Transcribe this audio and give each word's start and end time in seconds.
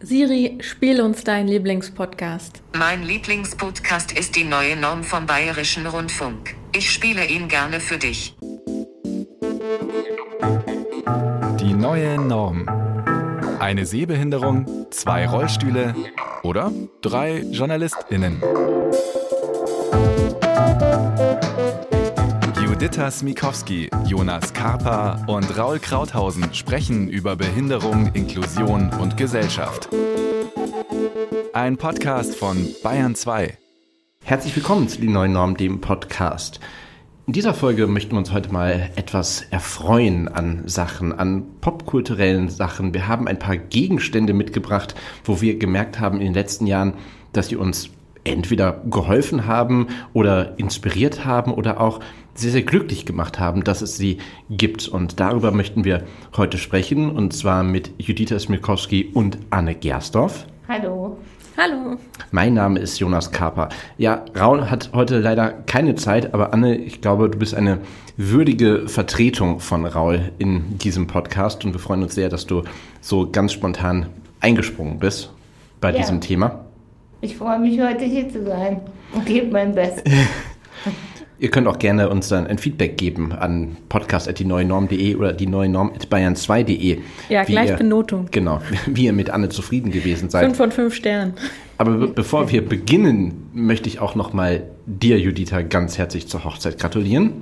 Siri, 0.00 0.58
spiel 0.60 1.00
uns 1.00 1.24
deinen 1.24 1.48
Lieblingspodcast. 1.48 2.62
Mein 2.78 3.02
Lieblingspodcast 3.02 4.12
ist 4.12 4.36
die 4.36 4.44
neue 4.44 4.76
Norm 4.76 5.02
vom 5.02 5.26
Bayerischen 5.26 5.86
Rundfunk. 5.86 6.54
Ich 6.72 6.92
spiele 6.92 7.26
ihn 7.26 7.48
gerne 7.48 7.80
für 7.80 7.98
dich. 7.98 8.36
Die 11.60 11.72
neue 11.72 12.16
Norm. 12.20 12.68
Eine 13.58 13.86
Sehbehinderung, 13.86 14.86
zwei 14.90 15.26
Rollstühle 15.26 15.96
oder 16.44 16.70
drei 17.02 17.40
JournalistInnen. 17.50 18.40
Juditha 22.80 23.10
Smikowski, 23.10 23.90
Jonas 24.06 24.54
Karpa 24.54 25.24
und 25.26 25.58
Raul 25.58 25.80
Krauthausen 25.80 26.54
sprechen 26.54 27.08
über 27.08 27.34
Behinderung, 27.34 28.12
Inklusion 28.14 28.90
und 29.00 29.16
Gesellschaft. 29.16 29.88
Ein 31.52 31.76
Podcast 31.76 32.36
von 32.36 32.68
Bayern 32.84 33.16
2. 33.16 33.58
Herzlich 34.22 34.54
willkommen 34.54 34.86
zu 34.86 35.00
Die 35.00 35.08
Neue 35.08 35.28
Norm, 35.28 35.56
dem 35.56 35.80
Podcast. 35.80 36.60
In 37.26 37.32
dieser 37.32 37.52
Folge 37.52 37.88
möchten 37.88 38.12
wir 38.12 38.18
uns 38.18 38.32
heute 38.32 38.52
mal 38.52 38.90
etwas 38.94 39.42
erfreuen 39.50 40.28
an 40.28 40.62
Sachen, 40.68 41.12
an 41.12 41.46
popkulturellen 41.60 42.48
Sachen. 42.48 42.94
Wir 42.94 43.08
haben 43.08 43.26
ein 43.26 43.40
paar 43.40 43.56
Gegenstände 43.56 44.34
mitgebracht, 44.34 44.94
wo 45.24 45.40
wir 45.40 45.58
gemerkt 45.58 45.98
haben 45.98 46.20
in 46.20 46.26
den 46.26 46.34
letzten 46.34 46.68
Jahren, 46.68 46.94
dass 47.32 47.48
sie 47.48 47.56
uns 47.56 47.90
entweder 48.32 48.80
geholfen 48.90 49.46
haben 49.46 49.88
oder 50.12 50.58
inspiriert 50.58 51.24
haben 51.24 51.52
oder 51.52 51.80
auch 51.80 52.00
sehr, 52.34 52.52
sehr 52.52 52.62
glücklich 52.62 53.04
gemacht 53.04 53.38
haben, 53.40 53.64
dass 53.64 53.82
es 53.82 53.96
sie 53.96 54.18
gibt. 54.48 54.86
Und 54.86 55.18
darüber 55.18 55.50
möchten 55.50 55.84
wir 55.84 56.04
heute 56.36 56.56
sprechen, 56.58 57.10
und 57.10 57.32
zwar 57.32 57.64
mit 57.64 57.90
Judith 57.98 58.28
Smilkowski 58.38 59.10
und 59.12 59.38
Anne 59.50 59.74
Gersdorf. 59.74 60.46
Hallo. 60.68 61.16
Hallo. 61.56 61.96
Mein 62.30 62.54
Name 62.54 62.78
ist 62.78 63.00
Jonas 63.00 63.32
Kaper. 63.32 63.70
Ja, 63.96 64.24
Raul 64.38 64.70
hat 64.70 64.90
heute 64.94 65.18
leider 65.18 65.50
keine 65.50 65.96
Zeit, 65.96 66.32
aber 66.32 66.52
Anne, 66.52 66.76
ich 66.76 67.00
glaube, 67.00 67.28
du 67.28 67.36
bist 67.36 67.52
eine 67.52 67.78
würdige 68.16 68.86
Vertretung 68.88 69.58
von 69.58 69.84
Raul 69.84 70.30
in 70.38 70.78
diesem 70.78 71.08
Podcast 71.08 71.64
und 71.64 71.72
wir 71.72 71.80
freuen 71.80 72.04
uns 72.04 72.14
sehr, 72.14 72.28
dass 72.28 72.46
du 72.46 72.62
so 73.00 73.28
ganz 73.28 73.52
spontan 73.52 74.06
eingesprungen 74.38 75.00
bist 75.00 75.32
bei 75.80 75.90
Ja. 75.90 75.98
diesem 75.98 76.20
Thema. 76.20 76.60
Ich 77.20 77.36
freue 77.36 77.58
mich, 77.58 77.80
heute 77.80 78.04
hier 78.04 78.28
zu 78.28 78.44
sein 78.44 78.80
und 79.12 79.26
gebe 79.26 79.50
mein 79.50 79.74
Bestes. 79.74 80.04
Ihr 81.40 81.50
könnt 81.50 81.68
auch 81.68 81.78
gerne 81.78 82.10
uns 82.10 82.28
dann 82.28 82.48
ein 82.48 82.58
Feedback 82.58 82.96
geben 82.96 83.32
an 83.32 83.76
podcast.dieneuenorm.de 83.88 85.14
oder 85.14 85.32
die 85.32 85.46
neue 85.46 85.68
Norm.bayern2.de. 85.68 86.98
Ja, 87.28 87.46
wie 87.46 87.52
gleich 87.52 87.70
ihr, 87.70 87.76
Benotung. 87.76 88.26
Genau, 88.32 88.60
wie 88.86 89.04
ihr 89.04 89.12
mit 89.12 89.30
Anne 89.30 89.48
zufrieden 89.48 89.92
gewesen 89.92 90.30
seid. 90.30 90.44
Fünf 90.44 90.56
von 90.56 90.72
fünf 90.72 90.94
Sternen. 90.94 91.34
Aber 91.76 91.92
be 91.92 92.08
bevor 92.08 92.50
wir 92.50 92.64
beginnen, 92.64 93.50
möchte 93.52 93.88
ich 93.88 94.00
auch 94.00 94.16
nochmal 94.16 94.64
dir, 94.86 95.18
Juditha, 95.20 95.62
ganz 95.62 95.96
herzlich 95.96 96.26
zur 96.26 96.44
Hochzeit 96.44 96.78
gratulieren. 96.78 97.32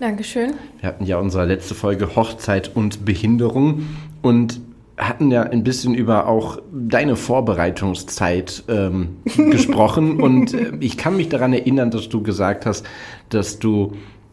Dankeschön. 0.00 0.54
Wir 0.80 0.88
hatten 0.88 1.04
ja 1.04 1.18
unsere 1.18 1.44
letzte 1.44 1.74
Folge 1.74 2.16
Hochzeit 2.16 2.70
und 2.74 3.04
Behinderung 3.04 3.86
und 4.22 4.60
hatten 4.96 5.30
ja 5.30 5.42
ein 5.42 5.64
bisschen 5.64 5.94
über 5.94 6.28
auch 6.28 6.58
deine 6.72 7.16
Vorbereitungszeit 7.16 8.64
ähm, 8.68 9.16
gesprochen. 9.50 10.20
Und 10.20 10.54
äh, 10.54 10.72
ich 10.80 10.96
kann 10.96 11.16
mich 11.16 11.28
daran 11.28 11.52
erinnern, 11.52 11.90
dass 11.90 12.08
du 12.08 12.22
gesagt 12.22 12.66
hast, 12.66 12.86
dass 13.28 13.58
du 13.58 13.92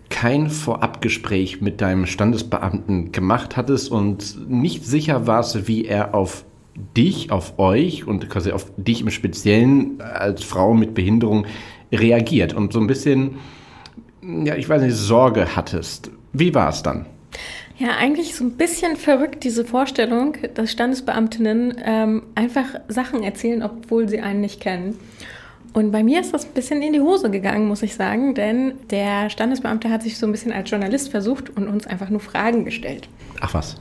kein 0.10 0.50
Vorabgespräch 0.50 1.62
mit 1.62 1.82
deinem 1.82 2.06
Standesbeamten 2.06 3.12
gemacht 3.12 3.56
hattest 3.58 3.90
und 3.90 4.50
nicht 4.50 4.86
sicher 4.86 5.26
warst, 5.26 5.68
wie 5.68 5.86
er 5.86 6.14
auf 6.14 6.44
dich, 6.98 7.32
auf 7.32 7.58
euch 7.58 8.06
und 8.06 8.30
quasi 8.30 8.52
auf 8.52 8.66
dich 8.78 9.02
im 9.02 9.10
Speziellen 9.10 10.02
als 10.02 10.44
Frau 10.44 10.74
mit 10.74 10.94
Behinderung 10.94 11.46
reagiert 11.92 12.54
und 12.54 12.74
so 12.74 12.80
ein 12.80 12.88
bisschen, 12.88 13.36
ja, 14.22 14.56
ich 14.56 14.70
weiß 14.70 14.82
nicht, 14.82 14.96
Sorge 14.96 15.56
hattest. 15.56 16.12
Wie 16.34 16.54
war 16.54 16.70
es 16.70 16.84
dann? 16.84 17.06
Ja, 17.82 17.96
eigentlich 17.98 18.36
so 18.36 18.44
ein 18.44 18.52
bisschen 18.52 18.96
verrückt, 18.96 19.44
diese 19.44 19.66
Vorstellung, 19.66 20.38
dass 20.54 20.72
Standesbeamtinnen 20.72 21.82
ähm, 21.84 22.24
einfach 22.36 22.80
Sachen 22.88 23.24
erzählen, 23.24 23.64
obwohl 23.64 24.08
sie 24.08 24.20
einen 24.20 24.40
nicht 24.40 24.62
kennen. 24.62 25.00
Und 25.74 25.92
bei 25.92 26.04
mir 26.04 26.22
ist 26.22 26.32
das 26.32 26.46
ein 26.46 26.52
bisschen 26.52 26.84
in 26.84 26.94
die 26.94 27.02
Hose 27.02 27.32
gegangen, 27.32 27.68
muss 27.68 27.82
ich 27.82 27.96
sagen, 27.96 28.36
denn 28.36 28.74
der 28.92 29.32
Standesbeamte 29.32 29.90
hat 29.90 30.04
sich 30.04 30.20
so 30.20 30.28
ein 30.28 30.32
bisschen 30.32 30.54
als 30.54 30.70
Journalist 30.70 31.10
versucht 31.10 31.50
und 31.58 31.68
uns 31.68 31.88
einfach 31.88 32.12
nur 32.12 32.20
Fragen 32.20 32.66
gestellt. 32.66 33.10
Ach 33.40 33.56
was. 33.56 33.78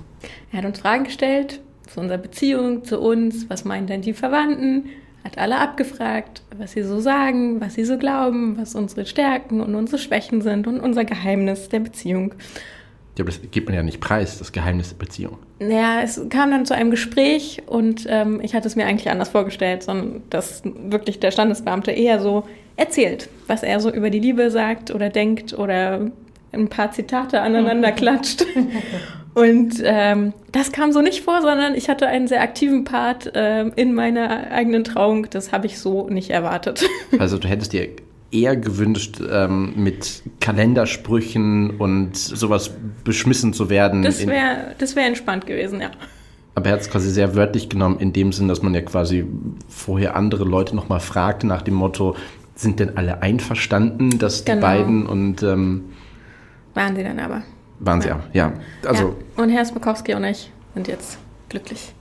Er 0.50 0.60
hat 0.60 0.64
uns 0.64 0.78
Fragen 0.78 1.04
gestellt 1.04 1.60
zu 1.86 2.00
unserer 2.00 2.16
Beziehung, 2.16 2.84
zu 2.84 3.00
uns, 3.00 3.50
was 3.50 3.66
meinen 3.66 3.86
denn 3.86 4.00
die 4.00 4.14
Verwandten, 4.14 4.86
hat 5.24 5.36
alle 5.36 5.58
abgefragt, 5.58 6.40
was 6.56 6.72
sie 6.72 6.84
so 6.84 7.00
sagen, 7.00 7.60
was 7.60 7.74
sie 7.74 7.84
so 7.84 7.98
glauben, 7.98 8.56
was 8.56 8.74
unsere 8.74 9.04
Stärken 9.04 9.60
und 9.60 9.74
unsere 9.74 9.98
Schwächen 9.98 10.40
sind 10.40 10.66
und 10.66 10.80
unser 10.80 11.04
Geheimnis 11.04 11.68
der 11.68 11.80
Beziehung. 11.80 12.34
Ja, 13.20 13.24
aber 13.24 13.32
das 13.32 13.40
gibt 13.50 13.68
man 13.68 13.76
ja 13.76 13.82
nicht 13.82 14.00
preis, 14.00 14.38
das 14.38 14.50
Geheimnis 14.50 14.88
der 14.88 14.96
Beziehung. 14.96 15.36
Naja, 15.58 16.00
es 16.02 16.18
kam 16.30 16.50
dann 16.50 16.64
zu 16.64 16.74
einem 16.74 16.90
Gespräch 16.90 17.60
und 17.66 18.06
ähm, 18.08 18.40
ich 18.42 18.54
hatte 18.54 18.66
es 18.66 18.76
mir 18.76 18.86
eigentlich 18.86 19.10
anders 19.10 19.28
vorgestellt, 19.28 19.82
sondern 19.82 20.22
dass 20.30 20.62
wirklich 20.64 21.20
der 21.20 21.30
Standesbeamte 21.30 21.90
eher 21.90 22.18
so 22.18 22.44
erzählt, 22.76 23.28
was 23.46 23.62
er 23.62 23.78
so 23.80 23.92
über 23.92 24.08
die 24.08 24.20
Liebe 24.20 24.50
sagt 24.50 24.90
oder 24.90 25.10
denkt 25.10 25.52
oder 25.52 26.10
ein 26.52 26.68
paar 26.68 26.92
Zitate 26.92 27.42
aneinander 27.42 27.92
klatscht. 27.92 28.46
Und 29.34 29.74
ähm, 29.84 30.32
das 30.50 30.72
kam 30.72 30.90
so 30.90 31.02
nicht 31.02 31.22
vor, 31.22 31.42
sondern 31.42 31.74
ich 31.74 31.90
hatte 31.90 32.06
einen 32.06 32.26
sehr 32.26 32.40
aktiven 32.40 32.84
Part 32.84 33.32
ähm, 33.34 33.72
in 33.76 33.92
meiner 33.92 34.50
eigenen 34.50 34.82
Trauung. 34.82 35.28
Das 35.28 35.52
habe 35.52 35.66
ich 35.66 35.78
so 35.78 36.08
nicht 36.08 36.30
erwartet. 36.30 36.88
Also 37.18 37.36
du 37.36 37.48
hättest 37.48 37.74
dir 37.74 37.86
eher 38.32 38.56
gewünscht, 38.56 39.20
ähm, 39.28 39.72
mit 39.76 40.22
Kalendersprüchen 40.40 41.70
und 41.78 42.16
sowas 42.16 42.70
beschmissen 43.04 43.52
zu 43.52 43.70
werden. 43.70 44.02
Das 44.02 44.24
wäre 44.26 44.74
das 44.78 44.96
wär 44.96 45.06
entspannt 45.06 45.46
gewesen, 45.46 45.80
ja. 45.80 45.90
aber 46.54 46.66
er 46.66 46.72
hat 46.74 46.80
es 46.80 46.90
quasi 46.90 47.10
sehr 47.10 47.34
wörtlich 47.34 47.68
genommen, 47.68 47.98
in 47.98 48.12
dem 48.12 48.32
Sinn, 48.32 48.48
dass 48.48 48.62
man 48.62 48.74
ja 48.74 48.82
quasi 48.82 49.24
vorher 49.68 50.16
andere 50.16 50.44
Leute 50.44 50.76
nochmal 50.76 51.00
fragt 51.00 51.44
nach 51.44 51.62
dem 51.62 51.74
Motto, 51.74 52.16
sind 52.54 52.78
denn 52.78 52.96
alle 52.96 53.22
einverstanden, 53.22 54.18
dass 54.18 54.44
die 54.44 54.52
Genau. 54.52 54.62
beiden 54.66 55.06
und 55.06 55.42
ähm, 55.42 55.84
Waren 56.74 56.94
sie 56.94 57.02
dann 57.02 57.18
aber. 57.18 57.42
waren 57.80 58.00
sie 58.00 58.08
ja. 58.08 58.20
Ja, 58.32 58.52
also 58.86 59.16
ja. 59.36 59.42
Und 59.42 59.50
Herr 59.50 59.64
Smokowski 59.64 60.14
und 60.14 60.24
ich 60.24 60.50
sind 60.74 60.86
jetzt 60.86 61.18
glücklich. 61.48 61.92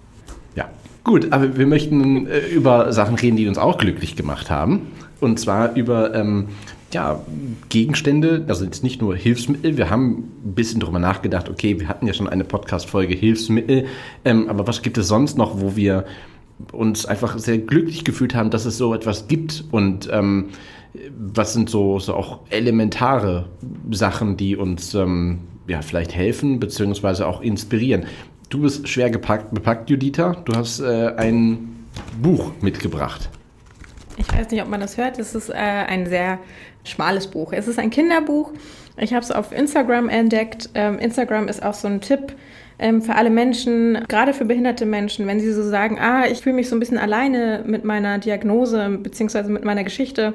Ja, 0.56 0.69
gut, 1.03 1.31
aber 1.31 1.57
wir 1.57 1.66
möchten 1.66 2.28
äh, 2.28 2.39
über 2.50 2.91
Sachen 2.94 3.16
reden, 3.16 3.35
die 3.38 3.47
uns 3.47 3.57
auch 3.57 3.78
glücklich 3.79 4.16
gemacht 4.16 4.50
haben. 4.51 4.88
Und 5.19 5.40
zwar 5.40 5.75
über 5.75 6.13
ähm, 6.16 6.47
ja, 6.94 7.22
Gegenstände, 7.69 8.46
also 8.47 8.66
jetzt 8.66 8.84
nicht 8.84 9.02
nur 9.02 9.16
Hilfsmittel. 9.16 9.78
Wir 9.78 9.90
haben 9.90 10.31
ein 10.46 10.53
bisschen 10.56 10.80
drüber 10.80 11.00
nachgedacht, 11.00 11.50
okay, 11.50 11.80
wir 11.80 11.88
hatten 11.88 12.07
ja 12.07 12.13
schon 12.13 12.30
eine 12.30 12.44
Podcast-Folge 12.44 13.16
Hilfsmittel, 13.16 13.85
ähm, 14.25 14.50
aber 14.50 14.68
was 14.68 14.81
gibt 14.81 14.97
es 14.97 15.07
sonst 15.07 15.38
noch, 15.38 15.62
wo 15.62 15.75
wir 15.75 16.06
uns 16.72 17.06
einfach 17.06 17.38
sehr 17.38 17.57
glücklich 17.57 18.03
gefühlt 18.03 18.35
haben, 18.35 18.50
dass 18.50 18.66
es 18.66 18.78
so 18.78 18.94
etwas 18.94 19.28
gibt 19.28 19.63
und 19.72 20.09
ähm, 20.12 20.50
was 21.18 21.53
sind 21.53 21.69
so, 21.69 22.00
so 22.00 22.16
auch 22.16 22.40
elementare 22.50 23.47
Sachen, 23.91 24.38
die 24.38 24.56
uns 24.56 24.94
ähm, 24.96 25.40
ja, 25.68 25.81
vielleicht 25.81 26.16
helfen 26.16 26.59
beziehungsweise 26.59 27.28
auch 27.28 27.41
inspirieren. 27.41 28.06
Du 28.50 28.62
bist 28.62 28.88
schwer 28.88 29.12
gepackt, 29.12 29.53
bepackt, 29.53 29.90
Juditha. 29.90 30.36
Du 30.46 30.53
hast 30.53 30.80
äh, 30.80 31.13
ein 31.16 31.86
Buch 32.22 32.51
mitgebracht. 32.62 33.30
Ich 34.19 34.38
weiß 34.38 34.52
nicht, 34.52 34.62
ob 34.62 34.68
man 34.68 34.81
das 34.81 34.97
hört. 34.97 35.18
Es 35.18 35.34
ist 35.34 35.50
äh, 35.50 35.53
ein 35.53 36.06
sehr 36.06 36.40
schmales 36.84 37.28
Buch. 37.28 37.53
Es 37.53 37.68
ist 37.68 37.80
ein 37.80 37.90
Kinderbuch. 37.90 38.52
Ich 38.97 39.13
habe 39.13 39.24
es 39.24 39.31
auf 39.31 39.53
Instagram 39.53 40.09
entdeckt. 40.09 40.69
Ähm, 40.75 41.00
Instagram 41.00 41.47
ist 41.47 41.63
auch 41.63 41.74
so 41.74 41.88
ein 41.88 42.02
Tipp 42.02 42.35
ähm, 42.80 43.02
für 43.02 43.16
alle 43.16 43.30
Menschen, 43.30 44.03
gerade 44.09 44.34
für 44.34 44.44
behinderte 44.44 44.85
Menschen, 44.85 45.25
wenn 45.25 45.40
sie 45.40 45.53
so 45.53 45.63
sagen, 45.63 46.00
ah, 46.00 46.25
ich 46.28 46.41
fühle 46.41 46.56
mich 46.56 46.68
so 46.68 46.75
ein 46.75 46.80
bisschen 46.80 46.97
alleine 46.97 47.63
mit 47.66 47.86
meiner 47.86 48.18
Diagnose 48.18 49.00
beziehungsweise 49.01 49.50
mit 49.50 49.63
meiner 49.63 49.86
Geschichte. 49.86 50.33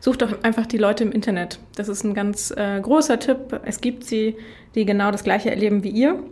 Sucht 0.00 0.22
doch 0.22 0.42
einfach 0.44 0.66
die 0.66 0.78
Leute 0.78 1.02
im 1.02 1.10
Internet. 1.10 1.58
Das 1.76 1.88
ist 1.88 2.04
ein 2.04 2.14
ganz 2.14 2.52
äh, 2.56 2.80
großer 2.80 3.18
Tipp. 3.18 3.60
Es 3.64 3.80
gibt 3.80 4.04
sie, 4.04 4.36
die 4.76 4.84
genau 4.84 5.10
das 5.10 5.24
Gleiche 5.24 5.50
erleben 5.50 5.82
wie 5.82 5.90
ihr. 5.90 6.22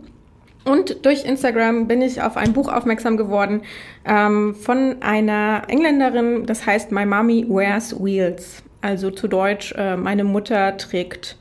Und 0.65 1.05
durch 1.05 1.25
Instagram 1.25 1.87
bin 1.87 2.01
ich 2.01 2.21
auf 2.21 2.37
ein 2.37 2.53
Buch 2.53 2.71
aufmerksam 2.71 3.17
geworden 3.17 3.63
ähm, 4.05 4.55
von 4.55 4.97
einer 5.01 5.63
Engländerin, 5.67 6.45
das 6.45 6.65
heißt 6.65 6.91
My 6.91 7.05
Mommy 7.05 7.45
Wears 7.49 8.01
Wheels. 8.01 8.63
Also 8.81 9.11
zu 9.11 9.27
Deutsch, 9.27 9.73
äh, 9.77 9.95
meine 9.95 10.23
Mutter 10.23 10.77
trägt 10.77 11.37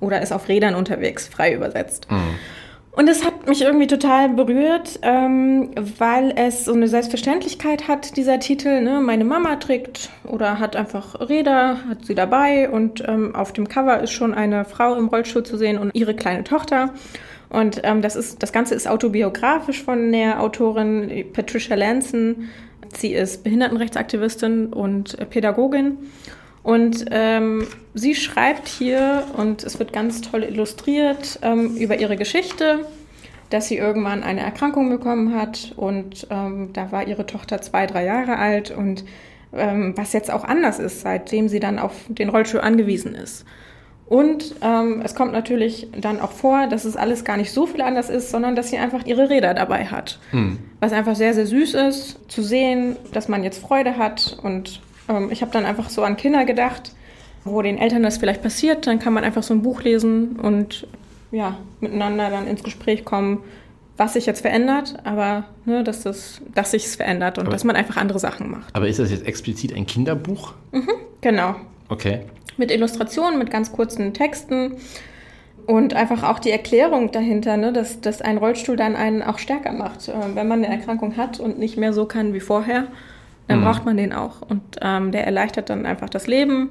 oder 0.00 0.22
ist 0.22 0.32
auf 0.32 0.48
Rädern 0.48 0.74
unterwegs, 0.74 1.28
frei 1.28 1.54
übersetzt. 1.54 2.08
Und 2.98 3.08
es 3.08 3.24
hat 3.24 3.46
mich 3.46 3.62
irgendwie 3.62 3.86
total 3.86 4.30
berührt, 4.30 4.98
ähm, 5.02 5.70
weil 5.98 6.32
es 6.34 6.64
so 6.64 6.72
eine 6.72 6.88
Selbstverständlichkeit 6.88 7.86
hat, 7.86 8.16
dieser 8.16 8.40
Titel. 8.40 8.80
Ne? 8.80 9.00
Meine 9.00 9.24
Mama 9.24 9.54
trägt 9.56 10.10
oder 10.24 10.58
hat 10.58 10.74
einfach 10.74 11.28
Räder, 11.28 11.76
hat 11.88 12.04
sie 12.04 12.16
dabei 12.16 12.68
und 12.68 13.06
ähm, 13.06 13.36
auf 13.36 13.52
dem 13.52 13.68
Cover 13.68 14.00
ist 14.00 14.10
schon 14.10 14.34
eine 14.34 14.64
Frau 14.64 14.96
im 14.96 15.06
Rollstuhl 15.06 15.44
zu 15.44 15.56
sehen 15.56 15.78
und 15.78 15.94
ihre 15.94 16.16
kleine 16.16 16.42
Tochter. 16.42 16.92
Und 17.50 17.80
ähm, 17.84 18.02
das, 18.02 18.16
ist, 18.16 18.42
das 18.42 18.52
Ganze 18.52 18.74
ist 18.74 18.88
autobiografisch 18.88 19.82
von 19.82 20.12
der 20.12 20.42
Autorin 20.42 21.24
Patricia 21.32 21.76
Lanson. 21.76 22.48
Sie 22.96 23.14
ist 23.14 23.44
Behindertenrechtsaktivistin 23.44 24.66
und 24.66 25.16
Pädagogin. 25.30 25.98
Und 26.62 27.06
ähm, 27.10 27.66
sie 27.94 28.14
schreibt 28.14 28.68
hier, 28.68 29.24
und 29.36 29.64
es 29.64 29.78
wird 29.78 29.92
ganz 29.92 30.20
toll 30.20 30.42
illustriert, 30.42 31.38
ähm, 31.42 31.76
über 31.76 31.98
ihre 31.98 32.16
Geschichte, 32.16 32.84
dass 33.48 33.68
sie 33.68 33.78
irgendwann 33.78 34.22
eine 34.22 34.40
Erkrankung 34.40 34.90
bekommen 34.90 35.34
hat. 35.34 35.72
Und 35.76 36.26
ähm, 36.30 36.70
da 36.74 36.92
war 36.92 37.06
ihre 37.06 37.24
Tochter 37.24 37.62
zwei, 37.62 37.86
drei 37.86 38.04
Jahre 38.04 38.36
alt. 38.36 38.70
Und 38.70 39.04
ähm, 39.54 39.94
was 39.96 40.12
jetzt 40.12 40.30
auch 40.30 40.44
anders 40.44 40.78
ist, 40.78 41.00
seitdem 41.00 41.48
sie 41.48 41.60
dann 41.60 41.78
auf 41.78 41.94
den 42.08 42.28
Rollstuhl 42.28 42.60
angewiesen 42.60 43.14
ist. 43.14 43.46
Und 44.08 44.54
ähm, 44.62 45.02
es 45.04 45.14
kommt 45.14 45.32
natürlich 45.32 45.86
dann 45.98 46.20
auch 46.20 46.32
vor, 46.32 46.66
dass 46.66 46.86
es 46.86 46.96
alles 46.96 47.24
gar 47.24 47.36
nicht 47.36 47.52
so 47.52 47.66
viel 47.66 47.82
anders 47.82 48.08
ist, 48.08 48.30
sondern 48.30 48.56
dass 48.56 48.70
sie 48.70 48.78
einfach 48.78 49.04
ihre 49.04 49.28
Räder 49.28 49.52
dabei 49.52 49.84
hat. 49.84 50.18
Hm. 50.30 50.58
Was 50.80 50.92
einfach 50.92 51.14
sehr, 51.14 51.34
sehr 51.34 51.46
süß 51.46 51.74
ist, 51.74 52.18
zu 52.30 52.42
sehen, 52.42 52.96
dass 53.12 53.28
man 53.28 53.44
jetzt 53.44 53.60
Freude 53.60 53.98
hat. 53.98 54.38
Und 54.42 54.80
ähm, 55.10 55.28
ich 55.30 55.42
habe 55.42 55.52
dann 55.52 55.66
einfach 55.66 55.90
so 55.90 56.02
an 56.02 56.16
Kinder 56.16 56.46
gedacht, 56.46 56.92
wo 57.44 57.60
den 57.60 57.76
Eltern 57.76 58.02
das 58.02 58.16
vielleicht 58.16 58.42
passiert. 58.42 58.86
Dann 58.86 58.98
kann 58.98 59.12
man 59.12 59.24
einfach 59.24 59.42
so 59.42 59.52
ein 59.52 59.60
Buch 59.60 59.82
lesen 59.82 60.36
und 60.36 60.86
ja, 61.30 61.58
miteinander 61.80 62.30
dann 62.30 62.46
ins 62.46 62.62
Gespräch 62.62 63.04
kommen, 63.04 63.44
was 63.98 64.14
sich 64.14 64.26
jetzt 64.26 64.40
verändert, 64.40 64.94
aber 65.04 65.44
ne, 65.64 65.82
dass, 65.82 66.04
das, 66.04 66.40
dass 66.54 66.70
sich 66.70 66.86
es 66.86 66.96
verändert 66.96 67.36
und 67.36 67.46
aber, 67.46 67.52
dass 67.52 67.64
man 67.64 67.76
einfach 67.76 67.96
andere 67.96 68.18
Sachen 68.18 68.50
macht. 68.50 68.74
Aber 68.74 68.88
ist 68.88 69.00
das 69.00 69.10
jetzt 69.10 69.26
explizit 69.26 69.74
ein 69.74 69.86
Kinderbuch? 69.86 70.54
Mhm, 70.72 70.88
genau. 71.20 71.56
Okay 71.88 72.20
mit 72.58 72.70
Illustrationen, 72.70 73.38
mit 73.38 73.50
ganz 73.50 73.72
kurzen 73.72 74.12
Texten 74.12 74.72
und 75.66 75.94
einfach 75.94 76.22
auch 76.22 76.38
die 76.38 76.50
Erklärung 76.50 77.12
dahinter, 77.12 77.56
ne, 77.56 77.72
dass, 77.72 78.00
dass 78.00 78.20
ein 78.20 78.38
Rollstuhl 78.38 78.76
dann 78.76 78.96
einen 78.96 79.22
auch 79.22 79.38
stärker 79.38 79.72
macht. 79.72 80.08
Äh, 80.08 80.12
wenn 80.34 80.48
man 80.48 80.64
eine 80.64 80.74
Erkrankung 80.74 81.16
hat 81.16 81.40
und 81.40 81.58
nicht 81.58 81.76
mehr 81.76 81.92
so 81.92 82.04
kann 82.04 82.34
wie 82.34 82.40
vorher, 82.40 82.88
dann 83.46 83.60
mhm. 83.60 83.64
braucht 83.64 83.84
man 83.84 83.96
den 83.96 84.12
auch. 84.12 84.42
Und 84.42 84.62
ähm, 84.82 85.12
der 85.12 85.24
erleichtert 85.24 85.70
dann 85.70 85.86
einfach 85.86 86.10
das 86.10 86.26
Leben. 86.26 86.70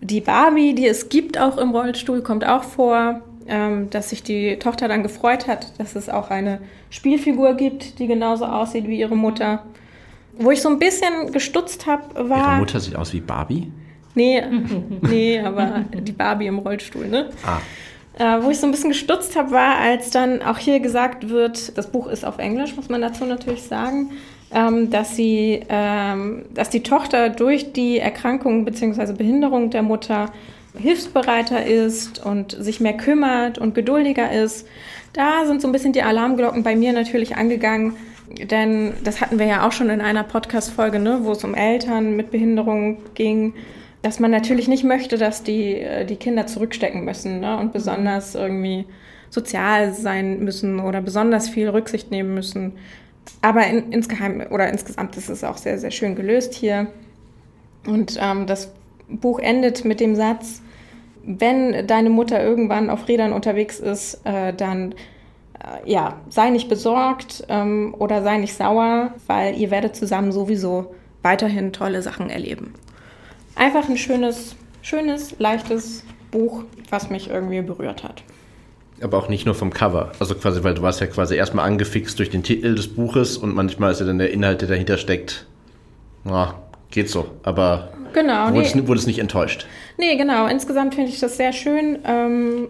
Die 0.00 0.20
Barbie, 0.20 0.74
die 0.74 0.86
es 0.86 1.08
gibt 1.08 1.38
auch 1.38 1.56
im 1.58 1.70
Rollstuhl, 1.70 2.22
kommt 2.22 2.46
auch 2.46 2.64
vor, 2.64 3.20
ähm, 3.46 3.90
dass 3.90 4.10
sich 4.10 4.22
die 4.22 4.58
Tochter 4.58 4.88
dann 4.88 5.02
gefreut 5.02 5.46
hat, 5.46 5.78
dass 5.78 5.96
es 5.96 6.08
auch 6.08 6.30
eine 6.30 6.60
Spielfigur 6.90 7.54
gibt, 7.54 7.98
die 7.98 8.06
genauso 8.06 8.46
aussieht 8.46 8.86
wie 8.86 8.98
ihre 8.98 9.16
Mutter. 9.16 9.64
Wo 10.36 10.50
ich 10.50 10.62
so 10.62 10.68
ein 10.68 10.78
bisschen 10.78 11.32
gestutzt 11.32 11.86
habe, 11.86 12.28
war. 12.28 12.52
Ihre 12.52 12.58
Mutter 12.58 12.80
sieht 12.80 12.96
aus 12.96 13.12
wie 13.12 13.20
Barbie? 13.20 13.70
Nee, 14.14 14.42
nee, 15.02 15.40
aber 15.40 15.84
die 15.92 16.12
Barbie 16.12 16.46
im 16.46 16.58
Rollstuhl, 16.58 17.08
ne? 17.08 17.30
Ah. 17.44 17.60
Äh, 18.16 18.44
wo 18.44 18.50
ich 18.50 18.58
so 18.58 18.66
ein 18.66 18.70
bisschen 18.70 18.90
gestutzt 18.90 19.36
habe, 19.36 19.50
war, 19.50 19.76
als 19.76 20.10
dann 20.10 20.40
auch 20.40 20.58
hier 20.58 20.78
gesagt 20.78 21.30
wird, 21.30 21.76
das 21.76 21.90
Buch 21.90 22.06
ist 22.06 22.24
auf 22.24 22.38
Englisch, 22.38 22.76
muss 22.76 22.88
man 22.88 23.00
dazu 23.00 23.24
natürlich 23.24 23.64
sagen, 23.64 24.10
ähm, 24.52 24.88
dass 24.90 25.16
sie, 25.16 25.62
ähm, 25.68 26.44
dass 26.54 26.70
die 26.70 26.84
Tochter 26.84 27.28
durch 27.28 27.72
die 27.72 27.98
Erkrankung 27.98 28.64
bzw. 28.64 29.14
Behinderung 29.14 29.70
der 29.70 29.82
Mutter 29.82 30.30
hilfsbereiter 30.78 31.66
ist 31.66 32.24
und 32.24 32.52
sich 32.52 32.80
mehr 32.80 32.96
kümmert 32.96 33.58
und 33.58 33.74
geduldiger 33.74 34.30
ist. 34.30 34.66
Da 35.12 35.44
sind 35.46 35.60
so 35.60 35.68
ein 35.68 35.72
bisschen 35.72 35.92
die 35.92 36.02
Alarmglocken 36.02 36.62
bei 36.62 36.76
mir 36.76 36.92
natürlich 36.92 37.36
angegangen, 37.36 37.96
denn 38.50 38.94
das 39.02 39.20
hatten 39.20 39.40
wir 39.40 39.46
ja 39.46 39.66
auch 39.66 39.72
schon 39.72 39.90
in 39.90 40.00
einer 40.00 40.22
Podcast-Folge, 40.22 41.00
ne, 41.00 41.20
wo 41.22 41.32
es 41.32 41.42
um 41.42 41.54
Eltern 41.54 42.14
mit 42.14 42.30
Behinderung 42.30 42.98
ging 43.14 43.54
dass 44.04 44.20
man 44.20 44.30
natürlich 44.30 44.68
nicht 44.68 44.84
möchte, 44.84 45.16
dass 45.16 45.42
die, 45.42 45.76
äh, 45.76 46.04
die 46.04 46.16
Kinder 46.16 46.46
zurückstecken 46.46 47.06
müssen 47.06 47.40
ne? 47.40 47.58
und 47.58 47.72
besonders 47.72 48.34
irgendwie 48.34 48.84
sozial 49.30 49.94
sein 49.94 50.40
müssen 50.44 50.78
oder 50.78 51.00
besonders 51.00 51.48
viel 51.48 51.70
Rücksicht 51.70 52.10
nehmen 52.10 52.34
müssen. 52.34 52.74
Aber 53.40 53.66
in, 53.66 53.90
insgeheim 53.92 54.44
oder 54.50 54.68
insgesamt 54.68 55.16
ist 55.16 55.30
es 55.30 55.42
auch 55.42 55.56
sehr, 55.56 55.78
sehr 55.78 55.90
schön 55.90 56.16
gelöst 56.16 56.52
hier. 56.52 56.88
Und 57.86 58.18
ähm, 58.20 58.46
das 58.46 58.74
Buch 59.08 59.38
endet 59.38 59.86
mit 59.86 60.00
dem 60.00 60.16
Satz, 60.16 60.60
wenn 61.24 61.86
deine 61.86 62.10
Mutter 62.10 62.44
irgendwann 62.44 62.90
auf 62.90 63.08
Rädern 63.08 63.32
unterwegs 63.32 63.80
ist, 63.80 64.20
äh, 64.24 64.52
dann 64.52 64.92
äh, 65.60 65.90
ja, 65.90 66.20
sei 66.28 66.50
nicht 66.50 66.68
besorgt 66.68 67.46
ähm, 67.48 67.94
oder 67.98 68.22
sei 68.22 68.36
nicht 68.36 68.54
sauer, 68.54 69.14
weil 69.28 69.56
ihr 69.56 69.70
werdet 69.70 69.96
zusammen 69.96 70.30
sowieso 70.30 70.94
weiterhin 71.22 71.72
tolle 71.72 72.02
Sachen 72.02 72.28
erleben 72.28 72.74
einfach 73.56 73.88
ein 73.88 73.96
schönes, 73.96 74.56
schönes, 74.82 75.34
leichtes 75.38 76.04
Buch, 76.30 76.64
was 76.90 77.10
mich 77.10 77.30
irgendwie 77.30 77.62
berührt 77.62 78.04
hat. 78.04 78.22
Aber 79.00 79.18
auch 79.18 79.28
nicht 79.28 79.44
nur 79.44 79.54
vom 79.54 79.72
Cover. 79.72 80.12
Also 80.20 80.34
quasi, 80.34 80.62
weil 80.62 80.74
du 80.74 80.82
warst 80.82 81.00
ja 81.00 81.06
quasi 81.06 81.34
erstmal 81.34 81.66
angefixt 81.66 82.18
durch 82.18 82.30
den 82.30 82.42
Titel 82.42 82.74
des 82.74 82.88
Buches 82.88 83.36
und 83.36 83.54
manchmal 83.54 83.92
ist 83.92 84.00
ja 84.00 84.06
dann 84.06 84.18
der 84.18 84.30
Inhalt, 84.30 84.60
der 84.60 84.68
dahinter 84.68 84.98
steckt, 84.98 85.46
na, 86.24 86.54
geht 86.90 87.10
so. 87.10 87.26
Aber 87.42 87.92
genau, 88.12 88.46
wurde, 88.46 88.60
nee. 88.60 88.66
es, 88.66 88.86
wurde 88.86 89.00
es 89.00 89.06
nicht 89.06 89.18
enttäuscht? 89.18 89.66
Nee, 89.98 90.16
genau. 90.16 90.46
Insgesamt 90.46 90.94
finde 90.94 91.10
ich 91.10 91.20
das 91.20 91.36
sehr 91.36 91.52
schön. 91.52 91.98
Ähm, 92.04 92.68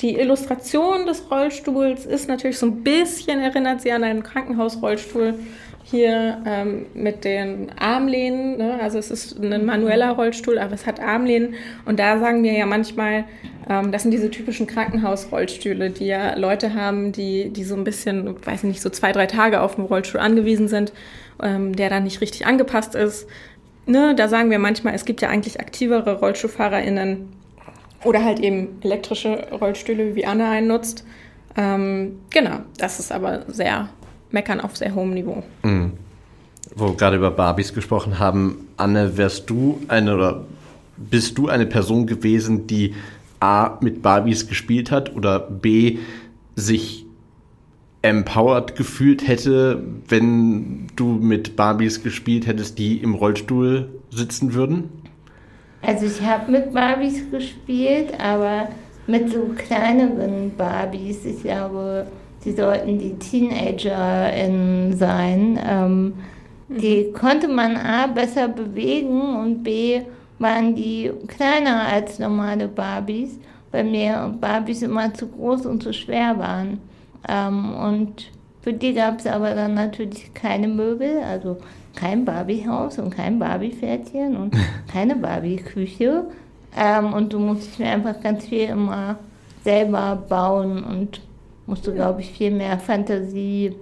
die 0.00 0.18
Illustration 0.18 1.06
des 1.06 1.30
Rollstuhls 1.30 2.04
ist 2.04 2.28
natürlich 2.28 2.58
so 2.58 2.66
ein 2.66 2.82
bisschen, 2.82 3.40
erinnert 3.40 3.80
sie 3.80 3.92
an 3.92 4.04
einen 4.04 4.22
Krankenhausrollstuhl 4.22 5.34
hier 5.88 6.42
ähm, 6.44 6.86
mit 6.94 7.24
den 7.24 7.70
Armlehnen. 7.78 8.58
Ne? 8.58 8.78
Also 8.82 8.98
es 8.98 9.12
ist 9.12 9.38
ein 9.38 9.64
manueller 9.64 10.10
Rollstuhl, 10.10 10.58
aber 10.58 10.74
es 10.74 10.84
hat 10.84 10.98
Armlehnen. 10.98 11.54
Und 11.84 12.00
da 12.00 12.18
sagen 12.18 12.42
wir 12.42 12.52
ja 12.52 12.66
manchmal, 12.66 13.24
ähm, 13.70 13.92
das 13.92 14.02
sind 14.02 14.10
diese 14.10 14.28
typischen 14.28 14.66
Krankenhausrollstühle, 14.66 15.90
die 15.90 16.06
ja 16.06 16.36
Leute 16.36 16.74
haben, 16.74 17.12
die, 17.12 17.50
die 17.50 17.62
so 17.62 17.76
ein 17.76 17.84
bisschen, 17.84 18.34
weiß 18.44 18.64
ich 18.64 18.68
nicht, 18.68 18.82
so 18.82 18.90
zwei, 18.90 19.12
drei 19.12 19.26
Tage 19.26 19.60
auf 19.60 19.76
dem 19.76 19.84
Rollstuhl 19.84 20.18
angewiesen 20.18 20.66
sind, 20.66 20.92
ähm, 21.40 21.76
der 21.76 21.88
dann 21.88 22.02
nicht 22.02 22.20
richtig 22.20 22.46
angepasst 22.46 22.96
ist. 22.96 23.28
Ne? 23.86 24.16
Da 24.16 24.26
sagen 24.26 24.50
wir 24.50 24.58
manchmal, 24.58 24.92
es 24.92 25.04
gibt 25.04 25.22
ja 25.22 25.28
eigentlich 25.28 25.60
aktivere 25.60 26.18
RollstuhlfahrerInnen 26.18 27.28
oder 28.02 28.24
halt 28.24 28.40
eben 28.40 28.80
elektrische 28.82 29.46
Rollstühle, 29.52 30.16
wie 30.16 30.26
Anne 30.26 30.48
einen 30.48 30.66
nutzt. 30.66 31.06
Ähm, 31.56 32.18
genau, 32.30 32.58
das 32.76 32.98
ist 32.98 33.12
aber 33.12 33.44
sehr 33.46 33.88
Meckern 34.30 34.60
auf 34.60 34.76
sehr 34.76 34.94
hohem 34.94 35.14
Niveau. 35.14 35.42
Mhm. 35.62 35.92
Wo 36.74 36.88
wir 36.88 36.96
gerade 36.96 37.16
über 37.16 37.30
Barbies 37.30 37.72
gesprochen 37.72 38.18
haben, 38.18 38.68
Anne, 38.76 39.16
wärst 39.16 39.48
du 39.48 39.80
eine 39.88 40.14
oder 40.14 40.44
bist 40.96 41.38
du 41.38 41.48
eine 41.48 41.66
Person 41.66 42.06
gewesen, 42.06 42.66
die 42.66 42.94
A 43.40 43.78
mit 43.80 44.02
Barbies 44.02 44.48
gespielt 44.48 44.90
hat 44.90 45.14
oder 45.14 45.38
B 45.38 45.98
sich 46.56 47.04
empowered 48.02 48.76
gefühlt 48.76 49.26
hätte, 49.26 49.82
wenn 50.08 50.86
du 50.96 51.04
mit 51.04 51.56
Barbies 51.56 52.02
gespielt 52.02 52.46
hättest, 52.46 52.78
die 52.78 52.98
im 52.98 53.14
Rollstuhl 53.14 53.88
sitzen 54.10 54.54
würden? 54.54 54.90
Also 55.82 56.06
ich 56.06 56.20
habe 56.22 56.50
mit 56.50 56.72
Barbies 56.72 57.30
gespielt, 57.30 58.18
aber 58.18 58.68
mit 59.06 59.30
so 59.30 59.50
kleineren 59.56 60.56
Barbies. 60.56 61.24
Ich 61.24 61.42
glaube, 61.42 62.06
sie 62.46 62.52
sollten 62.52 63.00
die 63.00 63.14
TeenagerInnen 63.14 64.96
sein. 64.96 65.58
Ähm, 65.68 66.14
mhm. 66.68 66.78
Die 66.78 67.12
konnte 67.12 67.48
man 67.48 67.76
A 67.76 68.06
besser 68.06 68.46
bewegen 68.46 69.20
und 69.36 69.64
B 69.64 70.02
waren 70.38 70.76
die 70.76 71.10
kleiner 71.26 71.88
als 71.88 72.20
normale 72.20 72.68
Barbies, 72.68 73.40
weil 73.72 73.82
mir 73.82 74.32
Barbies 74.40 74.82
immer 74.82 75.12
zu 75.12 75.26
groß 75.26 75.66
und 75.66 75.82
zu 75.82 75.92
schwer 75.92 76.38
waren. 76.38 76.78
Ähm, 77.28 77.74
und 77.74 78.30
für 78.62 78.72
die 78.72 78.94
gab 78.94 79.18
es 79.18 79.26
aber 79.26 79.54
dann 79.54 79.74
natürlich 79.74 80.32
keine 80.32 80.68
Möbel, 80.68 81.18
also 81.28 81.56
kein 81.96 82.24
Barbiehaus 82.24 83.00
und 83.00 83.10
kein 83.10 83.40
Barbie-Pferdchen 83.40 84.36
und 84.36 84.54
keine 84.92 85.16
Barbie-Küche. 85.16 86.26
Ähm, 86.78 87.12
und 87.12 87.32
du 87.32 87.40
musst 87.40 87.80
mir 87.80 87.88
einfach 87.88 88.20
ganz 88.20 88.46
viel 88.46 88.68
immer 88.68 89.16
selber 89.64 90.22
bauen 90.28 90.84
und 90.84 91.25
musst 91.66 91.86
du, 91.86 91.92
glaube 91.92 92.20
ich, 92.20 92.30
viel 92.30 92.50
mehr 92.50 92.78
Fantasie 92.78 93.74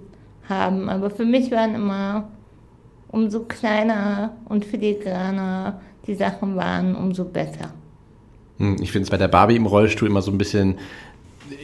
haben. 0.48 0.88
Aber 0.88 1.10
für 1.10 1.24
mich 1.24 1.50
waren 1.50 1.74
immer, 1.74 2.28
umso 3.08 3.40
kleiner 3.40 4.34
und 4.46 4.64
filigraner 4.64 5.80
die 6.06 6.14
Sachen 6.14 6.56
waren, 6.56 6.94
umso 6.94 7.24
besser. 7.24 7.72
Hm, 8.58 8.76
ich 8.80 8.92
finde 8.92 9.04
es 9.04 9.10
bei 9.10 9.16
der 9.16 9.28
Barbie 9.28 9.56
im 9.56 9.66
Rollstuhl 9.66 10.08
immer 10.08 10.22
so 10.22 10.30
ein 10.30 10.38
bisschen 10.38 10.78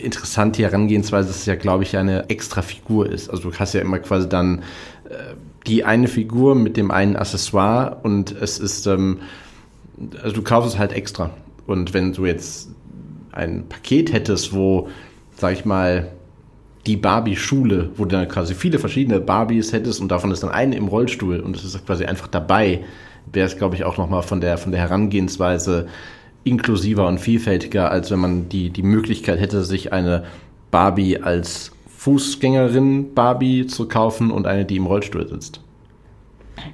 interessant, 0.02 0.58
die 0.58 0.64
Herangehensweise, 0.64 1.28
dass 1.28 1.38
es 1.38 1.46
ja, 1.46 1.56
glaube 1.56 1.84
ich, 1.84 1.96
eine 1.96 2.28
extra 2.28 2.62
Figur 2.62 3.08
ist. 3.08 3.30
Also 3.30 3.50
du 3.50 3.56
hast 3.56 3.74
ja 3.74 3.80
immer 3.80 3.98
quasi 3.98 4.28
dann 4.28 4.60
äh, 5.08 5.34
die 5.66 5.84
eine 5.84 6.08
Figur 6.08 6.54
mit 6.54 6.76
dem 6.76 6.90
einen 6.90 7.16
Accessoire 7.16 7.98
und 8.02 8.32
es 8.32 8.58
ist, 8.58 8.86
ähm, 8.86 9.20
also 10.22 10.34
du 10.34 10.42
kaufst 10.42 10.74
es 10.74 10.78
halt 10.78 10.92
extra. 10.92 11.30
Und 11.66 11.94
wenn 11.94 12.12
du 12.12 12.26
jetzt 12.26 12.70
ein 13.32 13.68
Paket 13.68 14.12
hättest, 14.12 14.52
wo 14.52 14.88
sag 15.40 15.54
ich 15.54 15.64
mal, 15.64 16.08
die 16.86 16.96
Barbie-Schule, 16.96 17.90
wo 17.96 18.04
du 18.04 18.16
dann 18.16 18.28
quasi 18.28 18.54
viele 18.54 18.78
verschiedene 18.78 19.20
Barbies 19.20 19.72
hättest 19.72 20.00
und 20.00 20.08
davon 20.10 20.30
ist 20.30 20.42
dann 20.42 20.50
eine 20.50 20.76
im 20.76 20.88
Rollstuhl 20.88 21.40
und 21.40 21.56
es 21.56 21.64
ist 21.64 21.86
quasi 21.86 22.04
einfach 22.04 22.28
dabei, 22.28 22.84
wäre 23.32 23.46
es, 23.46 23.56
glaube 23.56 23.74
ich, 23.74 23.84
auch 23.84 23.98
nochmal 23.98 24.22
von 24.22 24.40
der, 24.40 24.56
von 24.56 24.72
der 24.72 24.80
Herangehensweise 24.80 25.88
inklusiver 26.44 27.06
und 27.06 27.18
vielfältiger, 27.18 27.90
als 27.90 28.10
wenn 28.10 28.18
man 28.18 28.48
die, 28.48 28.70
die 28.70 28.82
Möglichkeit 28.82 29.40
hätte, 29.40 29.62
sich 29.64 29.92
eine 29.92 30.24
Barbie 30.70 31.18
als 31.18 31.72
Fußgängerin 31.88 33.14
Barbie 33.14 33.66
zu 33.66 33.86
kaufen 33.86 34.30
und 34.30 34.46
eine, 34.46 34.64
die 34.64 34.76
im 34.76 34.86
Rollstuhl 34.86 35.28
sitzt. 35.28 35.60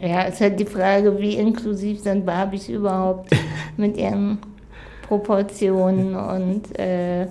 Ja, 0.00 0.22
ist 0.22 0.40
halt 0.40 0.60
die 0.60 0.66
Frage, 0.66 1.18
wie 1.18 1.34
inklusiv 1.34 2.00
sind 2.00 2.24
Barbies 2.24 2.68
überhaupt 2.68 3.30
mit 3.76 3.96
ihren 3.96 4.38
Proportionen 5.02 6.14
und 6.14 6.78
äh, 6.78 7.26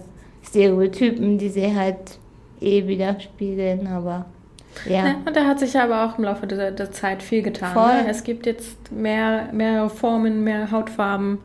Stereotypen, 0.56 1.38
die 1.38 1.50
sie 1.50 1.76
halt 1.76 2.18
eh 2.62 2.88
widerspiegeln, 2.88 3.88
aber 3.88 4.26
ja. 4.86 5.06
ja. 5.06 5.16
und 5.26 5.36
da 5.36 5.46
hat 5.46 5.60
sich 5.60 5.78
aber 5.78 6.06
auch 6.06 6.18
im 6.18 6.24
Laufe 6.24 6.48
der, 6.48 6.72
der 6.72 6.92
Zeit 6.92 7.22
viel 7.22 7.42
getan. 7.42 7.76
Ne? 7.76 8.10
Es 8.10 8.24
gibt 8.24 8.46
jetzt 8.46 8.92
mehr, 8.92 9.50
mehr 9.52 9.90
Formen, 9.90 10.46
mehr 10.46 10.72
Hautfarben, 10.72 11.40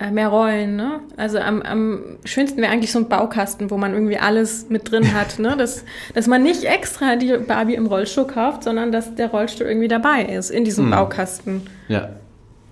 äh, 0.00 0.10
mehr 0.10 0.28
Rollen. 0.28 0.74
Ne? 0.74 1.00
Also 1.16 1.38
am, 1.38 1.62
am 1.62 2.18
schönsten 2.24 2.60
wäre 2.60 2.72
eigentlich 2.72 2.90
so 2.90 2.98
ein 2.98 3.08
Baukasten, 3.08 3.70
wo 3.70 3.76
man 3.76 3.92
irgendwie 3.92 4.18
alles 4.18 4.68
mit 4.68 4.90
drin 4.90 5.14
hat. 5.14 5.38
Ne? 5.38 5.56
Dass, 5.56 5.84
dass 6.14 6.26
man 6.26 6.42
nicht 6.42 6.64
extra 6.64 7.14
die 7.14 7.32
Barbie 7.38 7.74
im 7.74 7.86
Rollstuhl 7.86 8.26
kauft, 8.26 8.64
sondern 8.64 8.90
dass 8.90 9.14
der 9.14 9.30
Rollstuhl 9.30 9.68
irgendwie 9.68 9.88
dabei 9.88 10.24
ist 10.24 10.50
in 10.50 10.64
diesem 10.64 10.86
hm. 10.86 10.90
Baukasten. 10.90 11.62
Ja. 11.86 12.10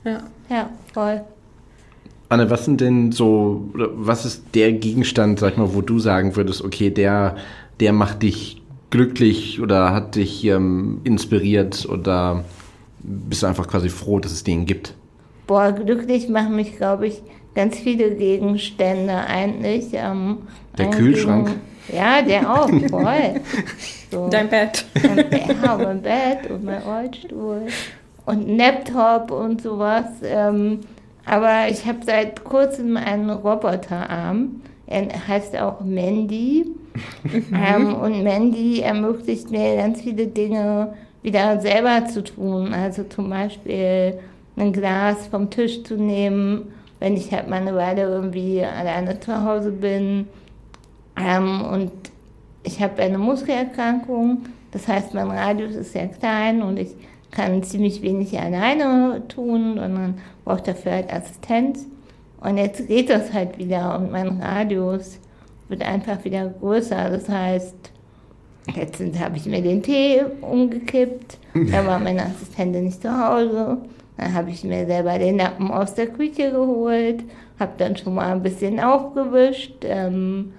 Ja, 0.05 0.23
ja 0.49 0.71
voll. 0.93 1.23
Anne, 2.29 2.51
was 2.51 2.65
sind 2.65 2.81
denn 2.81 3.13
so, 3.13 3.71
was 3.73 4.25
ist 4.25 4.55
der 4.55 4.73
Gegenstand, 4.73 5.39
sag 5.39 5.53
ich 5.53 5.59
mal, 5.59 5.75
wo 5.75 5.81
du 5.81 5.99
sagen 5.99 6.37
würdest, 6.37 6.63
okay, 6.63 6.91
der, 6.91 7.37
der 7.81 7.93
macht 7.93 8.23
dich 8.23 8.61
glücklich 8.91 9.61
oder 9.61 9.93
hat 9.93 10.15
dich 10.15 10.45
ähm, 10.45 11.01
inspiriert 11.05 11.87
oder 11.91 12.45
bist 13.01 13.43
du 13.43 13.47
einfach 13.47 13.67
quasi 13.67 13.89
froh, 13.89 14.19
dass 14.19 14.33
es 14.33 14.45
den 14.45 14.67
gibt? 14.67 14.95
Boah, 15.47 15.73
glücklich 15.73 16.29
machen 16.29 16.57
mich, 16.57 16.77
glaube 16.77 17.07
ich, 17.07 17.23
ganz 17.55 17.79
viele 17.79 18.15
Gegenstände 18.15 19.15
eigentlich. 19.15 19.87
Ähm, 19.93 20.39
der 20.77 20.91
Kühlschrank? 20.91 21.51
Ja, 21.91 22.21
der 22.23 22.51
auch, 22.51 22.69
voll. 22.91 23.41
So. 24.11 24.27
Dein 24.31 24.49
Bett. 24.49 24.87
Und, 24.95 25.27
ja, 25.63 25.77
mein 25.77 26.01
Bett 26.01 26.51
und 26.51 26.65
mein 26.65 26.81
Rollstuhl 26.81 27.67
und 28.25 28.49
ein 28.49 28.57
Laptop 28.57 29.31
und 29.31 29.61
sowas. 29.61 30.07
Ähm, 30.23 30.81
aber 31.25 31.69
ich 31.71 31.87
habe 31.87 31.99
seit 32.05 32.45
kurzem 32.45 32.97
einen 32.97 33.31
Roboterarm. 33.31 34.63
Er 34.87 35.29
heißt 35.29 35.57
auch 35.59 35.81
Mandy. 35.81 36.67
Mhm. 37.23 37.45
ähm, 37.55 37.95
und 37.95 38.23
Mandy 38.23 38.81
ermöglicht 38.81 39.51
mir 39.51 39.77
ganz 39.77 40.01
viele 40.01 40.27
Dinge 40.27 40.95
wieder 41.23 41.61
selber 41.61 42.07
zu 42.07 42.25
tun. 42.25 42.73
Also 42.73 43.05
zum 43.05 43.31
Beispiel 43.31 44.19
ein 44.57 44.73
Glas 44.73 45.27
vom 45.27 45.51
Tisch 45.51 45.85
zu 45.85 45.97
nehmen, 45.97 46.73
wenn 47.01 47.15
ich 47.15 47.33
halt 47.33 47.49
mal 47.49 47.61
eine 47.61 47.75
Weile 47.75 48.03
irgendwie 48.03 48.65
alleine 48.65 49.21
zu 49.21 49.45
Hause 49.45 49.71
bin. 49.71 50.27
Ähm, 51.17 51.63
und 51.63 51.93
ich 52.63 52.83
habe 52.83 53.03
eine 53.03 53.19
Muskelerkrankung, 53.19 54.45
das 54.73 54.87
heißt, 54.87 55.15
mein 55.15 55.31
Radius 55.31 55.75
ist 55.75 55.93
sehr 55.93 56.09
klein 56.09 56.63
und 56.63 56.79
ich 56.79 56.95
kann 57.31 57.63
ziemlich 57.63 58.03
wenig 58.03 58.39
alleine 58.39 59.23
tun, 59.29 59.75
sondern 59.77 60.19
brauche 60.45 60.63
dafür 60.63 60.93
halt 60.93 61.13
Assistenz. 61.13 61.87
Und 62.41 62.57
jetzt 62.57 62.87
geht 62.87 63.11
das 63.11 63.33
halt 63.33 63.59
wieder 63.59 63.99
und 63.99 64.13
mein 64.13 64.41
Radius 64.41 65.19
wird 65.69 65.83
einfach 65.83 66.25
wieder 66.25 66.47
größer. 66.47 67.11
Das 67.11 67.29
heißt, 67.29 67.75
letztens 68.77 69.19
habe 69.19 69.37
ich 69.37 69.47
mir 69.47 69.63
den 69.63 69.83
Tee 69.83 70.23
umgekippt, 70.41 71.39
da 71.55 71.87
war 71.87 71.99
meine 71.99 72.25
Assistentin 72.27 72.85
nicht 72.85 73.03
zu 73.03 73.11
Hause. 73.11 73.79
Dann 74.17 74.35
habe 74.35 74.51
ich 74.51 74.65
mir 74.65 74.87
selber 74.87 75.19
den 75.19 75.37
Nappen 75.37 75.71
aus 75.71 75.95
der 75.95 76.09
Küche 76.09 76.51
geholt, 76.51 77.23
habe 77.61 77.73
dann 77.79 77.97
schon 77.97 78.15
mal 78.15 78.33
ein 78.33 78.43
bisschen 78.43 78.81
aufgewischt, 78.81 79.85
ähm, 79.85 80.53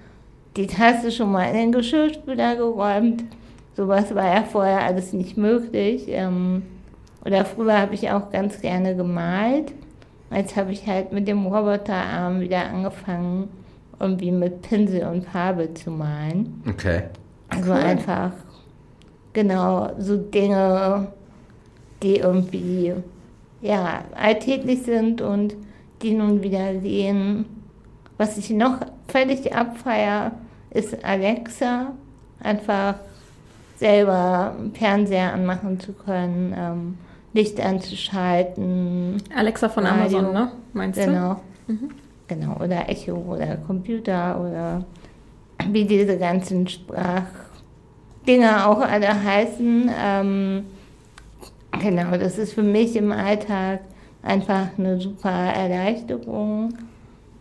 die 0.56 0.66
Tasse 0.66 1.12
schon 1.12 1.30
mal 1.30 1.44
in 1.44 1.54
den 1.54 1.72
Geschirrspüler 1.72 2.56
geräumt. 2.56 3.24
Sowas 3.76 4.14
war 4.14 4.34
ja 4.34 4.42
vorher 4.42 4.82
alles 4.82 5.12
nicht 5.12 5.36
möglich. 5.36 6.04
Ähm, 6.08 6.62
oder 7.24 7.44
früher 7.44 7.78
habe 7.78 7.94
ich 7.94 8.10
auch 8.10 8.30
ganz 8.30 8.60
gerne 8.60 8.96
gemalt. 8.96 9.72
Jetzt 10.32 10.56
habe 10.56 10.72
ich 10.72 10.86
halt 10.86 11.12
mit 11.12 11.26
dem 11.26 11.46
Roboterarm 11.46 12.40
wieder 12.40 12.64
angefangen, 12.66 13.48
irgendwie 13.98 14.30
mit 14.30 14.62
Pinsel 14.62 15.06
und 15.06 15.26
Farbe 15.26 15.74
zu 15.74 15.90
malen. 15.90 16.62
Okay. 16.68 17.02
Also 17.48 17.72
cool. 17.72 17.78
einfach, 17.78 18.32
genau, 19.32 19.90
so 19.98 20.16
Dinge, 20.16 21.08
die 22.02 22.16
irgendwie 22.16 22.94
ja, 23.60 24.04
alltäglich 24.14 24.82
sind 24.82 25.20
und 25.20 25.56
die 26.02 26.14
nun 26.14 26.42
wieder 26.42 26.74
gehen. 26.74 27.44
Was 28.16 28.38
ich 28.38 28.50
noch 28.50 28.78
völlig 29.08 29.54
abfeier, 29.54 30.32
ist 30.70 31.04
Alexa. 31.04 31.92
Einfach 32.40 32.94
selber 33.80 34.54
Fernseher 34.74 35.32
anmachen 35.32 35.80
zu 35.80 35.92
können, 35.92 36.54
ähm, 36.56 36.98
Licht 37.32 37.60
anzuschalten. 37.60 39.20
Alexa 39.34 39.68
von 39.68 39.86
Radio. 39.86 40.18
Amazon, 40.18 40.32
ne? 40.32 40.52
Meinst 40.72 41.04
genau. 41.04 41.40
du? 41.66 41.72
Mhm. 41.72 41.90
Genau. 42.28 42.56
Oder 42.62 42.88
Echo 42.88 43.14
oder 43.14 43.56
Computer 43.56 44.40
oder 44.40 44.84
wie 45.68 45.84
diese 45.84 46.16
ganzen 46.16 46.68
Sprachdinger 46.68 48.68
auch 48.68 48.80
alle 48.80 49.24
heißen. 49.24 49.90
Ähm, 50.00 50.64
Genau, 51.78 52.16
das 52.16 52.36
ist 52.36 52.52
für 52.52 52.62
mich 52.62 52.96
im 52.96 53.12
Alltag 53.12 53.80
einfach 54.22 54.66
eine 54.76 55.00
super 55.00 55.30
Erleichterung. 55.30 56.74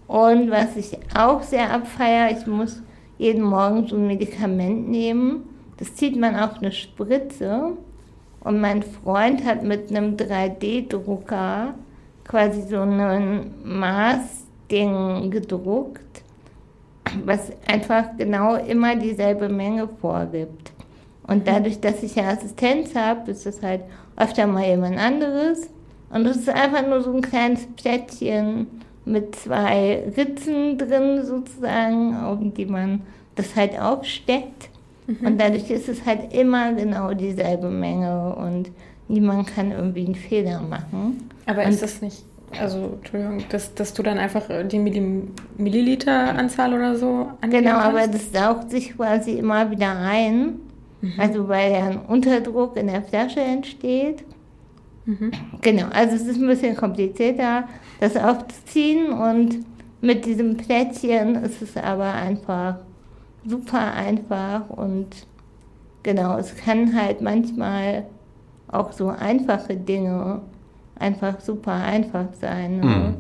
Und 0.07 0.51
was 0.51 0.75
ich 0.75 0.97
auch 1.15 1.41
sehr 1.41 1.73
abfeiere, 1.73 2.37
ich 2.37 2.47
muss 2.47 2.81
jeden 3.17 3.43
Morgen 3.43 3.87
so 3.87 3.95
ein 3.95 4.07
Medikament 4.07 4.89
nehmen. 4.89 5.43
Das 5.79 5.95
zieht 5.95 6.17
man 6.17 6.35
auf 6.35 6.57
eine 6.57 6.71
Spritze. 6.71 7.77
Und 8.41 8.61
mein 8.61 8.83
Freund 8.83 9.45
hat 9.45 9.63
mit 9.63 9.89
einem 9.89 10.15
3D-Drucker 10.15 11.73
quasi 12.25 12.61
so 12.61 12.81
ein 12.81 13.53
Maßding 13.63 15.31
gedruckt, 15.31 16.23
was 17.25 17.51
einfach 17.67 18.17
genau 18.17 18.55
immer 18.55 18.95
dieselbe 18.95 19.49
Menge 19.49 19.89
vorgibt. 19.99 20.71
Und 21.27 21.47
dadurch, 21.47 21.79
dass 21.79 22.03
ich 22.03 22.15
ja 22.15 22.29
Assistenz 22.29 22.95
habe, 22.95 23.31
ist 23.31 23.45
das 23.45 23.61
halt 23.61 23.81
öfter 24.15 24.47
mal 24.47 24.65
jemand 24.65 24.97
anderes. 24.97 25.69
Und 26.11 26.25
es 26.25 26.37
ist 26.37 26.49
einfach 26.49 26.85
nur 26.87 27.01
so 27.01 27.13
ein 27.13 27.21
kleines 27.21 27.67
Plättchen 27.75 28.67
mit 29.05 29.35
zwei 29.35 30.11
Ritzen 30.17 30.77
drin 30.77 31.23
sozusagen, 31.23 32.15
auf 32.15 32.39
die 32.41 32.65
man 32.65 33.01
das 33.35 33.55
halt 33.55 33.79
aufsteckt. 33.79 34.68
Mhm. 35.09 35.25
Und 35.25 35.41
dadurch 35.41 35.69
ist 35.71 35.89
es 35.89 36.05
halt 36.05 36.33
immer 36.33 36.73
genau 36.73 37.13
dieselbe 37.13 37.69
Menge 37.69 38.35
und 38.35 38.69
niemand 39.07 39.47
kann 39.47 39.71
irgendwie 39.71 40.05
einen 40.05 40.15
Fehler 40.15 40.61
machen. 40.61 41.29
Aber 41.47 41.63
und 41.63 41.69
ist 41.69 41.81
das 41.81 42.01
nicht, 42.01 42.23
also 42.59 42.97
Entschuldigung, 42.99 43.43
dass, 43.49 43.73
dass 43.73 43.93
du 43.93 44.03
dann 44.03 44.19
einfach 44.19 44.43
die 44.67 44.79
Milliliter-Anzahl 45.57 46.73
oder 46.73 46.95
so 46.95 47.29
Genau, 47.41 47.71
hast? 47.71 47.85
aber 47.85 48.07
das 48.07 48.31
saugt 48.31 48.69
sich 48.69 48.95
quasi 48.95 49.31
immer 49.33 49.71
wieder 49.71 49.97
ein. 49.97 50.59
Mhm. 51.01 51.13
Also 51.17 51.47
weil 51.47 51.71
ja 51.71 51.85
ein 51.87 51.99
Unterdruck 52.07 52.77
in 52.77 52.87
der 52.87 53.01
Flasche 53.01 53.39
entsteht. 53.39 54.23
Mhm. 55.05 55.31
Genau, 55.61 55.87
also 55.91 56.15
es 56.15 56.23
ist 56.27 56.39
ein 56.39 56.47
bisschen 56.47 56.75
komplizierter, 56.75 57.67
das 57.99 58.15
aufzuziehen 58.15 59.11
und 59.11 59.65
mit 60.01 60.25
diesem 60.25 60.55
Plättchen 60.55 61.35
ist 61.35 61.61
es 61.61 61.75
aber 61.77 62.13
einfach 62.13 62.75
super 63.49 63.93
einfach 63.93 64.69
und 64.69 65.07
genau, 66.03 66.37
es 66.37 66.55
kann 66.55 66.95
halt 66.95 67.21
manchmal 67.21 68.05
auch 68.67 68.91
so 68.91 69.09
einfache 69.09 69.75
Dinge 69.75 70.41
einfach 70.95 71.39
super 71.41 71.73
einfach 71.73 72.27
sein. 72.39 72.79
Ne? 72.79 72.85
Mhm. 72.85 73.13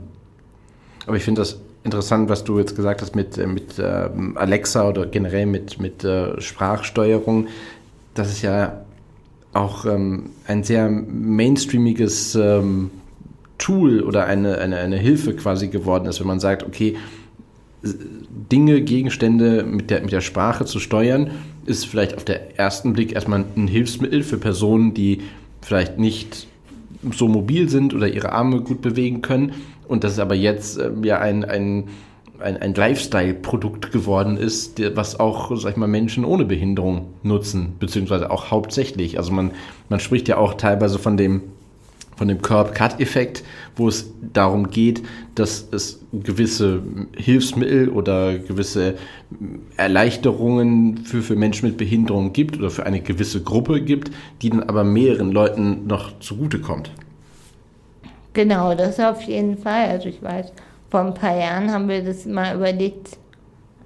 Aber 1.07 1.17
ich 1.17 1.23
finde 1.23 1.41
das 1.41 1.59
interessant, 1.83 2.29
was 2.29 2.43
du 2.43 2.59
jetzt 2.59 2.75
gesagt 2.75 3.01
hast 3.01 3.15
mit, 3.15 3.37
äh, 3.37 3.47
mit 3.47 3.79
äh, 3.79 4.09
Alexa 4.35 4.87
oder 4.87 5.05
generell 5.05 5.45
mit, 5.45 5.79
mit 5.79 6.03
äh, 6.03 6.39
Sprachsteuerung. 6.39 7.47
Das 8.13 8.29
ist 8.29 8.41
ja 8.41 8.81
auch 9.53 9.85
ähm, 9.85 10.31
ein 10.45 10.63
sehr 10.63 10.89
mainstreamiges 10.89 12.35
ähm, 12.35 12.91
Tool 13.57 14.01
oder 14.01 14.25
eine, 14.25 14.57
eine, 14.59 14.77
eine 14.77 14.97
Hilfe 14.97 15.35
quasi 15.35 15.67
geworden 15.69 16.05
ist, 16.05 16.19
wenn 16.19 16.27
man 16.27 16.39
sagt, 16.39 16.63
okay, 16.63 16.97
Dinge, 17.81 18.81
Gegenstände 18.81 19.63
mit 19.63 19.89
der, 19.89 20.01
mit 20.01 20.11
der 20.11 20.21
Sprache 20.21 20.65
zu 20.65 20.79
steuern, 20.79 21.31
ist 21.65 21.85
vielleicht 21.85 22.15
auf 22.15 22.25
den 22.25 22.37
ersten 22.55 22.93
Blick 22.93 23.13
erstmal 23.13 23.45
ein 23.55 23.67
Hilfsmittel 23.67 24.23
für 24.23 24.37
Personen, 24.37 24.93
die 24.93 25.21
vielleicht 25.61 25.97
nicht 25.97 26.47
so 27.11 27.27
mobil 27.27 27.69
sind 27.69 27.93
oder 27.93 28.07
ihre 28.07 28.31
Arme 28.33 28.61
gut 28.61 28.81
bewegen 28.81 29.21
können. 29.21 29.53
Und 29.87 30.03
das 30.03 30.13
ist 30.13 30.19
aber 30.19 30.35
jetzt 30.35 30.77
äh, 30.77 30.91
ja 31.03 31.19
ein, 31.19 31.45
ein, 31.45 31.85
ein, 32.39 32.57
ein 32.57 32.73
Lifestyle-Produkt 32.73 33.91
geworden 33.91 34.37
ist, 34.37 34.81
was 34.95 35.19
auch, 35.19 35.55
sag 35.57 35.71
ich 35.71 35.77
mal, 35.77 35.87
Menschen 35.87 36.25
ohne 36.25 36.45
Behinderung 36.45 37.07
nutzen, 37.23 37.73
beziehungsweise 37.79 38.29
auch 38.31 38.51
hauptsächlich. 38.51 39.17
Also 39.17 39.31
man, 39.31 39.51
man 39.89 39.99
spricht 39.99 40.27
ja 40.27 40.37
auch 40.37 40.55
teilweise 40.55 40.99
von 40.99 41.17
dem 41.17 41.43
von 42.19 42.27
dem 42.27 42.41
Curb-Cut-Effekt, 42.41 43.45
wo 43.77 43.87
es 43.87 44.13
darum 44.33 44.69
geht, 44.69 45.01
dass 45.35 45.65
es 45.71 46.01
gewisse 46.11 46.83
Hilfsmittel 47.15 47.87
oder 47.87 48.37
gewisse 48.37 48.95
Erleichterungen 49.77 50.97
für, 50.97 51.21
für 51.21 51.37
Menschen 51.37 51.69
mit 51.69 51.77
Behinderung 51.77 52.33
gibt 52.33 52.57
oder 52.57 52.71
für 52.71 52.85
eine 52.85 52.99
gewisse 52.99 53.41
Gruppe 53.41 53.81
gibt, 53.81 54.11
die 54.41 54.49
dann 54.49 54.63
aber 54.63 54.83
mehreren 54.83 55.31
Leuten 55.31 55.87
noch 55.87 56.19
zugutekommt. 56.19 56.91
Genau, 58.33 58.75
das 58.75 58.99
auf 58.99 59.21
jeden 59.21 59.57
Fall. 59.57 59.87
Also 59.87 60.09
ich 60.09 60.21
weiß, 60.21 60.51
vor 60.89 60.99
ein 60.99 61.13
paar 61.13 61.37
Jahren 61.37 61.71
haben 61.71 61.87
wir 61.87 62.03
das 62.03 62.25
mal 62.25 62.53
überlegt 62.53 63.17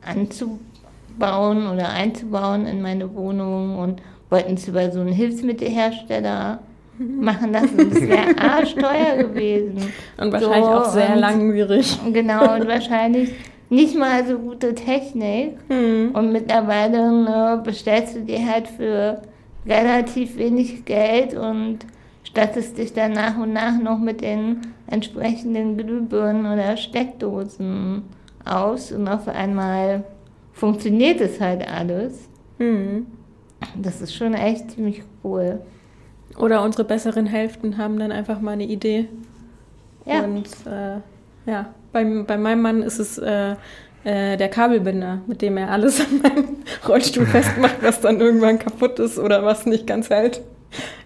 anzubauen 0.02 1.68
oder 1.68 1.90
einzubauen 1.90 2.66
in 2.66 2.82
meine 2.82 3.14
Wohnung 3.14 3.78
und 3.78 4.02
wollten 4.32 4.56
es 4.56 4.68
über 4.68 4.92
so 4.92 5.02
einen 5.02 5.14
Hilfsmittelhersteller 5.14 6.62
machen 6.98 7.52
lassen. 7.52 7.78
Das 7.78 8.02
wäre 8.02 8.38
arschteuer 8.38 9.18
gewesen. 9.18 9.92
Und 10.18 10.32
wahrscheinlich 10.32 10.66
so, 10.66 10.72
auch 10.72 10.86
sehr 10.86 11.16
langwierig. 11.16 12.00
Genau, 12.12 12.56
und 12.56 12.68
wahrscheinlich 12.68 13.34
nicht 13.70 13.98
mal 13.98 14.26
so 14.26 14.38
gute 14.38 14.76
Technik. 14.76 15.58
Mhm. 15.70 16.12
Und 16.14 16.32
mittlerweile 16.32 17.12
ne, 17.12 17.62
bestellst 17.64 18.16
du 18.16 18.22
dir 18.22 18.48
halt 18.48 18.68
für 18.68 19.22
relativ 19.66 20.38
wenig 20.38 20.86
Geld 20.86 21.34
und 21.34 21.80
stattest 22.24 22.78
dich 22.78 22.94
dann 22.94 23.14
nach 23.14 23.38
und 23.38 23.54
nach 23.54 23.80
noch 23.80 24.00
mit 24.00 24.22
den 24.22 24.62
entsprechenden 24.88 25.78
Glühbirnen 25.78 26.46
oder 26.46 26.78
Steckdosen 26.78 28.04
aus 28.46 28.92
und 28.92 29.08
auf 29.08 29.28
einmal 29.28 30.04
funktioniert 30.52 31.22
es 31.22 31.40
halt 31.40 31.68
alles. 31.68 32.30
Mhm. 32.60 33.08
Das 33.82 34.02
ist 34.02 34.14
schon 34.14 34.34
echt 34.34 34.72
ziemlich 34.72 35.04
cool. 35.24 35.62
Oder 36.38 36.64
unsere 36.64 36.84
besseren 36.84 37.26
Hälften 37.26 37.78
haben 37.78 38.00
dann 38.00 38.12
einfach 38.12 38.42
mal 38.42 38.52
eine 38.52 38.66
Idee. 38.66 39.08
Ja. 40.06 40.22
Und 40.22 40.48
äh, 40.66 41.00
ja, 41.50 41.74
bei, 41.92 42.04
bei 42.04 42.38
meinem 42.38 42.62
Mann 42.62 42.82
ist 42.82 43.00
es 43.00 43.18
äh, 43.18 43.56
äh, 44.04 44.36
der 44.38 44.50
Kabelbinder, 44.50 45.22
mit 45.28 45.42
dem 45.42 45.58
er 45.58 45.70
alles 45.70 46.00
an 46.06 46.22
meinem 46.22 46.58
Rollstuhl 46.88 47.26
festmacht, 47.26 47.78
was 47.82 48.02
dann 48.02 48.20
irgendwann 48.20 48.60
kaputt 48.60 49.00
ist 49.00 49.18
oder 49.18 49.46
was 49.46 49.66
nicht 49.66 49.88
ganz 49.88 50.10
hält. 50.10 50.42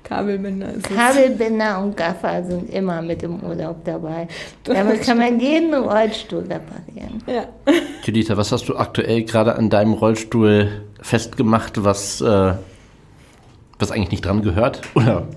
Kabelbinder 0.04 0.70
ist 0.70 0.90
es. 0.90 0.96
Kabelbinder 0.96 1.82
und 1.84 1.98
Gaffer 1.98 2.42
sind 2.44 2.70
immer 2.70 3.02
mit 3.02 3.22
im 3.24 3.44
Urlaub 3.44 3.84
dabei. 3.84 4.28
Damit 4.64 5.02
kann 5.06 5.18
man 5.18 5.40
jeden 5.40 5.74
Rollstuhl 5.74 6.40
reparieren. 6.40 7.22
Ja. 7.28 7.46
Juditha, 8.04 8.38
was 8.38 8.52
hast 8.54 8.70
du 8.70 8.78
aktuell 8.78 9.24
gerade 9.24 9.56
an 9.56 9.70
deinem 9.70 9.94
Rollstuhl 9.94 10.70
festgemacht, 11.02 11.84
was 11.84 12.22
äh, 12.22 12.54
was 13.80 13.92
eigentlich 13.92 14.12
nicht 14.12 14.26
dran 14.26 14.42
gehört? 14.42 14.82
Oder, 14.96 15.28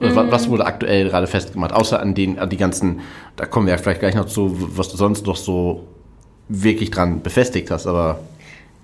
oder 0.00 0.24
mhm. 0.24 0.30
was 0.30 0.48
wurde 0.48 0.66
aktuell 0.66 1.08
gerade 1.08 1.26
festgemacht? 1.26 1.72
Außer 1.72 2.00
an, 2.00 2.14
den, 2.14 2.38
an 2.38 2.50
die 2.50 2.56
ganzen, 2.56 3.00
da 3.36 3.46
kommen 3.46 3.66
wir 3.66 3.74
ja 3.74 3.78
vielleicht 3.78 4.00
gleich 4.00 4.14
noch 4.14 4.26
zu, 4.26 4.76
was 4.76 4.88
du 4.88 4.96
sonst 4.96 5.26
noch 5.26 5.36
so 5.36 5.86
wirklich 6.48 6.90
dran 6.90 7.22
befestigt 7.22 7.70
hast, 7.70 7.86
aber. 7.86 8.20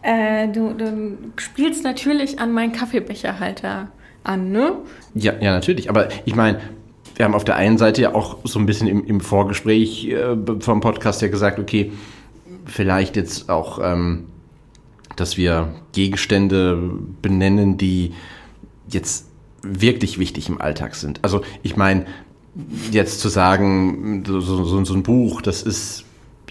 Äh, 0.03 0.49
du, 0.49 0.73
du 0.73 1.19
spielst 1.37 1.85
natürlich 1.85 2.39
an 2.39 2.53
meinen 2.53 2.73
Kaffeebecherhalter 2.73 3.89
an, 4.25 4.51
ne? 4.51 4.73
Ja, 5.15 5.35
ja, 5.41 5.53
natürlich. 5.53 5.91
Aber 5.91 6.09
ich 6.25 6.35
meine, 6.35 6.61
wir 7.17 7.25
haben 7.25 7.35
auf 7.35 7.45
der 7.45 7.57
einen 7.57 7.77
Seite 7.77 8.03
ja 8.03 8.15
auch 8.15 8.39
so 8.45 8.59
ein 8.59 8.67
bisschen 8.67 8.87
im, 8.87 9.05
im 9.05 9.21
Vorgespräch 9.21 10.09
äh, 10.09 10.37
vom 10.61 10.81
Podcast 10.81 11.21
ja 11.21 11.29
gesagt, 11.29 11.59
okay, 11.59 11.93
vielleicht 12.65 13.17
jetzt 13.17 13.51
auch, 13.51 13.79
ähm, 13.83 14.25
dass 15.17 15.37
wir 15.37 15.69
Gegenstände 15.93 16.79
benennen, 17.21 17.77
die 17.77 18.13
jetzt 18.91 19.27
wirklich 19.63 20.19
wichtig 20.19 20.49
im 20.49 20.61
Alltag 20.61 20.95
sind. 20.95 21.21
Also 21.23 21.43
ich 21.63 21.77
meine, 21.77 22.07
jetzt 22.91 23.21
zu 23.21 23.29
sagen, 23.29 24.25
so, 24.27 24.41
so, 24.41 24.85
so 24.85 24.95
ein 24.95 25.03
Buch, 25.03 25.43
das 25.43 25.63
ist, 25.63 26.05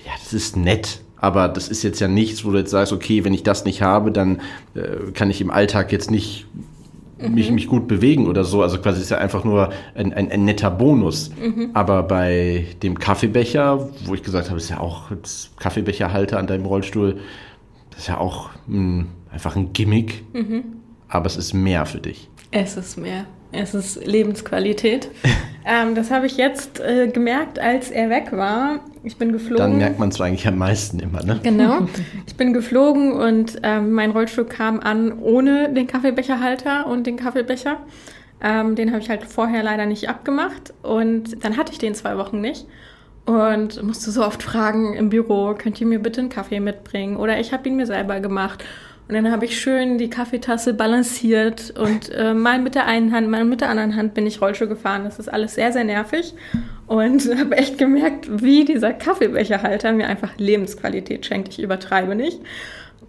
ja, 0.06 0.12
das 0.24 0.34
ist 0.34 0.56
nett, 0.56 1.02
aber 1.18 1.50
das 1.50 1.68
ist 1.68 1.84
jetzt 1.84 2.00
ja 2.00 2.08
nichts, 2.08 2.46
wo 2.46 2.52
du 2.52 2.60
jetzt 2.60 2.72
sagst, 2.72 2.94
okay, 2.94 3.24
wenn 3.24 3.34
ich 3.34 3.44
das 3.44 3.66
nicht 3.66 3.82
habe, 3.82 4.12
dann 4.12 4.42
äh, 4.76 5.12
kann 5.14 5.30
ich 5.30 5.42
im 5.42 5.52
Alltag 5.52 5.92
jetzt 5.92 6.10
nicht 6.10 6.48
mhm. 7.20 7.34
mich, 7.34 7.52
mich 7.52 7.68
gut 7.68 7.88
bewegen 7.88 8.28
oder 8.28 8.46
so. 8.46 8.62
Also 8.62 8.80
quasi 8.80 9.02
ist 9.02 9.12
ja 9.12 9.18
einfach 9.18 9.44
nur 9.44 9.72
ein, 9.96 10.14
ein, 10.14 10.32
ein 10.32 10.46
netter 10.46 10.72
Bonus. 10.72 11.32
Mhm. 11.32 11.72
Aber 11.74 12.04
bei 12.04 12.68
dem 12.82 12.98
Kaffeebecher, 12.98 13.90
wo 14.06 14.14
ich 14.14 14.24
gesagt 14.24 14.50
habe, 14.50 14.58
ist 14.58 14.70
ja 14.70 14.80
auch 14.80 15.12
Kaffeebecherhalter 15.58 16.40
an 16.40 16.48
deinem 16.48 16.66
Rollstuhl, 16.66 17.18
das 17.90 18.02
ist 18.02 18.08
ja 18.08 18.18
auch 18.18 18.52
mh, 18.68 19.06
einfach 19.32 19.58
ein 19.58 19.74
Gimmick. 19.74 20.24
Mhm 20.34 20.79
aber 21.10 21.26
es 21.26 21.38
ist 21.38 21.54
mehr 21.54 21.86
für 21.86 22.00
dich. 22.00 22.30
Es 22.52 22.78
ist 22.78 22.98
mehr. 22.98 23.26
Es 23.52 23.74
ist 23.74 24.06
Lebensqualität. 24.06 25.10
ähm, 25.66 25.96
das 25.96 26.12
habe 26.12 26.28
ich 26.28 26.38
jetzt 26.38 26.80
äh, 26.80 27.08
gemerkt, 27.08 27.60
als 27.60 27.90
er 27.90 28.10
weg 28.10 28.32
war. 28.32 28.80
Ich 29.04 29.18
bin 29.18 29.32
geflogen. 29.32 29.58
Dann 29.58 29.78
merkt 29.78 30.00
man 30.00 30.10
es 30.10 30.22
eigentlich 30.22 30.48
am 30.48 30.58
meisten 30.58 31.00
immer, 31.00 31.24
ne? 31.24 31.40
Genau. 31.44 31.88
Ich 32.28 32.36
bin 32.36 32.54
geflogen 32.54 33.12
und 33.12 33.60
ähm, 33.64 33.92
mein 33.92 34.12
Rollstuhl 34.12 34.46
kam 34.46 34.80
an 34.80 35.20
ohne 35.20 35.74
den 35.74 35.88
Kaffeebecherhalter 35.88 36.88
und 36.88 37.06
den 37.06 37.18
Kaffeebecher. 37.18 37.78
Ähm, 38.42 38.76
den 38.76 38.92
habe 38.92 39.02
ich 39.02 39.10
halt 39.10 39.26
vorher 39.26 39.64
leider 39.64 39.86
nicht 39.86 40.08
abgemacht 40.08 40.74
und 40.84 41.44
dann 41.44 41.58
hatte 41.58 41.74
ich 41.74 41.80
den 41.80 41.96
zwei 41.96 42.16
Wochen 42.16 42.40
nicht 42.40 42.66
und 43.30 43.84
musste 43.84 44.10
so 44.10 44.26
oft 44.26 44.42
fragen 44.42 44.96
im 44.96 45.10
Büro, 45.10 45.54
könnt 45.54 45.80
ihr 45.80 45.86
mir 45.86 46.00
bitte 46.00 46.22
einen 46.22 46.30
Kaffee 46.30 46.60
mitbringen? 46.60 47.18
Oder 47.18 47.40
ich 47.40 47.54
habe 47.54 47.68
ihn 47.70 47.76
mir 47.76 47.86
selber 47.86 48.20
gemacht. 48.22 48.64
Und 49.10 49.16
dann 49.16 49.32
habe 49.32 49.46
ich 49.46 49.60
schön 49.60 49.98
die 49.98 50.12
Kaffeetasse 50.12 50.76
balanciert 50.76 51.74
und 51.80 52.14
äh, 52.14 52.36
mal 52.36 52.60
mit 52.60 52.76
der 52.76 52.86
einen 52.86 53.12
Hand, 53.12 53.28
mal 53.28 53.44
mit 53.44 53.60
der 53.60 53.70
anderen 53.70 53.96
Hand 53.96 54.14
bin 54.14 54.28
ich 54.28 54.40
Rollschuh 54.40 54.68
gefahren. 54.68 55.04
Das 55.04 55.18
ist 55.18 55.28
alles 55.28 55.56
sehr, 55.56 55.74
sehr 55.74 55.84
nervig 55.84 56.36
und 56.86 57.28
habe 57.40 57.58
echt 57.58 57.80
gemerkt, 57.80 58.44
wie 58.44 58.66
dieser 58.66 58.94
Kaffeebecherhalter 58.94 59.94
mir 59.94 60.08
einfach 60.08 60.38
Lebensqualität 60.38 61.26
schenkt. 61.26 61.50
Ich 61.50 61.60
übertreibe 61.60 62.14
nicht 62.14 62.40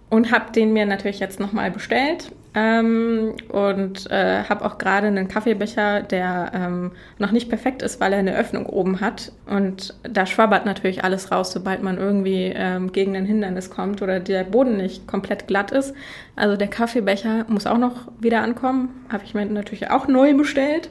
und 0.09 0.31
habe 0.31 0.51
den 0.51 0.73
mir 0.73 0.87
natürlich 0.87 1.19
jetzt 1.19 1.39
nochmal 1.39 1.69
bestellt 1.69 2.31
ähm, 2.53 3.33
und 3.49 4.11
äh, 4.11 4.43
habe 4.43 4.65
auch 4.65 4.77
gerade 4.77 5.07
einen 5.07 5.29
Kaffeebecher, 5.29 6.01
der 6.01 6.51
ähm, 6.53 6.91
noch 7.17 7.31
nicht 7.31 7.47
perfekt 7.47 7.81
ist, 7.81 8.01
weil 8.01 8.11
er 8.11 8.19
eine 8.19 8.35
Öffnung 8.35 8.65
oben 8.65 8.99
hat. 8.99 9.31
Und 9.45 9.95
da 10.03 10.25
schwabbert 10.25 10.65
natürlich 10.65 11.03
alles 11.03 11.31
raus, 11.31 11.53
sobald 11.53 11.81
man 11.81 11.97
irgendwie 11.97 12.51
ähm, 12.53 12.91
gegen 12.91 13.15
ein 13.15 13.25
Hindernis 13.25 13.69
kommt 13.69 14.01
oder 14.01 14.19
der 14.19 14.43
Boden 14.43 14.75
nicht 14.75 15.07
komplett 15.07 15.47
glatt 15.47 15.71
ist. 15.71 15.93
Also 16.35 16.57
der 16.57 16.67
Kaffeebecher 16.67 17.45
muss 17.47 17.67
auch 17.67 17.77
noch 17.77 18.11
wieder 18.19 18.41
ankommen. 18.41 19.05
Habe 19.09 19.23
ich 19.23 19.33
mir 19.33 19.45
natürlich 19.45 19.89
auch 19.89 20.07
neu 20.07 20.33
bestellt. 20.33 20.89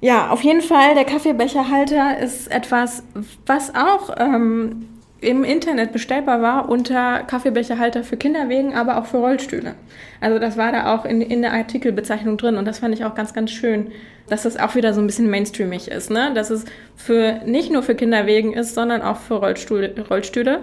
Ja, 0.00 0.30
auf 0.30 0.42
jeden 0.42 0.62
Fall, 0.62 0.94
der 0.94 1.04
Kaffeebecherhalter 1.04 2.18
ist 2.18 2.50
etwas, 2.50 3.02
was 3.46 3.74
auch 3.74 4.14
ähm, 4.18 4.88
im 5.24 5.44
Internet 5.44 5.92
bestellbar 5.92 6.42
war 6.42 6.68
unter 6.68 7.20
Kaffeebecherhalter 7.24 8.04
für 8.04 8.16
Kinderwegen, 8.16 8.74
aber 8.74 8.98
auch 8.98 9.06
für 9.06 9.18
Rollstühle. 9.18 9.74
Also 10.20 10.38
das 10.38 10.56
war 10.56 10.72
da 10.72 10.94
auch 10.94 11.04
in, 11.04 11.20
in 11.20 11.42
der 11.42 11.52
Artikelbezeichnung 11.52 12.36
drin 12.36 12.56
und 12.56 12.64
das 12.66 12.78
fand 12.78 12.94
ich 12.94 13.04
auch 13.04 13.14
ganz, 13.14 13.34
ganz 13.34 13.50
schön, 13.50 13.92
dass 14.28 14.42
das 14.42 14.58
auch 14.58 14.74
wieder 14.74 14.94
so 14.94 15.00
ein 15.00 15.06
bisschen 15.06 15.30
mainstreamig 15.30 15.88
ist, 15.88 16.10
ne? 16.10 16.32
dass 16.34 16.50
es 16.50 16.64
für 16.96 17.40
nicht 17.44 17.70
nur 17.70 17.82
für 17.82 17.94
Kinderwegen 17.94 18.52
ist, 18.52 18.74
sondern 18.74 19.02
auch 19.02 19.18
für 19.18 19.34
Rollstuhl, 19.34 19.94
Rollstühle. 20.08 20.60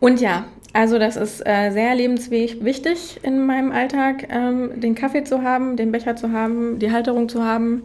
Und 0.00 0.20
ja, 0.20 0.44
also 0.72 0.98
das 0.98 1.16
ist 1.16 1.44
äh, 1.46 1.70
sehr 1.70 1.94
lebenswichtig 1.94 3.20
in 3.22 3.46
meinem 3.46 3.72
Alltag, 3.72 4.28
ähm, 4.30 4.80
den 4.80 4.94
Kaffee 4.94 5.24
zu 5.24 5.42
haben, 5.42 5.76
den 5.76 5.92
Becher 5.92 6.16
zu 6.16 6.32
haben, 6.32 6.78
die 6.78 6.92
Halterung 6.92 7.28
zu 7.28 7.44
haben. 7.44 7.82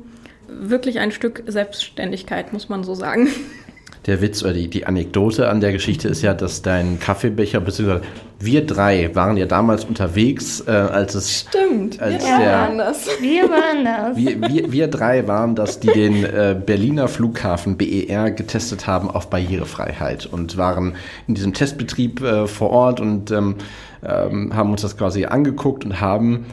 Wirklich 0.48 1.00
ein 1.00 1.12
Stück 1.12 1.44
Selbstständigkeit, 1.48 2.54
muss 2.54 2.70
man 2.70 2.84
so 2.84 2.94
sagen. 2.94 3.30
der 4.06 4.22
Witz 4.22 4.44
oder 4.44 4.54
die, 4.54 4.68
die 4.68 4.86
Anekdote 4.86 5.50
an 5.50 5.62
der 5.62 5.72
Geschichte 5.72 6.10
ist 6.10 6.22
ja, 6.22 6.34
dass 6.34 6.62
dein 6.62 7.00
Kaffeebecher, 7.00 7.62
beziehungsweise 7.62 8.04
wir 8.40 8.66
drei 8.66 9.16
waren 9.16 9.38
ja 9.38 9.46
damals 9.46 9.86
unterwegs, 9.86 10.62
äh, 10.68 10.72
als 10.72 11.16
es. 11.16 11.48
Stimmt, 11.50 12.02
als 12.02 12.24
wir 12.26 12.38
der, 12.38 12.52
waren 12.52 12.78
das. 12.78 13.08
Wir 13.22 13.44
waren 13.44 13.86
das. 13.86 14.18
Wir, 14.18 14.42
wir, 14.42 14.72
wir 14.72 14.88
drei 14.90 15.28
waren 15.28 15.56
das, 15.56 15.80
die 15.80 15.88
den 15.88 16.26
äh, 16.26 16.56
Berliner 16.66 17.08
Flughafen 17.08 17.78
BER 17.78 18.32
getestet 18.32 18.86
haben 18.88 19.10
auf 19.10 19.30
Barrierefreiheit 19.30 20.26
und 20.26 20.58
waren 20.58 20.96
in 21.28 21.36
diesem 21.36 21.54
Testbetrieb 21.54 22.22
äh, 22.22 22.48
vor 22.48 22.72
Ort 22.72 23.00
und 23.00 23.32
ähm, 23.32 23.56
ähm, 24.04 24.54
haben 24.54 24.72
uns 24.72 24.82
das 24.82 24.98
quasi 24.98 25.26
angeguckt 25.26 25.86
und 25.86 26.02
haben 26.02 26.46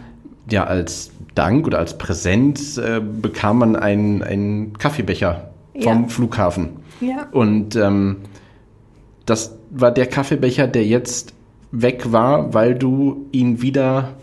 ja 0.48 0.64
als 0.64 1.10
Dank 1.34 1.66
oder 1.66 1.78
als 1.78 1.98
Präsent 1.98 2.60
äh, 2.78 3.00
bekam 3.00 3.58
man 3.58 3.74
einen, 3.76 4.22
einen 4.22 4.78
Kaffeebecher 4.78 5.50
vom 5.74 6.02
ja. 6.02 6.08
Flughafen. 6.08 6.80
Ja. 7.00 7.28
Und 7.32 7.76
ähm, 7.76 8.16
das 9.26 9.56
war 9.70 9.92
der 9.92 10.06
Kaffeebecher, 10.06 10.66
der 10.66 10.84
jetzt 10.84 11.34
weg 11.72 12.12
war, 12.12 12.52
weil 12.52 12.74
du 12.74 13.26
ihn 13.32 13.62
wieder 13.62 14.14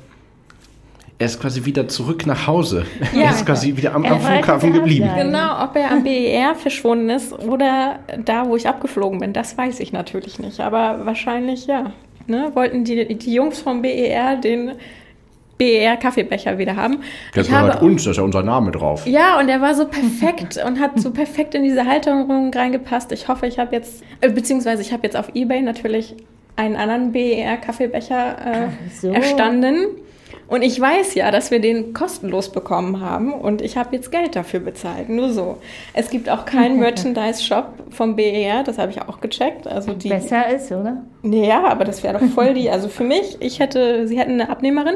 er 1.19 1.25
ist 1.25 1.41
quasi 1.41 1.65
wieder 1.65 1.87
zurück 1.87 2.27
nach 2.27 2.45
Hause. 2.45 2.85
Ja. 3.13 3.23
Er 3.23 3.31
ist 3.31 3.45
quasi 3.45 3.75
wieder 3.75 3.95
am, 3.95 4.05
am 4.05 4.19
Flughafen 4.19 4.73
geblieben. 4.73 5.09
Genau, 5.15 5.63
ob 5.63 5.75
er 5.75 5.91
am 5.91 6.03
BER 6.03 6.53
verschwunden 6.53 7.09
ist 7.09 7.33
oder 7.33 7.99
da, 8.23 8.47
wo 8.47 8.55
ich 8.55 8.67
abgeflogen 8.67 9.19
bin, 9.19 9.33
das 9.33 9.57
weiß 9.57 9.79
ich 9.79 9.91
natürlich 9.91 10.37
nicht. 10.37 10.59
Aber 10.59 11.05
wahrscheinlich 11.05 11.65
ja. 11.65 11.91
Ne? 12.27 12.51
Wollten 12.53 12.83
die, 12.83 13.17
die 13.17 13.33
Jungs 13.33 13.59
vom 13.59 13.81
BER 13.81 14.35
den 14.35 14.73
BER 15.57 15.97
Kaffeebecher 15.97 16.57
wieder 16.57 16.75
haben. 16.75 16.99
Das 17.33 17.47
ich 17.47 17.53
habe 17.53 17.67
gehört 17.67 17.83
uns, 17.83 18.03
da 18.03 18.11
ist 18.11 18.17
ja 18.17 18.23
unser 18.23 18.43
Name 18.43 18.71
drauf. 18.71 19.05
ja, 19.07 19.39
und 19.39 19.49
er 19.49 19.61
war 19.61 19.73
so 19.73 19.85
perfekt 19.87 20.59
und 20.65 20.79
hat 20.79 20.99
so 20.99 21.11
perfekt 21.11 21.55
in 21.55 21.63
diese 21.63 21.85
Halterung 21.85 22.53
reingepasst. 22.53 23.11
Ich 23.11 23.27
hoffe, 23.27 23.47
ich 23.47 23.59
habe 23.59 23.75
jetzt, 23.75 24.03
äh, 24.21 24.29
beziehungsweise 24.29 24.81
ich 24.81 24.93
habe 24.93 25.03
jetzt 25.03 25.17
auf 25.17 25.29
Ebay 25.33 25.61
natürlich 25.61 26.15
einen 26.55 26.75
anderen 26.75 27.11
BER 27.11 27.57
Kaffeebecher 27.57 28.37
äh, 28.45 28.67
so. 28.99 29.11
erstanden. 29.11 29.87
Und 30.47 30.61
ich 30.61 30.79
weiß 30.79 31.15
ja, 31.15 31.29
dass 31.29 31.51
wir 31.51 31.59
den 31.59 31.93
kostenlos 31.93 32.51
bekommen 32.51 33.01
haben 33.01 33.33
und 33.33 33.61
ich 33.61 33.75
habe 33.75 33.95
jetzt 33.95 34.11
Geld 34.11 34.35
dafür 34.35 34.61
bezahlt. 34.61 35.09
Nur 35.09 35.31
so. 35.33 35.57
Es 35.93 36.09
gibt 36.09 36.29
auch 36.29 36.45
keinen 36.45 36.79
Merchandise-Shop 36.79 37.73
vom 37.89 38.15
BER, 38.15 38.63
das 38.63 38.77
habe 38.77 38.91
ich 38.91 39.01
auch 39.01 39.19
gecheckt. 39.19 39.67
Also 39.67 39.93
die, 39.93 40.07
Besser 40.07 40.47
ist, 40.49 40.71
oder? 40.71 41.03
ja, 41.23 41.65
aber 41.65 41.83
das 41.83 42.01
wäre 42.01 42.17
doch 42.17 42.25
voll 42.27 42.53
die. 42.53 42.69
Also 42.69 42.87
für 42.87 43.03
mich, 43.03 43.37
ich 43.41 43.59
hätte, 43.59 44.07
sie 44.07 44.17
hätten 44.17 44.33
eine 44.33 44.49
Abnehmerin. 44.49 44.95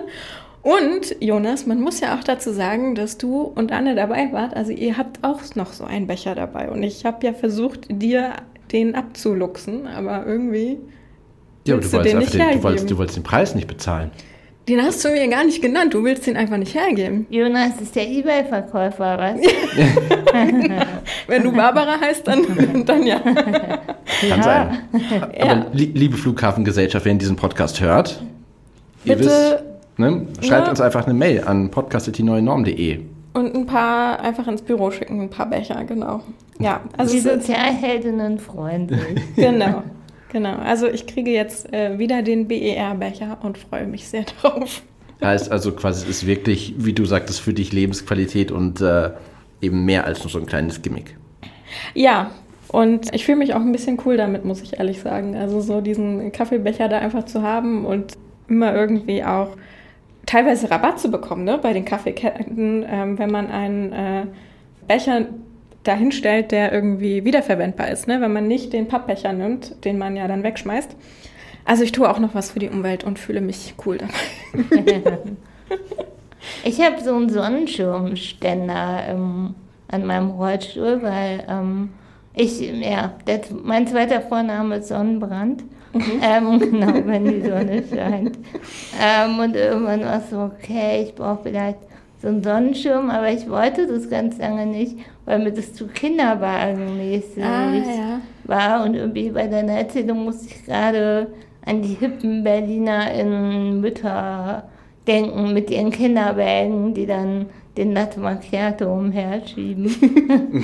Und 0.64 1.16
Jonas, 1.20 1.66
man 1.66 1.82
muss 1.82 2.00
ja 2.02 2.16
auch 2.18 2.24
dazu 2.24 2.52
sagen, 2.54 2.94
dass 2.94 3.18
du 3.18 3.42
und 3.42 3.72
Anne 3.72 3.96
dabei 3.96 4.32
wart. 4.32 4.56
Also 4.56 4.72
ihr 4.72 4.98
habt 4.98 5.24
auch 5.24 5.40
noch 5.56 5.74
so 5.74 5.84
einen 5.86 6.06
Becher 6.08 6.36
dabei. 6.36 6.70
Und 6.70 6.84
ich 6.84 7.04
habe 7.04 7.26
ja 7.26 7.34
versucht, 7.34 7.88
dir 7.90 8.34
den 8.72 8.94
abzuluxen, 8.96 9.88
aber 9.88 10.26
irgendwie. 10.26 10.78
Ja, 11.66 11.76
aber 11.76 11.82
du 11.84 11.88
du 11.88 11.94
wolltest, 11.94 12.14
den 12.14 12.20
nicht 12.20 12.34
den, 12.34 12.38
du, 12.40 12.44
hergeben. 12.44 12.64
wolltest, 12.64 12.92
du 12.92 12.98
wolltest 12.98 13.18
den 13.18 13.24
Preis 13.24 13.56
nicht 13.56 13.68
bezahlen. 13.68 14.12
Den 14.70 14.80
hast 14.84 15.04
du 15.04 15.10
mir 15.10 15.28
gar 15.28 15.44
nicht 15.44 15.62
genannt. 15.64 15.96
Du 15.96 16.04
willst 16.04 16.28
den 16.28 16.38
einfach 16.38 16.58
nicht 16.58 16.76
hergeben. 16.76 17.26
Jonas 17.32 17.82
ist 17.82 17.96
der 17.96 18.08
Ebay-Verkäufer, 18.08 19.18
was? 19.18 19.40
Wenn 21.28 21.44
du 21.44 21.52
Barbara 21.52 22.00
heißt, 22.00 22.28
dann, 22.28 22.84
dann 22.86 23.06
ja. 23.06 23.20
Kann 23.20 24.44
sein. 24.44 24.78
Aber 25.40 25.66
li 25.74 25.86
liebe 25.96 26.16
Flughafengesellschaft, 26.18 27.06
wenn 27.06 27.16
ihr 27.16 27.20
diesen 27.20 27.36
Podcast 27.36 27.82
hört, 27.82 28.22
ihr 29.04 29.16
Bitte- 29.16 29.30
wisst, 29.30 29.64
ne, 30.02 30.28
schreibt 30.42 30.66
Ja. 30.66 30.70
uns 30.72 30.82
einfach 30.82 31.06
eine 31.06 31.14
Mail 31.14 31.44
an 31.46 31.70
podcast.die-neue-norm.de. 31.72 33.00
Und 33.34 33.56
ein 33.56 33.66
paar 33.66 34.20
einfach 34.20 34.48
ins 34.48 34.62
Büro 34.62 34.92
schicken, 34.92 35.22
ein 35.22 35.30
paar 35.30 35.50
Becher, 35.50 35.84
genau. 35.86 36.22
Ja, 36.60 36.82
also 36.98 37.14
Die 37.14 37.22
Sozialheldinnen 37.22 38.40
freuen 38.40 38.90
sich. 38.90 39.00
genau. 39.38 39.84
Genau. 40.34 40.56
Also 40.58 40.88
ich 40.88 41.08
kriege 41.08 41.32
jetzt 41.32 41.74
äh, 41.74 41.98
wieder 41.98 42.22
den 42.22 42.48
BER-Becher 42.48 43.38
und 43.44 43.58
freue 43.58 43.88
mich 43.88 44.08
sehr 44.08 44.24
drauf. 44.24 44.82
Heißt 45.24 45.52
also 45.52 45.72
quasi, 45.74 46.04
es 46.04 46.10
ist 46.10 46.28
wirklich, 46.28 46.74
wie 46.78 46.94
du 46.94 47.06
sagtest, 47.06 47.40
für 47.42 47.54
dich 47.54 47.72
Lebensqualität 47.74 48.52
und 48.52 48.82
äh, 48.82 49.12
eben 49.62 49.86
mehr 49.86 50.06
als 50.06 50.22
nur 50.24 50.30
so 50.30 50.40
ein 50.40 50.46
kleines 50.46 50.82
Gimmick. 50.82 51.16
Ja, 51.94 52.32
und 52.70 53.14
ich 53.14 53.26
fühle 53.26 53.38
mich 53.38 53.54
auch 53.54 53.60
ein 53.62 53.72
bisschen 53.72 54.00
cool 54.06 54.18
damit, 54.18 54.46
muss 54.46 54.62
ich 54.62 54.80
ehrlich 54.80 55.02
sagen. 55.02 55.36
Also 55.36 55.62
so 55.62 55.82
diesen 55.82 56.32
Kaffeebecher 56.32 56.88
da 56.90 57.00
einfach 57.00 57.26
zu 57.26 57.42
haben 57.44 57.86
und 57.86 58.18
immer 58.48 58.74
irgendwie 58.74 59.24
auch 59.24 59.50
teilweise 60.26 60.70
Rabatt 60.70 61.00
zu 61.00 61.10
bekommen, 61.10 61.44
ne, 61.44 61.58
bei 61.58 61.74
den 61.74 61.86
Kaffeeketten, 61.86 62.86
ähm, 62.88 63.20
wenn 63.20 63.32
man 63.32 63.50
einen 63.50 63.94
äh, 63.94 64.26
Becher 64.88 65.28
dahinstellt, 65.84 66.52
der 66.52 66.72
irgendwie 66.72 67.26
wiederverwendbar 67.26 67.90
ist, 67.90 68.08
ne, 68.08 68.22
wenn 68.22 68.34
man 68.34 68.48
nicht 68.48 68.74
den 68.74 68.88
Pappbecher 68.88 69.34
nimmt, 69.34 69.84
den 69.84 69.98
man 69.98 70.16
ja 70.16 70.28
dann 70.28 70.44
wegschmeißt. 70.44 70.96
Also 71.66 71.84
ich 71.84 71.92
tue 71.92 72.10
auch 72.10 72.20
noch 72.20 72.36
was 72.36 72.52
für 72.52 72.60
die 72.60 72.70
Umwelt 72.70 73.04
und 73.04 73.20
fühle 73.20 73.42
mich 73.42 73.76
cool 73.86 73.98
dabei. 73.98 75.20
Ich 76.64 76.82
habe 76.82 77.02
so 77.02 77.16
einen 77.16 77.30
Sonnenschirmständer 77.30 79.04
ähm, 79.10 79.56
an 79.88 80.06
meinem 80.06 80.32
Rollstuhl, 80.32 81.02
weil 81.02 81.44
ähm, 81.48 81.90
ich, 82.34 82.62
ja, 82.62 83.14
der, 83.28 83.42
mein 83.64 83.88
zweiter 83.88 84.22
Vorname 84.22 84.78
ist 84.78 84.88
Sonnenbrand. 84.88 85.64
Ähm, 85.94 86.60
genau, 86.60 86.94
wenn 87.06 87.26
die 87.26 87.42
Sonne 87.42 87.84
scheint. 87.90 88.38
Ähm, 89.02 89.40
und 89.40 89.56
irgendwann 89.56 90.02
war 90.06 90.18
es 90.20 90.30
so, 90.30 90.40
okay, 90.40 91.04
ich 91.04 91.16
brauche 91.16 91.40
vielleicht 91.44 91.80
so 92.22 92.28
einen 92.28 92.44
Sonnenschirm, 92.44 93.10
aber 93.10 93.32
ich 93.32 93.50
wollte 93.50 93.88
das 93.88 94.10
ganz 94.10 94.38
lange 94.38 94.66
nicht, 94.68 94.96
weil 95.26 95.40
mir 95.40 95.52
das 95.52 95.74
zu 95.74 95.88
kinderwagenmäßig 95.88 97.44
Ah, 97.44 97.72
ja. 97.74 98.22
war. 98.44 98.86
Und 98.86 98.94
irgendwie 98.96 99.30
bei 99.32 99.48
deiner 99.48 99.74
Erzählung 99.74 100.24
musste 100.24 100.48
ich 100.48 100.66
gerade 100.66 101.28
an 101.66 101.82
die 101.82 101.96
hippen 101.96 102.44
BerlinerInnen 102.44 103.82
Mütter 103.82 104.70
denken 105.08 105.54
mit 105.54 105.70
ihren 105.72 105.92
Kinderwägen, 105.92 106.94
die 106.94 107.06
dann 107.08 107.48
den 107.78 107.94
Latte 107.94 108.20
Macchiato 108.20 108.86
umherschieben. 108.94 110.64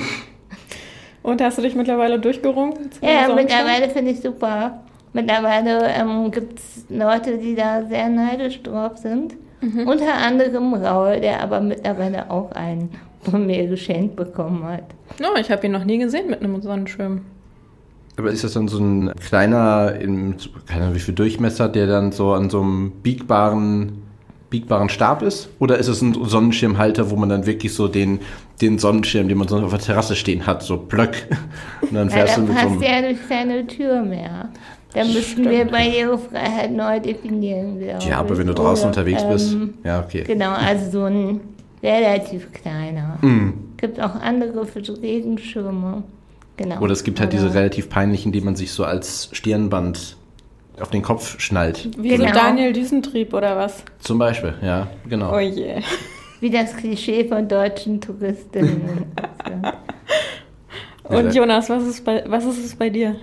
Und 1.22 1.42
hast 1.42 1.58
du 1.58 1.62
dich 1.62 1.74
mittlerweile 1.74 2.18
durchgerungen? 2.18 2.74
ja, 3.02 3.34
mittlerweile 3.34 3.88
finde 3.90 4.12
ich 4.12 4.20
super. 4.20 4.80
Mittlerweile 5.12 5.88
ähm, 5.88 6.30
gibt 6.30 6.58
es 6.58 6.84
Leute, 6.88 7.38
die 7.38 7.54
da 7.54 7.84
sehr 7.86 8.08
neidisch 8.08 8.62
drauf 8.62 8.98
sind. 8.98 9.34
Unter 9.86 10.14
anderem 10.14 10.72
Raul, 10.74 11.18
der 11.20 11.42
aber 11.42 11.60
mittlerweile 11.60 12.30
auch 12.30 12.52
einen 12.52 12.90
von 13.22 13.44
mir 13.44 13.66
geschenkt 13.66 14.14
bekommen 14.14 14.62
hat. 14.62 14.84
No, 15.20 15.28
ich 15.40 15.50
habe 15.50 15.66
ihn 15.66 15.72
noch 15.72 15.84
nie 15.84 15.98
gesehen 15.98 16.30
mit 16.30 16.40
einem 16.42 16.62
Sonnenschirm. 16.62 17.22
Aber 18.16 18.30
ist 18.30 18.44
das 18.44 18.52
dann 18.52 18.68
so 18.68 18.78
ein 18.78 19.12
kleiner, 19.20 19.94
in, 20.00 20.36
keine 20.66 20.82
Ahnung 20.84 20.94
wie 20.94 21.00
viel 21.00 21.14
Durchmesser, 21.14 21.68
der 21.68 21.88
dann 21.88 22.12
so 22.12 22.32
an 22.34 22.50
so 22.50 22.60
einem 22.60 22.92
biegbaren, 23.02 24.02
biegbaren 24.50 24.88
Stab 24.90 25.22
ist? 25.22 25.48
Oder 25.58 25.78
ist 25.78 25.88
es 25.88 26.02
ein 26.02 26.14
Sonnenschirmhalter, 26.14 27.10
wo 27.10 27.16
man 27.16 27.28
dann 27.28 27.44
wirklich 27.46 27.74
so 27.74 27.88
den, 27.88 28.20
den 28.60 28.78
Sonnenschirm, 28.78 29.26
den 29.28 29.38
man 29.38 29.48
so 29.48 29.56
auf 29.58 29.70
der 29.70 29.80
Terrasse 29.80 30.14
stehen 30.14 30.46
hat, 30.46 30.62
so 30.62 30.76
Blöck? 30.76 31.26
Und 31.80 31.94
dann 31.94 32.08
Ja, 32.10 32.14
fährst 32.14 32.36
da 32.36 32.40
du 32.42 32.46
mit 32.46 32.56
so 32.58 32.68
passt 32.68 32.72
einem... 32.74 32.82
ja 32.82 33.00
durch 33.02 33.28
keine 33.28 33.66
Tür 33.66 34.02
mehr. 34.02 34.50
Da 34.94 35.04
müssten 35.04 35.48
wir 35.48 35.66
Barrierefreiheit 35.66 36.72
neu 36.72 36.98
definieren, 36.98 37.78
Ja, 38.08 38.18
aber 38.18 38.38
wenn 38.38 38.46
du 38.46 38.54
draußen 38.54 38.88
Oder, 38.88 38.98
unterwegs 39.00 39.22
bist. 39.24 39.52
ähm, 39.52 39.74
Ja, 39.84 40.00
okay. 40.00 40.24
Genau, 40.26 40.52
also 40.52 40.90
so 40.90 41.04
ein 41.04 41.40
relativ 41.82 42.52
kleiner. 42.52 43.18
Mhm. 43.20 43.54
Gibt 43.76 44.00
auch 44.00 44.14
andere 44.16 44.64
für 44.66 44.82
so 44.84 44.94
Regenschirme. 44.94 46.02
Genau. 46.56 46.80
Oder 46.80 46.92
es 46.92 47.04
gibt 47.04 47.20
halt 47.20 47.32
diese 47.32 47.46
Aber- 47.46 47.54
relativ 47.54 47.88
peinlichen, 47.90 48.32
die 48.32 48.40
man 48.40 48.56
sich 48.56 48.72
so 48.72 48.84
als 48.84 49.28
Stirnband 49.32 50.16
auf 50.80 50.90
den 50.90 51.02
Kopf 51.02 51.38
schnallt. 51.38 51.88
Wie 51.98 52.10
so 52.16 52.22
Genau. 52.24 52.32
Daniel 52.32 52.72
Düsentrieb 52.72 53.34
oder 53.34 53.56
was? 53.56 53.84
Zum 54.00 54.18
Beispiel, 54.18 54.54
ja, 54.62 54.88
genau. 55.08 55.34
Oh 55.36 55.38
je. 55.38 55.82
Wie 56.40 56.50
das 56.50 56.74
Klischee 56.76 57.24
von 57.28 57.46
deutschen 57.46 58.00
Touristinnen. 58.00 59.04
Und 61.04 61.34
Jonas, 61.34 61.68
was 61.70 61.84
ist, 61.84 62.04
bei, 62.04 62.22
was 62.26 62.44
ist 62.44 62.64
es 62.64 62.76
bei 62.76 62.90
dir? 62.90 63.16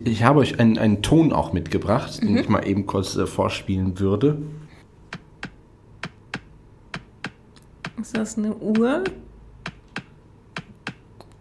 Ich 0.00 0.22
habe 0.22 0.40
euch 0.40 0.58
einen, 0.60 0.76
einen 0.78 1.02
Ton 1.02 1.32
auch 1.32 1.52
mitgebracht, 1.52 2.22
Mhm. 2.22 2.26
den 2.28 2.36
ich 2.38 2.48
mal 2.48 2.66
eben 2.66 2.86
kurz 2.86 3.16
äh, 3.16 3.26
vorspielen 3.26 3.98
würde. 3.98 4.38
Ist 8.00 8.16
das 8.16 8.36
eine 8.36 8.54
Uhr? 8.56 9.04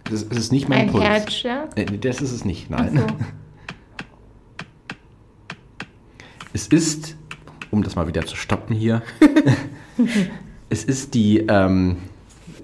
Das, 0.05 0.27
das 0.29 0.37
ist 0.37 0.51
nicht 0.51 0.69
mein 0.69 0.81
Ein 0.81 0.87
Puls. 0.91 1.03
Herzschlag. 1.03 1.75
Nee, 1.75 1.85
das 1.85 2.21
ist 2.21 2.31
es 2.31 2.45
nicht, 2.45 2.69
nein. 2.69 2.97
So. 2.97 3.05
Es 6.55 6.67
ist, 6.67 7.15
um 7.71 7.81
das 7.81 7.95
mal 7.95 8.05
wieder 8.07 8.27
zu 8.27 8.35
stoppen 8.35 8.75
hier, 8.75 9.01
es 10.69 10.83
ist 10.83 11.15
die, 11.15 11.39
ähm, 11.39 11.97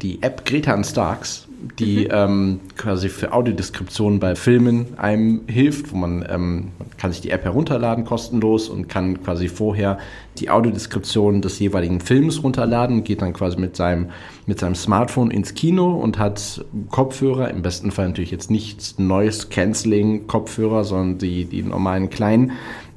die 0.01 0.21
App 0.21 0.45
Greta 0.45 0.73
and 0.73 0.85
Starks, 0.85 1.47
die 1.77 2.05
ähm, 2.05 2.59
quasi 2.77 3.09
für 3.09 3.33
Audiodeskription 3.33 4.19
bei 4.19 4.35
Filmen 4.35 4.97
einem 4.97 5.41
hilft, 5.47 5.91
wo 5.91 5.97
man, 5.97 6.25
ähm, 6.29 6.71
man 6.79 6.89
kann 6.97 7.11
sich 7.11 7.21
die 7.21 7.31
App 7.31 7.43
herunterladen 7.43 8.05
kostenlos 8.05 8.69
und 8.69 8.87
kann 8.87 9.21
quasi 9.23 9.49
vorher 9.49 9.99
die 10.37 10.49
Audiodeskription 10.49 11.41
des 11.41 11.59
jeweiligen 11.59 11.99
Films 11.99 12.43
runterladen, 12.43 13.03
geht 13.03 13.21
dann 13.21 13.33
quasi 13.33 13.57
mit 13.57 13.75
seinem, 13.75 14.09
mit 14.45 14.59
seinem 14.59 14.75
Smartphone 14.75 15.31
ins 15.31 15.53
Kino 15.53 15.91
und 15.91 16.17
hat 16.17 16.63
Kopfhörer, 16.89 17.51
im 17.51 17.61
besten 17.61 17.91
Fall 17.91 18.07
natürlich 18.07 18.31
jetzt 18.31 18.49
nicht 18.49 18.99
Noise 18.99 19.47
Cancelling 19.49 20.27
Kopfhörer, 20.27 20.85
sondern 20.85 21.17
die, 21.17 21.45
die 21.45 21.61
normalen 21.61 22.09
kleinen 22.09 22.53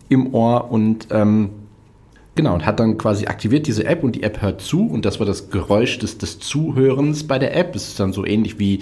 im 0.09 0.33
Ohr 0.35 0.71
und 0.71 1.09
ähm, 1.11 1.51
genau, 2.35 2.55
und 2.55 2.67
hat 2.67 2.81
dann 2.81 2.99
quasi 2.99 3.27
aktiviert 3.27 3.67
diese 3.67 3.85
App 3.85 4.03
und 4.05 4.15
die 4.15 4.23
App 4.23 4.43
hört 4.43 4.61
zu 4.61 4.87
und 4.87 5.05
das 5.05 5.19
war 5.19 5.27
das 5.27 5.51
Geräusch 5.51 5.99
des, 5.99 6.19
des 6.19 6.39
Zuhörens 6.39 7.25
bei 7.25 7.39
der 7.39 7.57
App. 7.57 7.75
Es 7.75 7.89
ist 7.89 8.01
dann 8.01 8.13
so 8.13 8.25
ähnlich 8.25 8.59
wie 8.59 8.81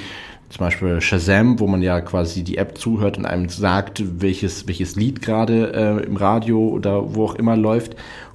zum 0.50 0.66
Beispiel 0.66 1.00
Shazam, 1.00 1.60
wo 1.60 1.68
man 1.68 1.80
ja 1.80 2.00
quasi 2.00 2.42
die 2.42 2.58
App 2.58 2.76
zuhört 2.76 3.16
und 3.18 3.24
einem 3.24 3.48
sagt, 3.48 4.02
welches, 4.20 4.66
welches 4.66 4.96
Lied 4.96 5.22
gerade 5.22 5.72
äh, 5.72 6.04
im 6.04 6.16
Radio 6.16 6.68
oder 6.68 7.14
wo 7.14 7.24
auch 7.24 7.36
immer 7.36 7.56
läuft. 7.56 7.94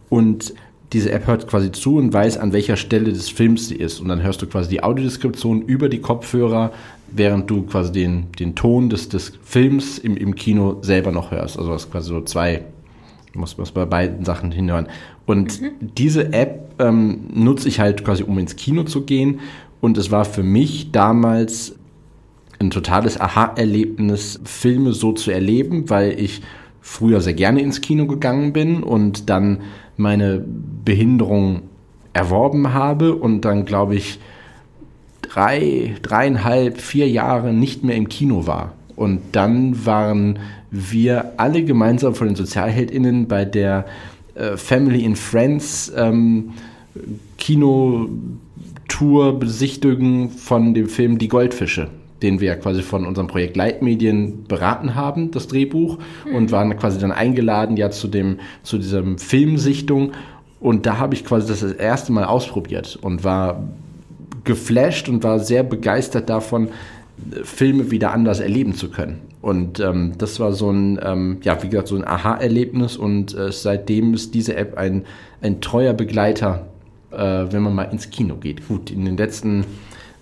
Und 0.09 0.53
diese 0.93 1.11
App 1.11 1.27
hört 1.27 1.47
quasi 1.47 1.73
zu 1.73 1.97
und 1.97 2.13
weiß, 2.13 2.37
an 2.37 2.53
welcher 2.53 2.77
Stelle 2.77 3.11
des 3.11 3.29
Films 3.29 3.67
sie 3.67 3.75
ist. 3.75 3.99
Und 3.99 4.07
dann 4.07 4.23
hörst 4.23 4.41
du 4.41 4.47
quasi 4.47 4.69
die 4.69 4.81
Audiodeskription 4.81 5.61
über 5.63 5.89
die 5.89 5.99
Kopfhörer, 5.99 6.71
während 7.11 7.49
du 7.49 7.63
quasi 7.63 7.91
den, 7.91 8.31
den 8.39 8.55
Ton 8.55 8.89
des, 8.89 9.09
des 9.09 9.33
Films 9.43 9.97
im, 9.97 10.15
im 10.15 10.35
Kino 10.35 10.77
selber 10.81 11.11
noch 11.11 11.31
hörst. 11.31 11.59
Also 11.59 11.71
das 11.71 11.91
quasi 11.91 12.09
so 12.09 12.21
zwei 12.21 12.63
muss 13.35 13.57
man 13.57 13.67
bei 13.73 13.85
beiden 13.85 14.25
Sachen 14.25 14.51
hinhören. 14.51 14.87
Und 15.25 15.59
diese 15.79 16.33
App 16.33 16.73
ähm, 16.79 17.21
nutze 17.33 17.67
ich 17.67 17.79
halt 17.79 18.03
quasi, 18.05 18.23
um 18.23 18.37
ins 18.37 18.55
Kino 18.55 18.83
zu 18.83 19.01
gehen. 19.01 19.39
Und 19.81 19.97
es 19.97 20.11
war 20.11 20.25
für 20.25 20.43
mich 20.43 20.91
damals 20.91 21.75
ein 22.59 22.71
totales 22.71 23.19
Aha-Erlebnis, 23.19 24.39
Filme 24.43 24.93
so 24.93 25.11
zu 25.11 25.31
erleben, 25.31 25.89
weil 25.89 26.19
ich 26.19 26.41
früher 26.81 27.21
sehr 27.21 27.33
gerne 27.33 27.61
ins 27.61 27.81
Kino 27.81 28.05
gegangen 28.05 28.53
bin 28.53 28.83
und 28.83 29.29
dann 29.29 29.61
meine 29.97 30.43
Behinderung 30.85 31.63
erworben 32.13 32.73
habe 32.73 33.15
und 33.15 33.41
dann, 33.41 33.65
glaube 33.65 33.95
ich, 33.95 34.19
drei, 35.21 35.95
dreieinhalb, 36.01 36.79
vier 36.79 37.09
Jahre 37.09 37.53
nicht 37.53 37.83
mehr 37.83 37.95
im 37.95 38.07
Kino 38.07 38.47
war. 38.47 38.73
Und 38.95 39.19
dann 39.33 39.85
waren 39.85 40.39
wir 40.75 41.33
alle 41.37 41.63
gemeinsam 41.63 42.15
von 42.15 42.27
den 42.27 42.35
SozialheldInnen 42.35 43.27
bei 43.27 43.45
der 43.45 43.85
äh, 44.35 44.57
Family 44.57 45.05
and 45.05 45.17
Friends 45.17 45.91
ähm, 45.95 46.51
Kinotour 47.37 49.39
besichtigen 49.39 50.29
von 50.29 50.73
dem 50.73 50.87
Film 50.87 51.17
Die 51.17 51.27
Goldfische 51.27 51.89
den 52.21 52.39
wir 52.39 52.55
quasi 52.55 52.81
von 52.81 53.05
unserem 53.05 53.27
Projekt 53.27 53.55
Leitmedien 53.55 54.45
beraten 54.45 54.95
haben, 54.95 55.31
das 55.31 55.47
Drehbuch, 55.47 55.97
mhm. 56.25 56.35
und 56.35 56.51
waren 56.51 56.75
quasi 56.77 56.97
dann 56.97 57.11
eingeladen 57.11 57.77
ja 57.77 57.91
zu 57.91 58.07
dem, 58.07 58.39
zu 58.63 58.77
diesem 58.77 59.17
Filmsichtung. 59.17 60.13
Und 60.59 60.85
da 60.85 60.97
habe 60.97 61.13
ich 61.13 61.25
quasi 61.25 61.47
das, 61.47 61.59
das 61.59 61.73
erste 61.73 62.11
Mal 62.11 62.23
ausprobiert 62.23 62.97
und 63.01 63.23
war 63.23 63.63
geflasht 64.43 65.09
und 65.09 65.23
war 65.23 65.39
sehr 65.39 65.63
begeistert 65.63 66.29
davon, 66.29 66.69
Filme 67.43 67.91
wieder 67.91 68.11
anders 68.11 68.39
erleben 68.39 68.73
zu 68.73 68.89
können. 68.89 69.21
Und 69.41 69.79
ähm, 69.79 70.13
das 70.17 70.39
war 70.39 70.53
so 70.53 70.71
ein, 70.71 70.99
ähm, 71.03 71.37
ja, 71.43 71.61
wie 71.61 71.69
gesagt, 71.69 71.87
so 71.87 71.95
ein 71.95 72.05
Aha-Erlebnis 72.05 72.97
und 72.97 73.37
äh, 73.37 73.51
seitdem 73.51 74.13
ist 74.13 74.33
diese 74.33 74.55
App 74.55 74.77
ein, 74.77 75.05
ein 75.41 75.61
treuer 75.61 75.93
Begleiter, 75.93 76.65
äh, 77.11 77.17
wenn 77.17 77.61
man 77.61 77.75
mal 77.75 77.83
ins 77.83 78.09
Kino 78.09 78.35
geht. 78.35 78.67
Gut, 78.67 78.89
in 78.89 79.05
den 79.05 79.17
letzten 79.17 79.65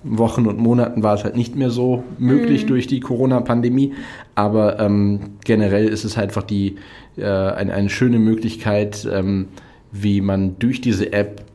Wochen 0.04 0.46
und 0.46 0.60
Monaten 0.60 1.04
war 1.04 1.16
es 1.16 1.24
halt 1.24 1.38
nicht 1.38 1.56
mehr 1.56 1.70
so 1.70 2.04
möglich 2.20 2.64
mhm. 2.64 2.68
durch 2.68 2.88
die 2.88 3.00
Corona-Pandemie, 3.00 3.94
aber 4.36 4.80
ähm, 4.80 5.20
generell 5.46 5.88
ist 5.88 6.04
es 6.04 6.18
halt 6.18 6.30
einfach 6.30 6.44
die, 6.44 6.76
äh, 7.16 7.26
eine, 7.26 7.74
eine 7.74 7.90
schöne 7.90 8.20
Möglichkeit, 8.20 9.08
ähm, 9.10 9.48
wie 9.92 10.20
man 10.22 10.60
durch 10.60 10.82
diese 10.82 11.14
App 11.14 11.46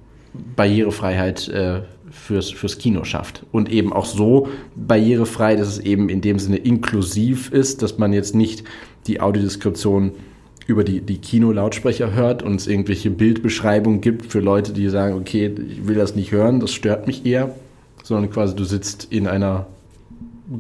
Barrierefreiheit 0.57 1.49
äh, 1.49 1.81
fürs, 2.19 2.51
fürs 2.51 2.79
Kino 2.79 3.05
schafft. 3.05 3.47
Und 3.53 3.71
eben 3.71 3.93
auch 3.93 4.07
so 4.07 4.49
barrierefrei, 4.77 5.57
dass 5.57 5.69
es 5.69 5.79
eben 5.79 6.09
in 6.09 6.21
dem 6.21 6.39
Sinne 6.39 6.57
inklusiv 6.57 7.51
ist, 7.53 7.83
dass 7.83 7.99
man 7.99 8.13
jetzt 8.13 8.35
nicht 8.35 8.65
die 9.07 9.21
Audiodeskription 9.21 10.13
über 10.67 10.85
die, 10.85 11.01
die 11.01 11.19
Kino-Lautsprecher 11.19 12.13
hört 12.13 12.43
und 12.43 12.57
es 12.57 12.67
irgendwelche 12.67 13.11
Bildbeschreibungen 13.11 14.03
gibt 14.03 14.27
für 14.27 14.41
Leute, 14.41 14.73
die 14.75 14.89
sagen, 14.89 15.17
okay, 15.17 15.47
ich 15.47 15.87
will 15.87 15.97
das 15.97 16.15
nicht 16.15 16.31
hören, 16.31 16.61
das 16.61 16.73
stört 16.73 17.07
mich 17.07 17.25
eher, 17.25 17.55
sondern 18.03 18.31
quasi 18.31 18.55
du 18.55 18.65
sitzt 18.65 19.09
in 19.11 19.27
einer 19.27 19.67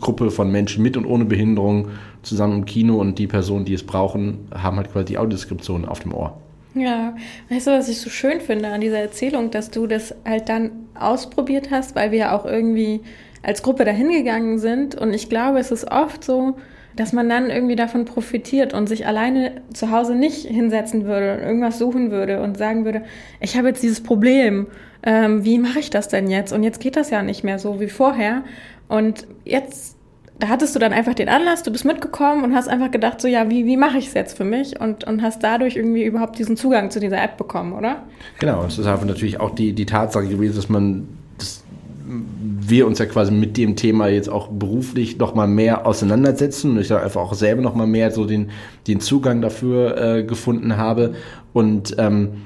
Gruppe 0.01 0.31
von 0.31 0.51
Menschen 0.51 0.83
mit 0.83 0.97
und 0.97 1.05
ohne 1.05 1.27
Behinderung 1.27 1.89
zusammen 2.23 2.61
im 2.61 2.65
Kino 2.65 2.97
und 2.97 3.19
die 3.19 3.27
Personen, 3.27 3.67
die 3.67 3.75
es 3.75 3.83
brauchen, 3.83 4.49
haben 4.51 4.77
halt 4.79 4.93
quasi 4.93 5.07
die 5.07 5.19
Audiodeskription 5.19 5.85
auf 5.85 6.01
dem 6.01 6.15
Ohr. 6.15 6.39
Ja, 6.75 7.17
weißt 7.49 7.67
du, 7.67 7.71
was 7.73 7.89
ich 7.89 7.99
so 7.99 8.11
schön 8.11 8.41
finde 8.41 8.69
an 8.69 8.81
dieser 8.81 8.99
Erzählung, 8.99 9.51
dass 9.51 9.71
du 9.71 9.87
das 9.87 10.15
halt 10.25 10.49
dann 10.49 10.71
ausprobiert 10.95 11.71
hast, 11.71 11.97
weil 11.97 12.11
wir 12.11 12.19
ja 12.19 12.37
auch 12.37 12.45
irgendwie 12.45 13.01
als 13.43 13.63
Gruppe 13.63 13.85
dahin 13.85 14.11
gegangen 14.11 14.59
sind. 14.59 14.95
Und 14.95 15.15
ich 15.15 15.29
glaube, 15.29 15.59
es 15.59 15.71
ist 15.71 15.91
oft 15.91 16.23
so, 16.23 16.57
dass 16.95 17.13
man 17.13 17.29
dann 17.29 17.49
irgendwie 17.51 17.77
davon 17.77 18.05
profitiert 18.05 18.75
und 18.75 18.89
sich 18.89 19.07
alleine 19.07 19.63
zu 19.73 19.91
Hause 19.91 20.15
nicht 20.15 20.47
hinsetzen 20.47 21.05
würde 21.05 21.35
und 21.35 21.47
irgendwas 21.47 21.79
suchen 21.79 22.11
würde 22.11 22.43
und 22.43 22.59
sagen 22.59 22.85
würde, 22.85 23.03
ich 23.41 23.57
habe 23.57 23.69
jetzt 23.69 23.83
dieses 23.83 24.03
Problem, 24.03 24.67
ähm, 25.05 25.45
wie 25.45 25.59
mache 25.59 25.79
ich 25.79 25.91
das 25.91 26.09
denn 26.09 26.29
jetzt? 26.29 26.53
Und 26.53 26.65
jetzt 26.65 26.81
geht 26.81 26.97
das 26.97 27.11
ja 27.11 27.23
nicht 27.23 27.45
mehr 27.45 27.59
so 27.59 27.81
wie 27.81 27.89
vorher. 27.89 28.43
Und 28.89 29.27
jetzt 29.45 29.98
da 30.39 30.49
hattest 30.49 30.75
du 30.75 30.79
dann 30.79 30.93
einfach 30.93 31.15
den 31.15 31.29
Anlass, 31.29 31.63
du 31.65 31.73
bist 31.73 31.85
mitgekommen 31.85 32.45
und 32.45 32.55
hast 32.55 32.69
einfach 32.69 32.91
gedacht, 32.91 33.21
so 33.21 33.27
ja, 33.27 33.51
wie, 33.51 33.67
wie 33.67 33.77
mache 33.77 33.99
ich 33.99 34.07
es 34.09 34.15
jetzt 34.15 34.37
für 34.37 34.45
mich 34.45 34.81
und, 34.81 35.05
und 35.05 35.21
hast 35.21 35.43
dadurch 35.43 35.77
irgendwie 35.77 36.05
überhaupt 36.05 36.39
diesen 36.39 36.57
Zugang 36.57 36.91
zu 36.91 37.01
dieser 37.01 37.23
App 37.23 37.37
bekommen, 37.37 37.73
oder? 37.73 38.05
Genau, 38.39 38.65
es 38.65 38.79
ist 38.79 38.87
einfach 38.87 39.07
natürlich 39.07 39.41
auch 39.41 39.51
die, 39.51 39.73
die 39.73 39.87
Tatsache 39.87 40.29
gewesen, 40.29 40.55
dass 40.55 40.69
man, 40.69 41.09
dass 41.39 41.65
wir 42.07 42.87
uns 42.87 43.01
ja 43.01 43.07
quasi 43.07 43.33
mit 43.33 43.57
dem 43.57 43.75
Thema 43.75 44.09
jetzt 44.09 44.29
auch 44.29 44.49
beruflich 44.49 45.19
noch 45.19 45.35
mal 45.35 45.49
mehr 45.49 45.87
auseinandersetzen 45.87 46.71
und 46.73 46.81
ich 46.81 46.89
da 46.89 47.03
einfach 47.03 47.21
auch 47.21 47.35
selber 47.35 47.63
noch 47.63 47.75
mal 47.75 47.89
mehr 47.89 48.13
so 48.13 48.25
den, 48.25 48.51
den 48.87 49.01
Zugang 49.01 49.41
dafür 49.41 49.97
äh, 49.99 50.23
gefunden 50.23 50.77
habe 50.77 51.15
und 51.53 51.97
ähm, 51.99 52.43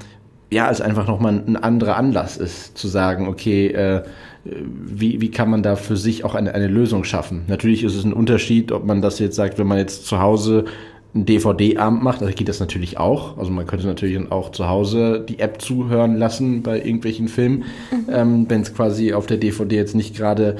ja, 0.49 0.69
es 0.69 0.81
einfach 0.81 1.07
noch 1.07 1.19
mal 1.19 1.33
ein 1.33 1.57
anderer 1.57 1.97
Anlass 1.97 2.37
ist, 2.37 2.77
zu 2.77 2.87
sagen, 2.87 3.27
okay, 3.27 3.67
äh, 3.67 4.03
wie, 4.45 5.21
wie 5.21 5.31
kann 5.31 5.49
man 5.49 5.63
da 5.63 5.75
für 5.75 5.95
sich 5.95 6.25
auch 6.25 6.35
eine, 6.35 6.53
eine 6.53 6.67
Lösung 6.67 7.03
schaffen? 7.03 7.43
Natürlich 7.47 7.83
ist 7.83 7.95
es 7.95 8.03
ein 8.03 8.13
Unterschied, 8.13 8.71
ob 8.71 8.85
man 8.85 9.01
das 9.01 9.19
jetzt 9.19 9.35
sagt, 9.35 9.57
wenn 9.57 9.67
man 9.67 9.77
jetzt 9.77 10.05
zu 10.05 10.19
Hause 10.19 10.65
einen 11.13 11.25
DVD-Abend 11.25 12.03
macht, 12.03 12.21
da 12.21 12.31
geht 12.31 12.49
das 12.49 12.59
natürlich 12.59 12.97
auch. 12.97 13.37
Also 13.37 13.51
man 13.51 13.67
könnte 13.67 13.85
natürlich 13.85 14.19
auch 14.31 14.51
zu 14.51 14.67
Hause 14.67 15.23
die 15.27 15.39
App 15.39 15.61
zuhören 15.61 16.17
lassen 16.17 16.63
bei 16.63 16.77
irgendwelchen 16.77 17.27
Filmen, 17.27 17.65
mhm. 17.91 18.09
ähm, 18.11 18.45
wenn 18.49 18.61
es 18.61 18.73
quasi 18.73 19.13
auf 19.13 19.27
der 19.27 19.37
DVD 19.37 19.75
jetzt 19.75 19.95
nicht 19.95 20.15
gerade 20.15 20.57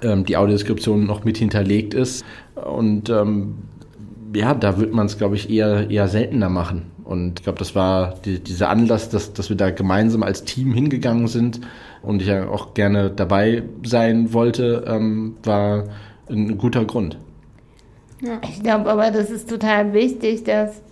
ähm, 0.00 0.24
die 0.24 0.36
Audiodeskription 0.36 1.06
noch 1.06 1.24
mit 1.24 1.36
hinterlegt 1.36 1.94
ist. 1.94 2.24
Und 2.54 3.10
ähm, 3.10 3.54
ja, 4.34 4.54
da 4.54 4.80
wird 4.80 4.92
man 4.92 5.06
es, 5.06 5.18
glaube 5.18 5.36
ich, 5.36 5.50
eher, 5.50 5.90
eher 5.90 6.08
seltener 6.08 6.48
machen. 6.48 6.86
Und 7.04 7.40
ich 7.40 7.44
glaube, 7.44 7.58
das 7.58 7.74
war 7.74 8.14
die, 8.24 8.38
dieser 8.38 8.70
Anlass, 8.70 9.10
dass, 9.10 9.34
dass 9.34 9.50
wir 9.50 9.56
da 9.56 9.70
gemeinsam 9.70 10.22
als 10.22 10.44
Team 10.44 10.72
hingegangen 10.72 11.28
sind 11.28 11.60
und 12.02 12.22
ich 12.22 12.28
ja 12.28 12.48
auch 12.48 12.74
gerne 12.74 13.10
dabei 13.10 13.62
sein 13.84 14.32
wollte, 14.32 14.84
ähm, 14.86 15.36
war 15.44 15.84
ein 16.28 16.58
guter 16.58 16.84
Grund. 16.84 17.18
Ja. 18.20 18.40
Ich 18.42 18.62
glaube 18.62 18.90
aber, 18.90 19.10
das 19.10 19.30
ist 19.30 19.48
total 19.48 19.92
wichtig, 19.92 20.44
dass 20.44 20.82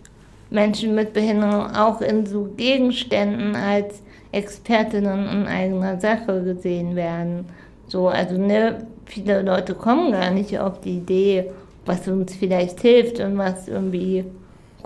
Menschen 0.51 0.95
mit 0.95 1.13
Behinderung 1.13 1.75
auch 1.75 2.01
in 2.01 2.27
so 2.27 2.49
Gegenständen 2.57 3.55
als 3.55 4.03
Expertinnen 4.33 5.29
in 5.29 5.47
eigener 5.47 5.99
Sache 6.01 6.43
gesehen 6.43 6.97
werden. 6.97 7.47
So, 7.87 8.09
also 8.09 8.37
ne, 8.37 8.87
viele 9.07 9.43
Leute 9.43 9.75
kommen 9.75 10.13
gar 10.13 10.31
nicht 10.31 10.59
auf 10.59 10.81
die 10.81 10.99
Idee, 10.99 11.51
was 11.87 12.07
uns 12.09 12.35
vielleicht 12.35 12.81
hilft 12.81 13.21
und 13.21 13.39
was 13.39 13.69
irgendwie 13.69 14.25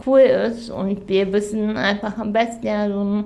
cool 0.07 0.21
ist. 0.21 0.71
Und 0.71 1.09
wir 1.09 1.33
wissen 1.33 1.77
einfach 1.77 2.19
am 2.19 2.33
besten 2.33 2.67
ja 2.67 2.89
so 2.89 3.05
ein 3.05 3.25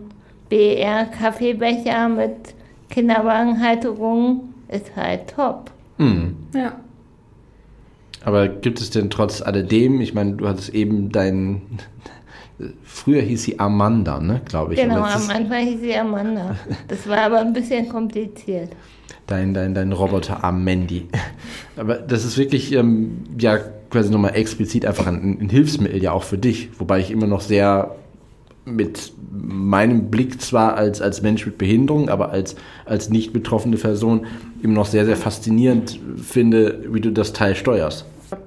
BR-Kaffeebecher 0.48 2.08
mit 2.08 2.54
Kinderwagenhalterung 2.90 4.54
ist 4.68 4.96
halt 4.96 5.28
top. 5.34 5.70
Mhm. 5.98 6.36
Ja. 6.54 6.72
Aber 8.24 8.48
gibt 8.48 8.80
es 8.80 8.90
denn 8.90 9.10
trotz 9.10 9.42
alledem, 9.42 10.00
ich 10.00 10.14
meine, 10.14 10.34
du 10.34 10.48
hattest 10.48 10.70
eben 10.70 11.10
dein, 11.10 11.62
früher 12.82 13.22
hieß 13.22 13.42
sie 13.44 13.60
Amanda, 13.60 14.20
ne, 14.20 14.40
glaube 14.44 14.74
ich. 14.74 14.80
Genau, 14.80 14.96
am 14.96 15.30
Anfang 15.30 15.66
hieß 15.66 15.80
sie 15.80 15.96
Amanda. 15.96 16.56
Das 16.88 17.08
war 17.08 17.18
aber 17.18 17.40
ein 17.40 17.52
bisschen 17.52 17.88
kompliziert. 17.88 18.70
Dein, 19.26 19.54
dein, 19.54 19.74
dein 19.74 19.92
Roboter 19.92 20.42
Amendi. 20.42 21.08
Aber 21.76 21.96
das 21.96 22.24
ist 22.24 22.38
wirklich, 22.38 22.72
ähm, 22.72 23.24
ja, 23.38 23.58
quasi 23.90 24.10
nochmal 24.10 24.34
explizit 24.34 24.84
einfach 24.84 25.06
ein, 25.06 25.38
ein 25.40 25.48
Hilfsmittel 25.48 26.02
ja 26.02 26.12
auch 26.12 26.24
für 26.24 26.38
dich, 26.38 26.70
wobei 26.78 27.00
ich 27.00 27.10
immer 27.10 27.26
noch 27.26 27.40
sehr 27.40 27.94
mit 28.74 29.12
meinem 29.30 30.10
Blick 30.10 30.40
zwar 30.40 30.76
als, 30.76 31.00
als 31.00 31.22
Mensch 31.22 31.46
mit 31.46 31.58
Behinderung, 31.58 32.08
aber 32.08 32.30
als, 32.30 32.56
als 32.84 33.10
nicht 33.10 33.32
betroffene 33.32 33.76
Person 33.76 34.26
immer 34.62 34.74
noch 34.74 34.86
sehr, 34.86 35.04
sehr 35.04 35.16
faszinierend 35.16 36.00
finde, 36.16 36.84
wie 36.92 37.00
du 37.00 37.12
das 37.12 37.32
Teil 37.32 37.54
steuerst. 37.54 38.04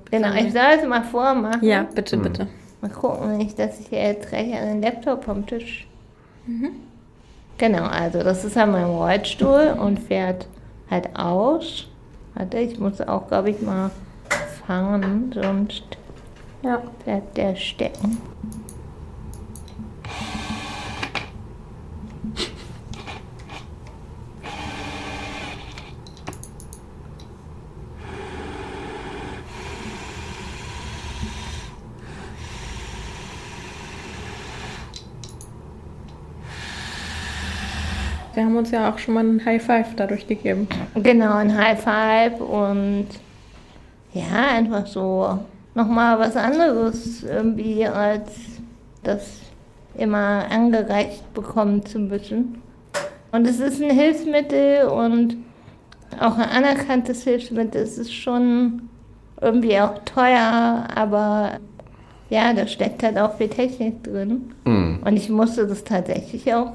Genau, 0.10 0.34
ich 0.34 0.52
soll 0.52 0.62
es 0.80 0.88
mal 0.88 1.04
vormachen. 1.04 1.64
Ja, 1.64 1.88
bitte, 1.96 2.18
mhm. 2.18 2.22
bitte. 2.24 2.48
Mal 2.82 2.90
gucken, 2.92 3.38
nicht, 3.38 3.58
dass 3.60 3.80
ich 3.80 3.92
jetzt 3.92 4.30
gleich 4.30 4.54
einen 4.54 4.82
Laptop 4.82 5.24
vom 5.24 5.46
Tisch. 5.46 5.88
Mhm. 6.48 6.72
Genau, 7.58 7.84
also 7.84 8.24
das 8.24 8.44
ist 8.44 8.58
an 8.58 8.72
meinem 8.72 8.90
Rollstuhl 8.90 9.76
und 9.80 10.00
fährt 10.00 10.48
halt 10.90 11.16
aus. 11.16 11.88
Warte, 12.34 12.58
ich 12.58 12.80
muss 12.80 13.00
auch, 13.02 13.28
glaube 13.28 13.52
ich, 13.52 13.62
mal 13.62 13.92
fangen, 14.66 15.32
sonst 15.34 15.84
ja. 16.64 16.82
bleibt 17.04 17.38
der 17.38 17.56
stecken. 17.56 18.18
Wir 38.34 38.46
haben 38.46 38.56
uns 38.56 38.72
ja 38.72 38.90
auch 38.90 38.98
schon 38.98 39.14
mal 39.14 39.26
ein 39.26 39.46
High 39.46 39.62
Five 39.62 39.96
dadurch 39.96 40.26
gegeben. 40.26 40.68
Genau, 40.96 41.36
ein 41.36 41.56
High 41.56 41.80
Five 41.80 42.40
und 42.40 43.08
ja, 44.14 44.56
einfach 44.56 44.88
so 44.88 45.40
nochmal 45.76 46.18
was 46.18 46.36
anderes 46.36 47.24
irgendwie 47.24 47.86
als 47.86 48.32
das 49.04 49.40
immer 50.02 50.46
angereicht 50.50 51.34
bekommen 51.34 51.86
zu 51.86 52.00
müssen. 52.00 52.62
Und 53.32 53.48
es 53.48 53.60
ist 53.60 53.82
ein 53.82 53.92
Hilfsmittel 53.92 54.88
und 54.88 55.38
auch 56.20 56.38
ein 56.38 56.50
anerkanntes 56.50 57.24
Hilfsmittel. 57.24 57.82
Es 57.82 57.98
ist 57.98 58.14
schon 58.14 58.90
irgendwie 59.40 59.80
auch 59.80 60.00
teuer, 60.06 60.86
aber 60.94 61.60
ja, 62.30 62.54
da 62.54 62.68
steckt 62.68 63.04
halt 63.04 63.18
auch 63.18 63.36
viel 63.38 63.50
Technik 63.50 64.04
drin. 64.04 64.52
Mhm. 64.66 65.00
Und 65.06 65.18
ich 65.18 65.30
musste 65.30 65.68
das 65.68 65.84
tatsächlich 65.84 66.54
auch 66.54 66.74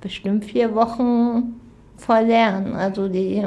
bestimmt 0.00 0.44
vier 0.44 0.74
Wochen 0.74 1.60
voll 1.96 2.24
lernen. 2.24 2.74
Also 2.74 3.08
die 3.08 3.46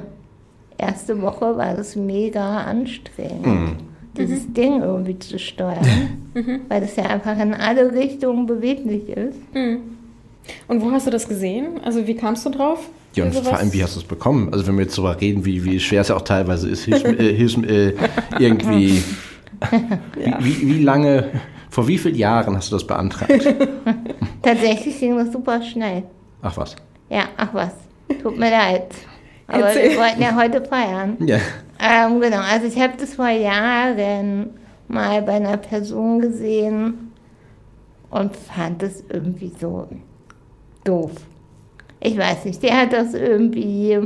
erste 0.78 1.22
Woche 1.22 1.58
war 1.58 1.74
das 1.76 1.96
mega 1.96 2.62
anstrengend, 2.62 3.46
Mhm. 3.46 3.78
Dieses 4.18 4.52
Ding 4.54 4.82
irgendwie 4.82 5.18
zu 5.20 5.40
steuern, 5.40 6.32
weil 6.70 6.82
das 6.82 6.96
ja 6.96 7.06
einfach 7.06 7.40
in 7.40 7.54
alle 7.54 7.94
Richtungen 7.94 8.46
beweglich 8.46 9.10
ist. 9.10 9.38
Und 10.68 10.82
wo 10.82 10.92
hast 10.92 11.08
du 11.08 11.12
das 11.12 11.28
gesehen? 11.28 11.80
Also 11.84 12.08
wie 12.08 12.16
kamst 12.16 12.46
du 12.46 12.50
drauf? 12.50 12.90
Ja, 13.14 13.26
und 13.26 13.34
vor 13.34 13.58
allem, 13.58 13.74
wie 13.74 13.84
hast 13.84 13.96
du 13.96 14.00
es 14.00 14.06
bekommen? 14.06 14.54
Also 14.54 14.66
wenn 14.68 14.76
wir 14.76 14.84
jetzt 14.84 14.98
darüber 14.98 15.20
reden, 15.20 15.44
wie, 15.44 15.64
wie 15.66 15.80
schwer 15.80 16.02
es 16.02 16.08
ja 16.08 16.16
auch 16.16 16.22
teilweise 16.22 16.70
ist, 16.70 16.86
hilfst, 16.86 17.06
äh, 17.06 17.34
hilfst, 17.36 17.58
äh, 17.58 17.94
irgendwie, 18.40 19.04
wie, 20.16 20.34
wie, 20.40 20.68
wie 20.68 20.84
lange, 20.84 21.26
vor 21.70 21.88
wie 21.88 21.98
vielen 21.98 22.16
Jahren 22.16 22.56
hast 22.56 22.72
du 22.72 22.76
das 22.76 22.88
beantragt? 22.88 23.32
Tatsächlich 24.42 24.98
ging 25.00 25.18
das 25.18 25.32
super 25.32 25.62
schnell. 25.62 26.04
Ach 26.42 26.56
was. 26.56 26.76
Ja, 27.10 27.26
ach 27.36 27.54
was, 27.54 27.74
tut 28.22 28.38
mir 28.38 28.50
leid. 28.50 28.88
Aber 29.48 29.66
Erzähl. 29.66 29.92
wir 29.92 29.98
wollten 29.98 30.22
ja 30.22 30.36
heute 30.36 30.64
feiern. 30.64 31.18
Ja. 31.20 31.40
Ähm, 31.82 32.22
genau, 32.22 32.42
also 32.42 32.68
ich 32.68 32.80
habe 32.80 32.94
das 32.98 33.16
vor 33.16 33.30
Jahren 33.30 34.52
mal 34.88 35.22
bei 35.24 35.34
einer 35.34 35.58
Person 35.58 36.20
gesehen 36.20 37.12
und 38.12 38.36
fand 38.36 38.84
es 38.84 39.04
irgendwie 39.10 39.52
so 39.60 39.88
doof. 40.84 41.12
Ich 42.00 42.18
weiß 42.18 42.46
nicht, 42.46 42.62
der 42.62 42.82
hat 42.82 42.94
das 42.94 43.16
irgendwie 43.16 43.98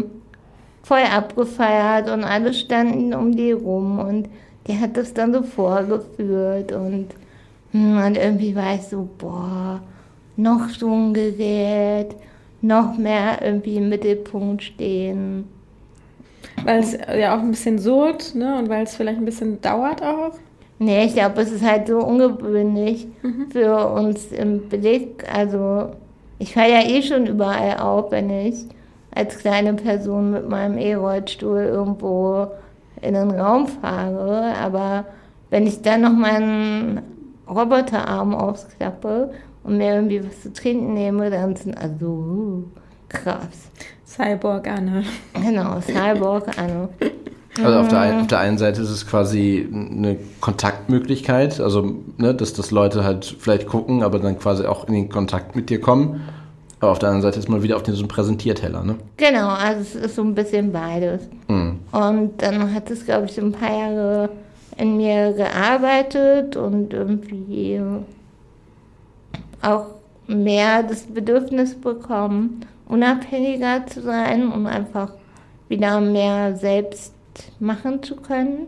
voll 0.83 1.03
abgefeiert 1.03 2.09
und 2.09 2.23
alle 2.23 2.53
standen 2.53 3.13
um 3.13 3.35
die 3.35 3.51
rum 3.51 3.99
und 3.99 4.29
der 4.67 4.79
hat 4.79 4.95
das 4.95 5.13
dann 5.13 5.33
so 5.33 5.43
vorgeführt 5.43 6.71
und, 6.71 7.07
hm, 7.71 7.97
und 7.97 8.17
irgendwie 8.17 8.55
war 8.55 8.75
ich 8.75 8.83
so, 8.83 9.09
boah, 9.17 9.81
noch 10.37 10.69
so 10.69 10.89
ein 10.93 11.13
Gerät, 11.13 12.15
noch 12.61 12.97
mehr 12.97 13.41
irgendwie 13.41 13.77
im 13.77 13.89
Mittelpunkt 13.89 14.63
stehen. 14.63 15.47
Weil 16.63 16.79
es 16.79 16.93
ja 16.93 17.35
auch 17.35 17.41
ein 17.41 17.51
bisschen 17.51 17.79
surrt, 17.79 18.33
ne? 18.35 18.57
Und 18.57 18.69
weil 18.69 18.83
es 18.83 18.95
vielleicht 18.95 19.19
ein 19.19 19.25
bisschen 19.25 19.61
dauert 19.61 20.01
auch. 20.01 20.31
Nee, 20.77 21.05
ich 21.05 21.13
glaube, 21.13 21.41
es 21.41 21.51
ist 21.51 21.63
halt 21.63 21.87
so 21.87 21.99
ungewöhnlich 21.99 23.07
für 23.51 23.89
uns 23.91 24.31
im 24.31 24.67
Blick. 24.67 25.23
Also, 25.31 25.91
ich 26.39 26.53
fahre 26.53 26.71
ja 26.71 26.81
eh 26.81 27.01
schon 27.01 27.27
überall 27.27 27.79
auf, 27.79 28.11
wenn 28.11 28.29
ich 28.29 28.65
als 29.13 29.37
kleine 29.37 29.73
Person 29.73 30.31
mit 30.31 30.49
meinem 30.49 30.77
E-Rollstuhl 30.77 31.61
irgendwo 31.61 32.47
in 33.01 33.13
den 33.13 33.31
Raum 33.31 33.67
fahre. 33.67 34.53
Aber 34.57 35.05
wenn 35.49 35.65
ich 35.65 35.81
dann 35.81 36.01
noch 36.01 36.13
meinen 36.13 37.01
Roboterarm 37.47 38.35
ausklappe 38.35 39.31
und 39.63 39.77
mir 39.77 39.95
irgendwie 39.95 40.25
was 40.25 40.41
zu 40.41 40.51
trinken 40.51 40.93
nehme, 40.93 41.29
dann 41.29 41.55
sind 41.55 41.77
also 41.77 42.05
uh, 42.05 42.63
krass. 43.07 43.71
Cyborg 44.15 44.67
Anne. 44.67 45.03
Genau, 45.33 45.79
Cyborg, 45.81 46.57
Anno. 46.57 46.89
Also 47.63 47.79
auf 47.79 47.87
der, 47.87 47.99
ein, 47.99 48.21
auf 48.21 48.27
der 48.27 48.39
einen 48.39 48.57
Seite 48.57 48.81
ist 48.81 48.89
es 48.89 49.07
quasi 49.07 49.67
eine 49.71 50.17
Kontaktmöglichkeit, 50.41 51.59
also 51.61 51.95
ne, 52.17 52.33
dass, 52.35 52.53
dass 52.53 52.71
Leute 52.71 53.03
halt 53.03 53.35
vielleicht 53.39 53.67
gucken, 53.67 54.03
aber 54.03 54.19
dann 54.19 54.37
quasi 54.37 54.65
auch 54.65 54.87
in 54.87 54.93
den 54.93 55.09
Kontakt 55.09 55.55
mit 55.55 55.69
dir 55.69 55.79
kommen. 55.79 56.21
Aber 56.81 56.91
auf 56.91 56.99
der 56.99 57.09
anderen 57.09 57.21
Seite 57.21 57.39
ist 57.39 57.47
man 57.47 57.63
wieder 57.63 57.77
auf 57.77 57.83
diesem 57.83 58.07
Präsentierteller, 58.09 58.83
ne? 58.83 58.95
Genau, 59.15 59.47
also 59.47 59.81
es 59.81 59.95
ist 59.95 60.15
so 60.15 60.21
ein 60.21 60.35
bisschen 60.35 60.73
beides. 60.73 61.21
Mhm. 61.47 61.79
Und 61.91 62.41
dann 62.41 62.73
hat 62.73 62.91
es, 62.91 63.05
glaube 63.05 63.27
ich, 63.27 63.33
so 63.33 63.41
ein 63.41 63.53
paar 63.53 63.71
Jahre 63.71 64.29
in 64.77 64.97
mir 64.97 65.31
gearbeitet 65.31 66.57
und 66.57 66.93
irgendwie 66.93 67.81
auch 69.61 69.85
mehr 70.27 70.83
das 70.83 71.03
Bedürfnis 71.03 71.75
bekommen, 71.75 72.65
unabhängiger 72.87 73.85
zu 73.87 74.01
sein 74.01 74.51
und 74.51 74.67
einfach 74.67 75.13
wieder 75.67 75.99
mehr 75.99 76.55
selbst 76.55 77.13
machen 77.59 78.03
zu 78.03 78.15
können. 78.15 78.67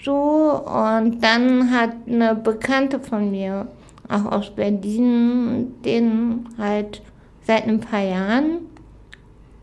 So, 0.00 0.62
und 0.64 1.20
dann 1.22 1.70
hat 1.70 1.90
eine 2.06 2.34
Bekannte 2.34 3.00
von 3.00 3.30
mir, 3.30 3.68
auch 4.08 4.24
aus 4.32 4.50
Berlin, 4.50 5.74
den 5.84 6.48
halt 6.56 7.02
seit 7.46 7.66
ein 7.66 7.80
paar 7.80 8.02
Jahren 8.02 8.68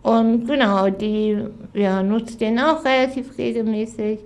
und 0.05 0.45
genau, 0.45 0.87
die 0.91 1.35
ja, 1.73 2.03
nutzt 2.03 2.39
den 2.39 2.59
auch 2.59 2.85
relativ 2.85 3.39
regelmäßig 3.39 4.19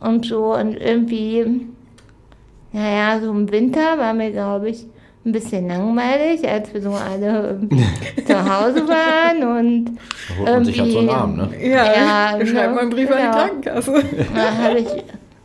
und 0.00 0.26
so. 0.26 0.56
Und 0.56 0.74
irgendwie, 0.74 1.68
naja, 2.72 3.20
so 3.20 3.30
im 3.30 3.48
Winter 3.52 3.96
war 3.96 4.12
mir, 4.12 4.32
glaube 4.32 4.70
ich, 4.70 4.88
ein 5.24 5.32
bisschen 5.32 5.68
langweilig, 5.68 6.48
als 6.48 6.72
wir 6.72 6.80
so 6.80 6.92
alle 6.92 7.60
zu 8.26 8.34
Hause 8.38 8.88
waren. 8.88 9.42
Und 9.58 9.84
Da 10.28 10.36
holt 10.38 10.46
man 10.48 10.64
sich 10.64 10.80
halt 10.80 10.92
so 10.92 10.98
einen 10.98 11.08
Irgendwie- 11.08 11.20
Arm, 11.20 11.36
ne? 11.36 11.68
Ja, 11.68 11.84
Ja, 12.32 12.38
wir 12.38 12.46
schreiben 12.46 12.68
ne, 12.70 12.74
mal 12.74 12.80
einen 12.80 12.90
Brief 12.90 13.10
an 13.10 13.16
genau. 13.18 13.30
die 13.32 13.38
Krankenkasse. 13.38 13.92
da 14.34 14.76
ich, 14.76 14.86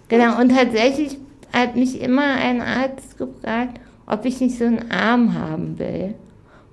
genau, 0.08 0.40
und 0.40 0.50
tatsächlich 0.56 1.18
hat 1.54 1.76
mich 1.76 2.02
immer 2.02 2.24
ein 2.24 2.62
Arzt 2.62 3.18
gefragt, 3.18 3.80
ob 4.08 4.24
ich 4.26 4.40
nicht 4.40 4.58
so 4.58 4.66
einen 4.66 4.92
Arm 4.92 5.34
haben 5.34 5.78
will. 5.80 6.16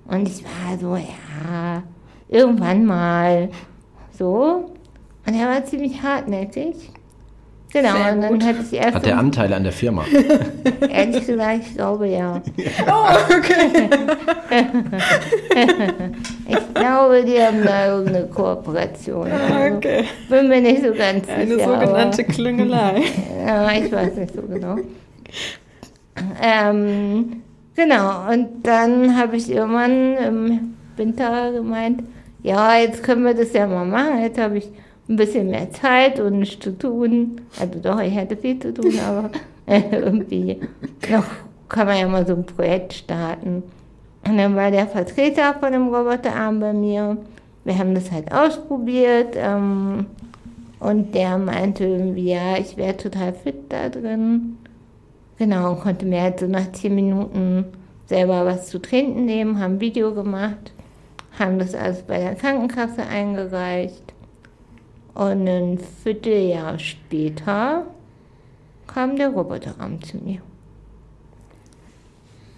Und 0.06 0.28
ich 0.28 0.44
war 0.44 0.78
so, 0.78 0.96
ja, 0.96 1.82
irgendwann 2.28 2.84
mal. 2.84 3.48
So. 4.16 4.70
Und 5.26 5.34
er 5.34 5.48
war 5.48 5.64
ziemlich 5.64 6.02
hartnäckig. 6.02 6.74
Genau, 7.72 7.92
Sehr 7.94 8.12
und 8.12 8.20
dann 8.20 8.32
gut. 8.34 8.44
hatte 8.44 8.58
ich 8.70 8.72
erst, 8.78 8.94
Hat 8.94 9.06
der 9.06 9.18
Anteile 9.18 9.56
an 9.56 9.62
der 9.62 9.72
Firma? 9.72 10.04
ehrlich 10.90 11.26
gesagt, 11.26 11.60
ich 11.66 11.74
glaube 11.74 12.06
ja. 12.08 12.42
Oh, 12.86 13.34
okay. 13.34 13.88
Ich 16.48 16.74
glaube, 16.74 17.24
die 17.24 17.40
haben 17.40 17.62
da 17.64 17.94
irgendeine 17.96 18.26
Kooperation. 18.26 19.30
Also, 19.30 19.76
okay. 19.76 20.04
Bin 20.28 20.48
mir 20.48 20.60
nicht 20.60 20.82
so 20.84 20.92
ganz 20.92 21.26
sicher. 21.26 21.38
Eine 21.38 21.54
aber- 21.64 21.80
sogenannte 21.86 22.24
Klüngelei. 22.24 23.02
Ja, 23.46 23.70
ich 23.72 23.90
weiß 23.90 24.16
nicht 24.16 24.34
so 24.34 24.42
genau. 24.42 24.76
Ähm, 26.42 27.42
genau, 27.74 28.30
und 28.30 28.48
dann 28.64 29.16
habe 29.16 29.36
ich 29.36 29.50
irgendwann 29.50 30.16
im 30.16 30.74
Winter 30.96 31.52
gemeint, 31.52 32.02
ja, 32.42 32.76
jetzt 32.76 33.02
können 33.02 33.24
wir 33.24 33.34
das 33.34 33.52
ja 33.52 33.66
mal 33.66 33.86
machen. 33.86 34.20
Jetzt 34.22 34.38
habe 34.38 34.58
ich 34.58 34.68
ein 35.08 35.16
bisschen 35.16 35.50
mehr 35.50 35.70
Zeit 35.70 36.20
und 36.20 36.38
nichts 36.38 36.64
zu 36.64 36.76
tun. 36.76 37.40
Also 37.58 37.78
doch, 37.80 38.00
ich 38.00 38.16
hatte 38.16 38.36
viel 38.36 38.58
zu 38.58 38.72
tun, 38.72 38.92
aber 39.06 39.30
äh, 39.66 39.82
irgendwie 39.92 40.60
noch 41.10 41.24
kann 41.68 41.86
man 41.86 41.98
ja 41.98 42.08
mal 42.08 42.26
so 42.26 42.34
ein 42.34 42.44
Projekt 42.44 42.92
starten. 42.92 43.62
Und 44.26 44.38
dann 44.38 44.54
war 44.54 44.70
der 44.70 44.86
Vertreter 44.86 45.54
von 45.58 45.72
dem 45.72 45.88
Roboterarm 45.88 46.60
bei 46.60 46.72
mir. 46.72 47.16
Wir 47.64 47.78
haben 47.78 47.94
das 47.94 48.12
halt 48.12 48.30
ausprobiert. 48.32 49.34
Ähm, 49.36 50.06
und 50.78 51.14
der 51.14 51.38
meinte 51.38 51.84
irgendwie, 51.84 52.32
ja, 52.32 52.58
ich 52.58 52.76
wäre 52.76 52.96
total 52.96 53.32
fit 53.32 53.70
da 53.70 53.88
drin. 53.88 54.58
Genau, 55.38 55.72
und 55.72 55.80
konnte 55.80 56.06
mir 56.06 56.22
halt 56.22 56.40
so 56.40 56.46
nach 56.46 56.70
zehn 56.72 56.94
Minuten 56.94 57.64
selber 58.06 58.44
was 58.44 58.66
zu 58.66 58.80
trinken 58.80 59.24
nehmen, 59.24 59.58
haben 59.58 59.74
ein 59.74 59.80
Video 59.80 60.12
gemacht, 60.12 60.72
haben 61.38 61.58
das 61.58 61.74
alles 61.74 62.02
bei 62.02 62.18
der 62.18 62.34
Krankenkasse 62.34 63.02
eingereicht. 63.06 64.11
Und 65.14 65.46
ein 65.46 65.78
Vierteljahr 66.02 66.78
später 66.78 67.86
kam 68.86 69.16
der 69.16 69.28
Roboterarm 69.28 70.02
zu 70.02 70.16
mir 70.18 70.40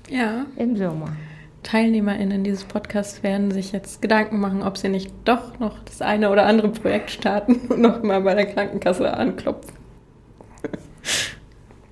Ja, 0.09 0.47
im 0.57 0.77
Sommer. 0.77 1.17
TeilnehmerInnen 1.65 2.45
dieses 2.45 2.65
Podcasts 2.65 3.23
werden 3.23 3.51
sich 3.51 3.73
jetzt 3.73 4.03
Gedanken 4.03 4.39
machen, 4.39 4.63
ob 4.63 4.77
sie 4.77 4.89
nicht 4.89 5.11
doch 5.25 5.59
noch 5.59 5.79
das 5.85 6.03
eine 6.03 6.31
oder 6.31 6.47
andere 6.47 6.69
Projekt 6.69 7.11
starten 7.11 7.55
und 7.69 7.81
nochmal 7.81 8.21
bei 8.21 8.35
der 8.35 8.47
Krankenkasse 8.47 9.13
anklopfen. 9.17 9.73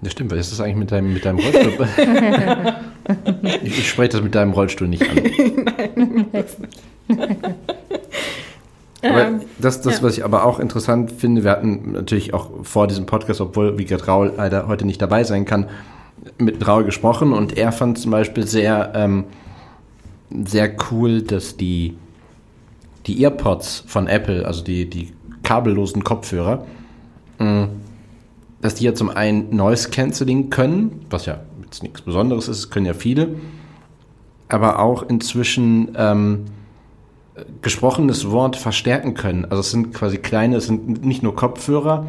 Das 0.03 0.13
stimmt, 0.13 0.33
was 0.33 0.41
ist 0.41 0.53
das 0.53 0.61
eigentlich 0.61 0.77
mit 0.77 0.93
deinem, 0.93 1.15
mit 1.15 1.25
deinem 1.25 1.39
Rollstuhl? 1.39 1.89
ich, 3.63 3.79
ich 3.79 3.89
spreche 3.89 4.11
das 4.11 4.23
mit 4.23 4.35
deinem 4.35 4.53
Rollstuhl 4.53 4.89
nicht 4.89 5.09
an. 5.09 5.17
Aber 9.03 9.27
Ähm, 9.27 9.41
das, 9.59 9.81
das 9.81 9.99
ja. 9.99 10.03
was 10.03 10.17
ich 10.17 10.25
aber 10.25 10.45
auch 10.45 10.61
interessant 10.61 11.11
finde, 11.13 11.45
wir 11.45 11.51
hatten 11.51 11.93
natürlich 11.93 12.35
auch 12.35 12.51
vor 12.63 12.87
diesem 12.87 13.07
Podcast, 13.07 13.41
obwohl 13.41 13.79
Wiegert 13.79 14.07
Raul 14.07 14.33
leider 14.37 14.69
heute 14.69 14.85
nicht 14.87 15.03
dabei 15.03 15.25
sein 15.25 15.45
kann, 15.45 15.69
mit 16.39 16.67
Raul 16.67 16.85
gesprochen 16.85 17.33
und 17.33 17.57
er 17.57 17.73
fand 17.73 17.99
zum 17.99 18.13
Beispiel 18.13 18.47
sehr, 18.47 18.93
ähm, 18.95 19.25
sehr 20.45 20.71
cool, 20.91 21.23
dass 21.23 21.57
die, 21.57 21.97
die 23.07 23.23
Earpods 23.25 23.85
von 23.87 24.07
Apple, 24.07 24.47
also 24.47 24.63
die, 24.63 24.89
die 24.89 25.13
kabellosen 25.43 26.05
Kopfhörer, 26.05 26.65
mh, 27.39 27.69
dass 28.61 28.77
die 28.77 28.85
ja 28.85 28.95
zum 28.95 29.11
einen 29.11 29.55
Noise 29.55 29.91
Cancelling 29.91 30.49
können, 30.51 31.05
was 31.11 31.27
ja 31.27 31.41
jetzt 31.65 31.83
nichts 31.83 32.03
Besonderes 32.03 32.47
ist, 32.47 32.71
können 32.71 32.87
ja 32.87 32.95
viele, 32.95 33.35
aber 34.49 34.79
auch 34.79 35.03
inzwischen 35.03 35.89
ähm, 35.97 36.45
gesprochenes 37.63 38.31
Wort 38.31 38.57
verstärken 38.57 39.15
können. 39.15 39.45
Also 39.45 39.61
es 39.61 39.71
sind 39.71 39.95
quasi 39.95 40.19
kleine, 40.19 40.57
es 40.57 40.67
sind 40.67 41.05
nicht 41.05 41.23
nur 41.23 41.35
Kopfhörer, 41.35 42.07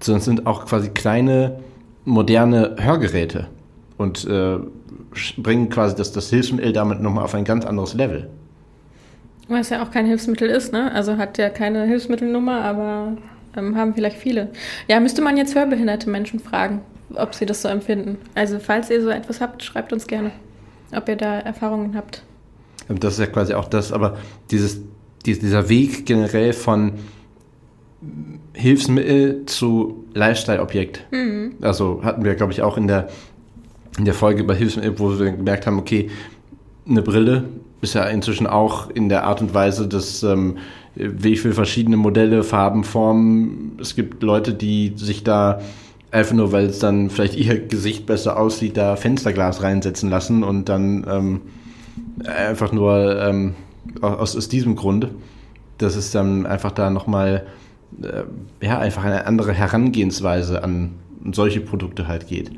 sondern 0.00 0.18
es 0.18 0.24
sind 0.24 0.46
auch 0.46 0.66
quasi 0.66 0.90
kleine 0.90 1.60
moderne 2.04 2.76
Hörgeräte. 2.78 3.48
und 3.96 4.24
äh, 4.26 4.58
bringen 5.36 5.70
quasi 5.70 5.94
das, 5.94 6.10
das 6.12 6.30
Hilfsmittel 6.30 6.72
damit 6.72 7.00
nochmal 7.00 7.24
auf 7.24 7.34
ein 7.34 7.44
ganz 7.44 7.64
anderes 7.64 7.94
Level. 7.94 8.28
Was 9.48 9.70
ja 9.70 9.82
auch 9.82 9.90
kein 9.90 10.06
Hilfsmittel 10.06 10.48
ist, 10.48 10.72
ne? 10.72 10.90
Also 10.92 11.16
hat 11.16 11.38
ja 11.38 11.50
keine 11.50 11.84
Hilfsmittelnummer, 11.84 12.62
aber 12.62 13.12
ähm, 13.56 13.76
haben 13.76 13.94
vielleicht 13.94 14.16
viele. 14.16 14.48
Ja, 14.88 14.98
müsste 15.00 15.22
man 15.22 15.36
jetzt 15.36 15.54
hörbehinderte 15.54 16.10
Menschen 16.10 16.40
fragen, 16.40 16.80
ob 17.14 17.34
sie 17.34 17.46
das 17.46 17.62
so 17.62 17.68
empfinden. 17.68 18.18
Also 18.34 18.58
falls 18.58 18.90
ihr 18.90 19.02
so 19.02 19.10
etwas 19.10 19.40
habt, 19.40 19.62
schreibt 19.62 19.92
uns 19.92 20.06
gerne, 20.06 20.30
ob 20.96 21.08
ihr 21.08 21.16
da 21.16 21.38
Erfahrungen 21.38 21.94
habt. 21.94 22.22
Das 22.88 23.14
ist 23.14 23.20
ja 23.20 23.26
quasi 23.26 23.54
auch 23.54 23.68
das, 23.68 23.92
aber 23.92 24.18
dieses, 24.50 24.80
dieser 25.24 25.68
Weg 25.68 26.06
generell 26.06 26.52
von 26.52 26.92
Hilfsmittel 28.52 29.46
zu 29.46 30.04
Lifestyle-Objekt. 30.14 31.06
Mhm. 31.10 31.54
Also 31.60 32.00
hatten 32.02 32.24
wir, 32.24 32.34
glaube 32.34 32.52
ich, 32.52 32.62
auch 32.62 32.76
in 32.76 32.86
der, 32.86 33.08
in 33.98 34.04
der 34.04 34.14
Folge 34.14 34.42
über 34.42 34.54
Hilfsmittel, 34.54 34.98
wo 34.98 35.18
wir 35.18 35.32
gemerkt 35.32 35.66
haben, 35.66 35.78
okay, 35.78 36.10
eine 36.86 37.02
Brille 37.02 37.44
ist 37.80 37.94
ja 37.94 38.04
inzwischen 38.04 38.46
auch 38.46 38.90
in 38.90 39.08
der 39.08 39.24
Art 39.24 39.40
und 39.40 39.54
Weise, 39.54 39.88
dass 39.88 40.22
ähm, 40.22 40.58
wie 40.94 41.36
viele 41.36 41.54
verschiedene 41.54 41.96
Modelle, 41.96 42.42
Farben, 42.42 42.84
Formen. 42.84 43.78
Es 43.80 43.96
gibt 43.96 44.22
Leute, 44.22 44.54
die 44.54 44.92
sich 44.96 45.24
da 45.24 45.60
einfach 46.10 46.34
nur, 46.34 46.52
weil 46.52 46.66
es 46.66 46.78
dann 46.78 47.10
vielleicht 47.10 47.36
ihr 47.36 47.66
Gesicht 47.66 48.06
besser 48.06 48.38
aussieht, 48.38 48.76
da 48.76 48.96
Fensterglas 48.96 49.62
reinsetzen 49.62 50.08
lassen 50.08 50.44
und 50.44 50.68
dann 50.68 51.04
ähm, 51.08 51.40
einfach 52.24 52.72
nur 52.72 53.20
ähm, 53.20 53.54
aus, 54.00 54.36
aus 54.36 54.48
diesem 54.48 54.76
Grund, 54.76 55.08
dass 55.78 55.96
es 55.96 56.10
dann 56.10 56.46
einfach 56.46 56.72
da 56.72 56.90
nochmal 56.90 57.46
äh, 58.02 58.24
ja, 58.64 58.78
einfach 58.78 59.04
eine 59.04 59.26
andere 59.26 59.52
Herangehensweise 59.52 60.62
an 60.62 60.92
solche 61.32 61.60
Produkte 61.60 62.08
halt 62.08 62.28
geht. 62.28 62.50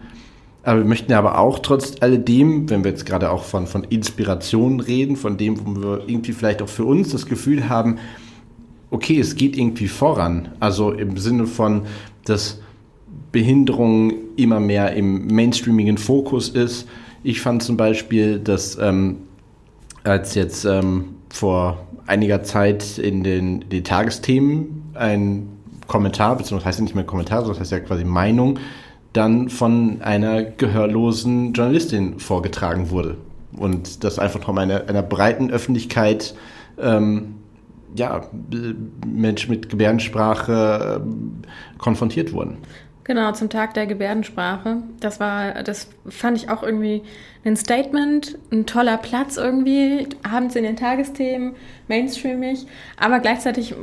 Aber 0.62 0.80
wir 0.80 0.86
möchten 0.86 1.12
ja 1.12 1.18
aber 1.18 1.38
auch 1.38 1.60
trotz 1.60 1.94
alledem, 2.00 2.68
wenn 2.68 2.82
wir 2.82 2.90
jetzt 2.90 3.06
gerade 3.06 3.30
auch 3.30 3.44
von, 3.44 3.68
von 3.68 3.84
Inspiration 3.84 4.80
reden, 4.80 5.14
von 5.14 5.36
dem, 5.36 5.64
wo 5.64 5.80
wir 5.80 6.08
irgendwie 6.08 6.32
vielleicht 6.32 6.60
auch 6.60 6.68
für 6.68 6.84
uns 6.84 7.10
das 7.10 7.26
Gefühl 7.26 7.68
haben, 7.68 7.98
okay, 8.90 9.20
es 9.20 9.36
geht 9.36 9.56
irgendwie 9.56 9.86
voran. 9.86 10.48
Also 10.58 10.90
im 10.90 11.18
Sinne 11.18 11.46
von, 11.46 11.82
dass 12.24 12.60
Behinderung 13.30 14.12
immer 14.36 14.58
mehr 14.58 14.94
im 14.94 15.28
mainstreamigen 15.28 15.98
Fokus 15.98 16.48
ist. 16.48 16.88
Ich 17.22 17.40
fand 17.40 17.62
zum 17.62 17.76
Beispiel, 17.76 18.40
dass 18.40 18.76
ähm, 18.80 19.18
als 20.06 20.34
jetzt 20.34 20.64
ähm, 20.64 21.16
vor 21.28 21.86
einiger 22.06 22.42
Zeit 22.42 22.98
in 22.98 23.22
den, 23.24 23.68
den 23.68 23.84
Tagesthemen 23.84 24.90
ein 24.94 25.48
Kommentar, 25.86 26.36
beziehungsweise 26.36 26.68
heißt 26.68 26.80
nicht 26.80 26.94
mehr 26.94 27.04
Kommentar, 27.04 27.40
sondern 27.40 27.54
das 27.54 27.60
heißt 27.60 27.72
ja 27.72 27.80
quasi 27.80 28.04
Meinung, 28.04 28.58
dann 29.12 29.48
von 29.48 30.02
einer 30.02 30.42
gehörlosen 30.42 31.52
Journalistin 31.52 32.18
vorgetragen 32.18 32.90
wurde. 32.90 33.16
Und 33.56 34.04
das 34.04 34.18
einfach 34.18 34.42
von 34.42 34.58
einer, 34.58 34.88
einer 34.88 35.02
breiten 35.02 35.50
Öffentlichkeit 35.50 36.34
ähm, 36.78 37.36
ja, 37.94 38.26
Menschen 39.06 39.50
mit 39.50 39.70
Gebärdensprache 39.70 41.00
äh, 41.02 41.78
konfrontiert 41.78 42.32
wurden. 42.32 42.58
Genau, 43.06 43.30
zum 43.30 43.48
Tag 43.48 43.74
der 43.74 43.86
Gebärdensprache. 43.86 44.78
Das 44.98 45.20
war, 45.20 45.62
das 45.62 45.88
fand 46.08 46.38
ich 46.38 46.50
auch 46.50 46.64
irgendwie 46.64 47.02
ein 47.44 47.56
Statement, 47.56 48.36
ein 48.50 48.66
toller 48.66 48.96
Platz 48.96 49.36
irgendwie, 49.36 50.08
abends 50.28 50.56
in 50.56 50.64
den 50.64 50.74
Tagesthemen, 50.74 51.54
mainstreamig, 51.86 52.66
aber 52.96 53.20
gleichzeitig 53.20 53.76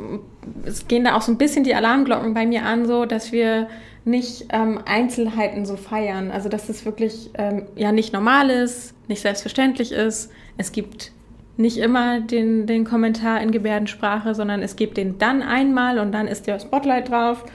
es 0.66 0.90
gehen 0.90 1.06
da 1.06 1.16
auch 1.16 1.22
so 1.22 1.32
ein 1.32 1.38
bisschen 1.38 1.64
die 1.64 1.74
Alarmglocken 1.74 2.34
bei 2.34 2.46
mir 2.46 2.66
an, 2.66 2.86
so 2.86 3.06
dass 3.06 3.32
wir 3.32 3.70
nicht 4.04 4.48
ähm, 4.50 4.82
Einzelheiten 4.86 5.66
so 5.66 5.78
feiern. 5.78 6.30
Also 6.30 6.50
dass 6.50 6.68
es 6.68 6.84
wirklich 6.84 7.30
ähm, 7.36 7.68
ja 7.78 7.94
nicht 7.94 8.12
normal 8.12 8.50
ist, 8.50 8.94
nicht 9.08 9.22
selbstverständlich 9.22 9.94
ist. 9.94 10.34
Es 10.58 10.74
gibt 10.74 11.14
nicht 11.56 11.78
immer 11.78 12.20
den, 12.20 12.68
den 12.68 12.84
Kommentar 12.84 13.40
in 13.40 13.52
Gebärdensprache, 13.52 14.36
sondern 14.36 14.62
es 14.62 14.76
gibt 14.76 14.98
den 14.98 15.18
dann 15.18 15.42
einmal 15.42 16.00
und 16.00 16.12
dann 16.12 16.28
ist 16.28 16.46
der 16.46 16.60
Spotlight 16.60 17.10
drauf 17.10 17.46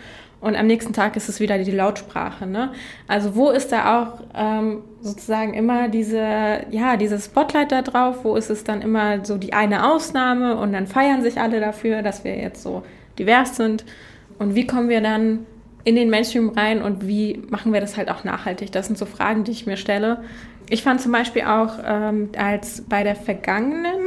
und 0.41 0.57
am 0.57 0.66
nächsten 0.66 0.93
Tag 0.93 1.16
ist 1.16 1.28
es 1.28 1.41
wieder 1.41 1.59
die 1.59 1.70
Lautsprache. 1.70 2.47
Ne? 2.47 2.70
Also 3.09 3.34
wo 3.34 3.51
ist 3.51 3.72
da 3.72 4.03
auch 4.03 4.20
ähm, 4.36 4.82
sozusagen 5.01 5.55
immer 5.55 5.89
diese, 5.89 6.61
ja, 6.70 6.97
dieses 6.97 7.26
Spotlight 7.26 7.72
da 7.72 7.82
drauf? 7.82 8.18
Wo 8.22 8.36
ist 8.36 8.49
es 8.49 8.62
dann 8.62 8.80
immer 8.80 9.24
so 9.24 9.36
die 9.36 9.53
eine 9.53 9.93
Ausnahme 9.93 10.57
und 10.57 10.72
dann 10.72 10.86
feiern 10.86 11.22
sich 11.22 11.41
alle 11.41 11.59
dafür, 11.59 12.03
dass 12.03 12.22
wir 12.22 12.36
jetzt 12.36 12.62
so 12.62 12.84
divers 13.18 13.57
sind? 13.57 13.84
Und 14.39 14.55
wie 14.55 14.66
kommen 14.66 14.89
wir 14.89 15.01
dann 15.01 15.45
in 15.82 15.97
den 15.97 16.09
Mainstream 16.09 16.51
rein 16.51 16.82
und 16.82 17.09
wie 17.09 17.43
machen 17.49 17.72
wir 17.72 17.80
das 17.80 17.97
halt 17.97 18.09
auch 18.09 18.22
nachhaltig? 18.22 18.70
Das 18.70 18.86
sind 18.86 18.97
so 18.97 19.07
Fragen, 19.07 19.43
die 19.43 19.51
ich 19.51 19.66
mir 19.66 19.76
stelle. 19.76 20.22
Ich 20.70 20.82
fand 20.82 21.01
zum 21.01 21.11
Beispiel 21.11 21.43
auch, 21.43 21.78
ähm, 21.84 22.28
als 22.36 22.82
bei 22.82 23.03
der 23.03 23.16
vergangenen 23.16 23.99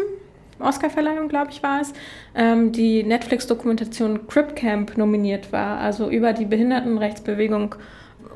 Oscarverleihung, 0.62 1.28
glaube 1.28 1.52
ich, 1.52 1.64
war 1.64 1.82
es, 1.82 1.94
ähm, 2.36 2.72
die 2.72 3.04
Netflix-Dokumentation 3.04 4.28
Crip 4.28 4.56
Camp 4.56 4.98
nominiert 4.98 5.52
war, 5.52 5.80
also 5.80 6.10
über 6.10 6.34
die 6.34 6.46
Behindertenrechtsbewegung 6.46 7.76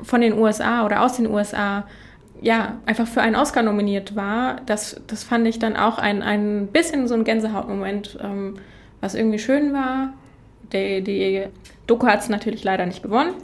von 0.02 0.20
den 0.20 0.34
USA 0.34 0.84
oder 0.84 1.02
aus 1.02 1.16
den 1.16 1.28
USA, 1.28 1.86
ja, 2.40 2.76
einfach 2.84 3.06
für 3.06 3.22
einen 3.22 3.36
Oscar 3.36 3.62
nominiert 3.62 4.14
war. 4.14 4.56
Das, 4.66 5.00
das 5.06 5.24
fand 5.24 5.46
ich 5.46 5.58
dann 5.58 5.76
auch 5.76 5.98
ein, 5.98 6.22
ein 6.22 6.68
bisschen 6.68 7.08
so 7.08 7.14
ein 7.14 7.24
Gänsehautmoment, 7.24 8.18
ähm, 8.22 8.56
was 9.00 9.14
irgendwie 9.14 9.38
schön 9.38 9.72
war. 9.72 10.12
Die, 10.72 11.02
die 11.02 11.44
Doku 11.86 12.06
hat 12.06 12.20
es 12.20 12.28
natürlich 12.28 12.64
leider 12.64 12.86
nicht 12.86 13.02
gewonnen. 13.02 13.34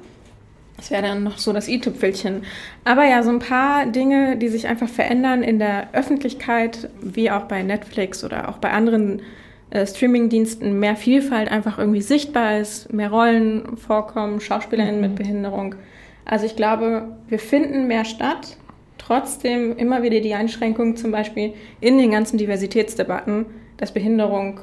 Das 0.82 0.90
wäre 0.90 1.02
dann 1.02 1.22
noch 1.22 1.38
so 1.38 1.52
das 1.52 1.68
i-Tüpfelchen. 1.68 2.42
Aber 2.84 3.04
ja, 3.04 3.22
so 3.22 3.30
ein 3.30 3.38
paar 3.38 3.86
Dinge, 3.86 4.36
die 4.36 4.48
sich 4.48 4.66
einfach 4.66 4.88
verändern 4.88 5.44
in 5.44 5.60
der 5.60 5.90
Öffentlichkeit, 5.92 6.90
wie 7.00 7.30
auch 7.30 7.42
bei 7.42 7.62
Netflix 7.62 8.24
oder 8.24 8.48
auch 8.48 8.58
bei 8.58 8.72
anderen 8.72 9.22
äh, 9.70 9.86
Streamingdiensten, 9.86 10.80
mehr 10.80 10.96
Vielfalt 10.96 11.52
einfach 11.52 11.78
irgendwie 11.78 12.02
sichtbar 12.02 12.58
ist, 12.58 12.92
mehr 12.92 13.10
Rollen 13.10 13.76
vorkommen, 13.76 14.40
SchauspielerInnen 14.40 14.96
mhm. 14.96 15.00
mit 15.02 15.14
Behinderung. 15.14 15.76
Also 16.24 16.46
ich 16.46 16.56
glaube, 16.56 17.16
wir 17.28 17.38
finden 17.38 17.86
mehr 17.86 18.04
statt. 18.04 18.56
Trotzdem 18.98 19.76
immer 19.76 20.02
wieder 20.02 20.18
die 20.18 20.34
Einschränkung 20.34 20.96
zum 20.96 21.12
Beispiel 21.12 21.54
in 21.80 21.96
den 21.96 22.10
ganzen 22.10 22.38
Diversitätsdebatten, 22.38 23.46
dass 23.76 23.94
Behinderung 23.94 24.58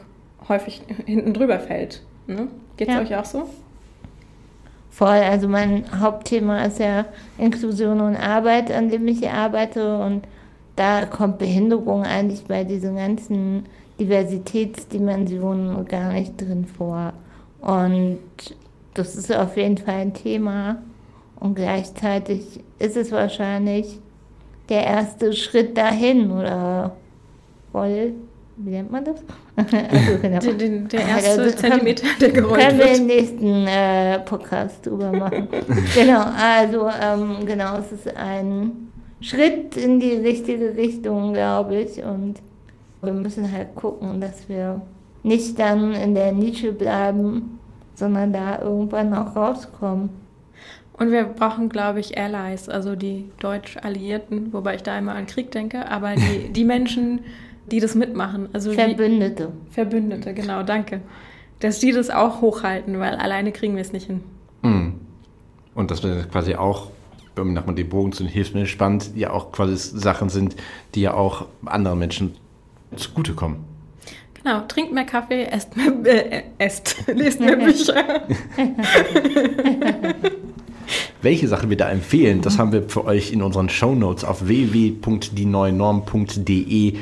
häufig 0.50 0.82
hinten 1.06 1.34
drüber 1.34 1.60
fällt. 1.60 2.02
Ne? 2.28 2.50
Geht 2.76 2.90
es 2.90 2.96
ja. 2.96 3.02
euch 3.02 3.16
auch 3.16 3.26
so? 3.26 3.50
Voll. 4.90 5.08
Also 5.08 5.48
mein 5.48 5.86
Hauptthema 6.00 6.64
ist 6.64 6.80
ja 6.80 7.06
Inklusion 7.38 8.02
und 8.02 8.16
Arbeit, 8.16 8.72
an 8.72 8.90
dem 8.90 9.08
ich 9.08 9.30
arbeite. 9.30 9.98
Und 10.00 10.28
da 10.76 11.06
kommt 11.06 11.38
Behinderung 11.38 12.04
eigentlich 12.04 12.46
bei 12.46 12.64
diesen 12.64 12.96
ganzen 12.96 13.66
Diversitätsdimensionen 14.00 15.86
gar 15.86 16.14
nicht 16.14 16.40
drin 16.40 16.66
vor. 16.66 17.14
Und 17.62 18.20
das 18.94 19.16
ist 19.16 19.36
auf 19.36 19.58
jeden 19.58 19.78
Fall 19.78 19.96
ein 19.96 20.14
Thema. 20.14 20.78
Und 21.40 21.56
gleichzeitig 21.56 22.62
ist 22.80 22.98
es 22.98 23.12
wahrscheinlich 23.12 24.00
der 24.70 24.86
erste 24.86 25.34
Schritt 25.34 25.78
dahin 25.78 26.32
oder 26.32 26.96
voll 27.72 28.14
wie 28.62 28.72
nennt 28.72 28.92
man 28.92 29.06
das? 29.06 29.24
also, 29.56 30.18
genau. 30.22 30.40
der, 30.40 30.54
der, 30.54 30.70
der 30.80 31.00
erste 31.00 31.42
also, 31.42 31.58
Zentimeter, 31.58 32.08
der 32.20 32.32
gerollt 32.32 32.60
können 32.60 32.78
wird. 32.78 32.88
Können 32.88 33.08
wir 33.08 33.08
den 33.08 33.08
nächsten 33.08 33.68
äh, 33.68 34.20
Podcast 34.20 34.86
drüber 34.86 35.12
machen. 35.12 35.48
genau, 35.96 36.26
also 36.38 36.90
ähm, 37.02 37.46
genau, 37.46 37.78
es 37.78 37.92
ist 37.92 38.16
ein 38.18 38.92
Schritt 39.22 39.78
in 39.78 40.00
die 40.00 40.14
richtige 40.14 40.76
Richtung, 40.76 41.34
glaube 41.34 41.78
ich. 41.78 42.04
Und 42.04 42.42
wir 43.02 43.14
müssen 43.14 43.50
halt 43.52 43.76
gucken, 43.76 44.20
dass 44.20 44.50
wir 44.50 44.82
nicht 45.24 45.58
dann 45.58 45.94
in 45.94 46.14
der 46.14 46.32
Nische 46.34 46.74
bleiben, 46.74 47.60
sondern 47.96 48.34
da 48.34 48.62
irgendwann 48.62 49.14
auch 49.14 49.36
rauskommen. 49.36 50.10
Und 50.94 51.12
wir 51.12 51.24
brauchen, 51.24 51.70
glaube 51.70 52.02
ich, 52.02 52.18
Allies, 52.18 52.68
also 52.68 52.96
die 52.96 53.32
Deutsch-Alliierten, 53.40 54.52
wobei 54.52 54.76
ich 54.76 54.84
da 54.84 54.98
immer 54.98 55.16
an 55.16 55.28
Krieg 55.28 55.50
denke, 55.52 55.90
aber 55.90 56.16
die, 56.16 56.52
die 56.52 56.66
Menschen, 56.66 57.22
die 57.72 57.80
das 57.80 57.96
mitmachen. 57.96 58.50
Also 58.54 58.74
Verbündete. 58.74 59.52
Die, 59.70 59.74
Verbündete, 59.74 60.34
genau, 60.34 60.64
danke. 60.64 61.02
Dass 61.60 61.80
die 61.80 61.92
das 61.92 62.10
auch 62.10 62.42
hochhalten, 62.42 63.00
weil 63.00 63.16
alleine 63.16 63.52
kriegen 63.52 63.76
wir 63.76 63.82
es 63.82 63.94
nicht 63.94 64.08
hin. 64.08 64.22
Mhm. 64.62 64.96
Und 65.76 65.92
dass 65.92 66.04
wir 66.04 66.24
quasi 66.24 66.56
auch, 66.56 66.90
wenn 67.36 67.48
man 67.48 67.56
nochmal 67.56 67.76
den 67.76 67.90
Bogen 67.90 68.12
zu 68.12 68.24
den 68.24 68.32
Hilfsmitteln 68.32 68.68
spannt, 68.68 69.12
ja 69.16 69.32
auch 69.32 69.52
quasi 69.52 69.76
Sachen 69.78 70.30
sind, 70.30 70.56
die 70.96 71.02
ja 71.02 71.14
auch 71.14 71.46
anderen 71.66 72.00
Menschen 72.00 72.36
zugutekommen. 72.96 73.70
Genau, 74.42 74.62
trinkt 74.68 74.94
mehr 74.94 75.06
Kaffee, 75.06 75.44
esst 75.44 75.76
mehr, 75.76 75.94
äh, 76.32 76.44
esst, 76.58 76.96
lest 77.08 77.40
mehr 77.40 77.58
Bücher. 77.58 78.24
Welche 81.22 81.50
Sachen 81.50 81.70
wir 81.70 81.78
da 81.78 81.90
empfehlen, 81.90 82.42
das 82.42 82.58
haben 82.58 82.72
wir 82.72 82.90
für 82.90 83.04
euch 83.06 83.34
in 83.34 83.42
unseren 83.42 83.68
Show 83.70 83.94
Notes 83.94 84.24
auf 84.24 84.48
www.dieneuenorm.de 84.48 86.98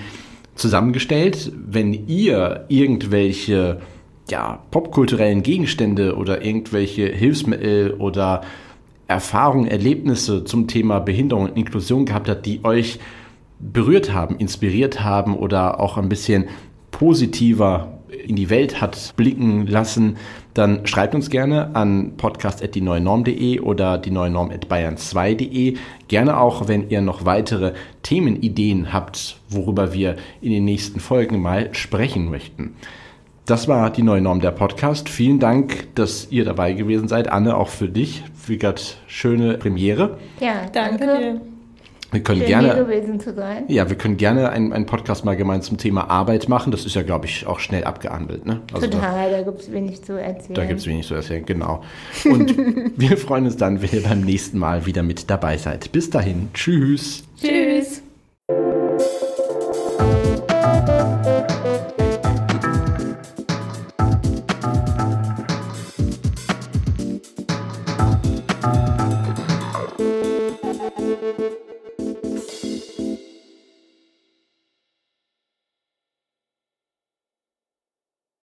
zusammengestellt. 0.58 1.52
Wenn 1.56 2.08
ihr 2.08 2.66
irgendwelche 2.68 3.82
ja, 4.30 4.60
popkulturellen 4.72 5.44
Gegenstände 5.44 6.16
oder 6.16 6.44
irgendwelche 6.44 7.08
Hilfsmittel 7.08 7.94
oder 7.94 8.42
Erfahrungen, 9.08 9.68
Erlebnisse 9.68 10.44
zum 10.44 10.68
Thema 10.68 11.00
Behinderung 11.00 11.46
und 11.46 11.58
Inklusion 11.58 12.06
gehabt 12.06 12.28
habt, 12.28 12.46
die 12.46 12.64
euch 12.66 13.00
berührt 13.60 14.14
haben, 14.14 14.38
inspiriert 14.38 15.04
haben 15.04 15.36
oder 15.36 15.80
auch 15.80 15.98
ein 15.98 16.10
bisschen 16.10 16.46
positiver 16.92 18.00
in 18.26 18.36
die 18.36 18.50
Welt 18.50 18.82
hat 18.82 19.14
blicken 19.16 19.68
lassen, 19.68 20.18
dann 20.58 20.88
schreibt 20.88 21.14
uns 21.14 21.30
gerne 21.30 21.76
an 21.76 22.14
podcast.dieneuenorm.de 22.18 23.60
oder 23.60 24.00
die 24.00 24.10
neue 24.10 24.32
Norm 24.32 24.50
at 24.50 24.66
bayern2.de. 24.68 25.78
Gerne 26.08 26.40
auch, 26.40 26.68
wenn 26.68 26.90
ihr 26.90 27.02
noch 27.02 27.26
weitere 27.26 27.74
Themenideen 28.02 28.92
habt, 28.92 29.38
worüber 29.50 29.94
wir 29.94 30.16
in 30.42 30.52
den 30.52 30.66
nächsten 30.66 31.00
Folgen 31.00 31.42
mal 31.42 31.74
sprechen 31.74 32.32
möchten. 32.32 32.76
Das 33.46 33.68
war 33.68 33.92
die 33.92 34.04
neue 34.04 34.22
Norm 34.22 34.42
der 34.42 34.52
Podcast. 34.52 35.10
Vielen 35.10 35.40
Dank, 35.40 35.94
dass 35.96 36.32
ihr 36.32 36.44
dabei 36.44 36.74
gewesen 36.74 37.08
seid. 37.08 37.32
Anne, 37.32 37.56
auch 37.56 37.70
für 37.70 37.88
dich. 37.88 38.24
Wie 38.48 38.58
gesagt, 38.58 38.98
schöne 39.08 39.60
Premiere. 39.60 40.18
Ja, 40.40 40.66
Danke 40.74 41.06
danke. 41.06 41.42
Wir 42.12 42.22
können 42.22 42.40
Schön, 42.40 42.48
gerne. 42.48 42.76
gewesen 42.76 43.20
zu 43.20 43.34
sein. 43.34 43.66
Ja, 43.68 43.90
wir 43.90 43.98
können 43.98 44.18
gerne 44.18 44.50
einen, 44.50 44.72
einen 44.72 44.86
Podcast 44.86 45.26
mal 45.26 45.36
gemeinsam 45.36 45.70
zum 45.70 45.78
Thema 45.78 46.10
Arbeit 46.10 46.48
machen. 46.48 46.72
Das 46.72 46.86
ist 46.86 46.96
ja, 46.96 47.04
glaube 47.04 47.26
ich, 47.26 47.46
auch 47.46 47.60
schnell 47.60 47.84
abgehandelt. 47.84 48.46
Ne? 48.46 48.62
Also 48.74 48.88
da, 48.88 48.98
Total, 48.98 49.32
da 49.32 49.42
gibt 49.44 49.62
es 49.62 49.72
wenig 49.72 50.04
zu 50.04 50.14
erzählen. 50.14 50.54
da 50.54 50.66
gibt 50.66 50.80
es 50.80 50.88
wenig 50.88 51.06
zu 51.06 51.16
erzählen, 51.16 51.46
genau. 51.46 51.84
Und 52.26 52.56
wir 52.98 53.18
freuen 53.18 53.46
uns 53.46 53.58
dann, 53.58 53.82
wenn 53.82 53.90
ihr 53.92 54.04
beim 54.04 54.22
nächsten 54.22 54.58
Mal 54.58 54.86
wieder 54.86 55.04
mit 55.04 55.30
dabei 55.30 55.58
seid. 55.58 55.92
Bis 55.92 56.10
dahin, 56.10 56.50
tschüss. 56.54 57.24
Tschüss. 57.42 58.04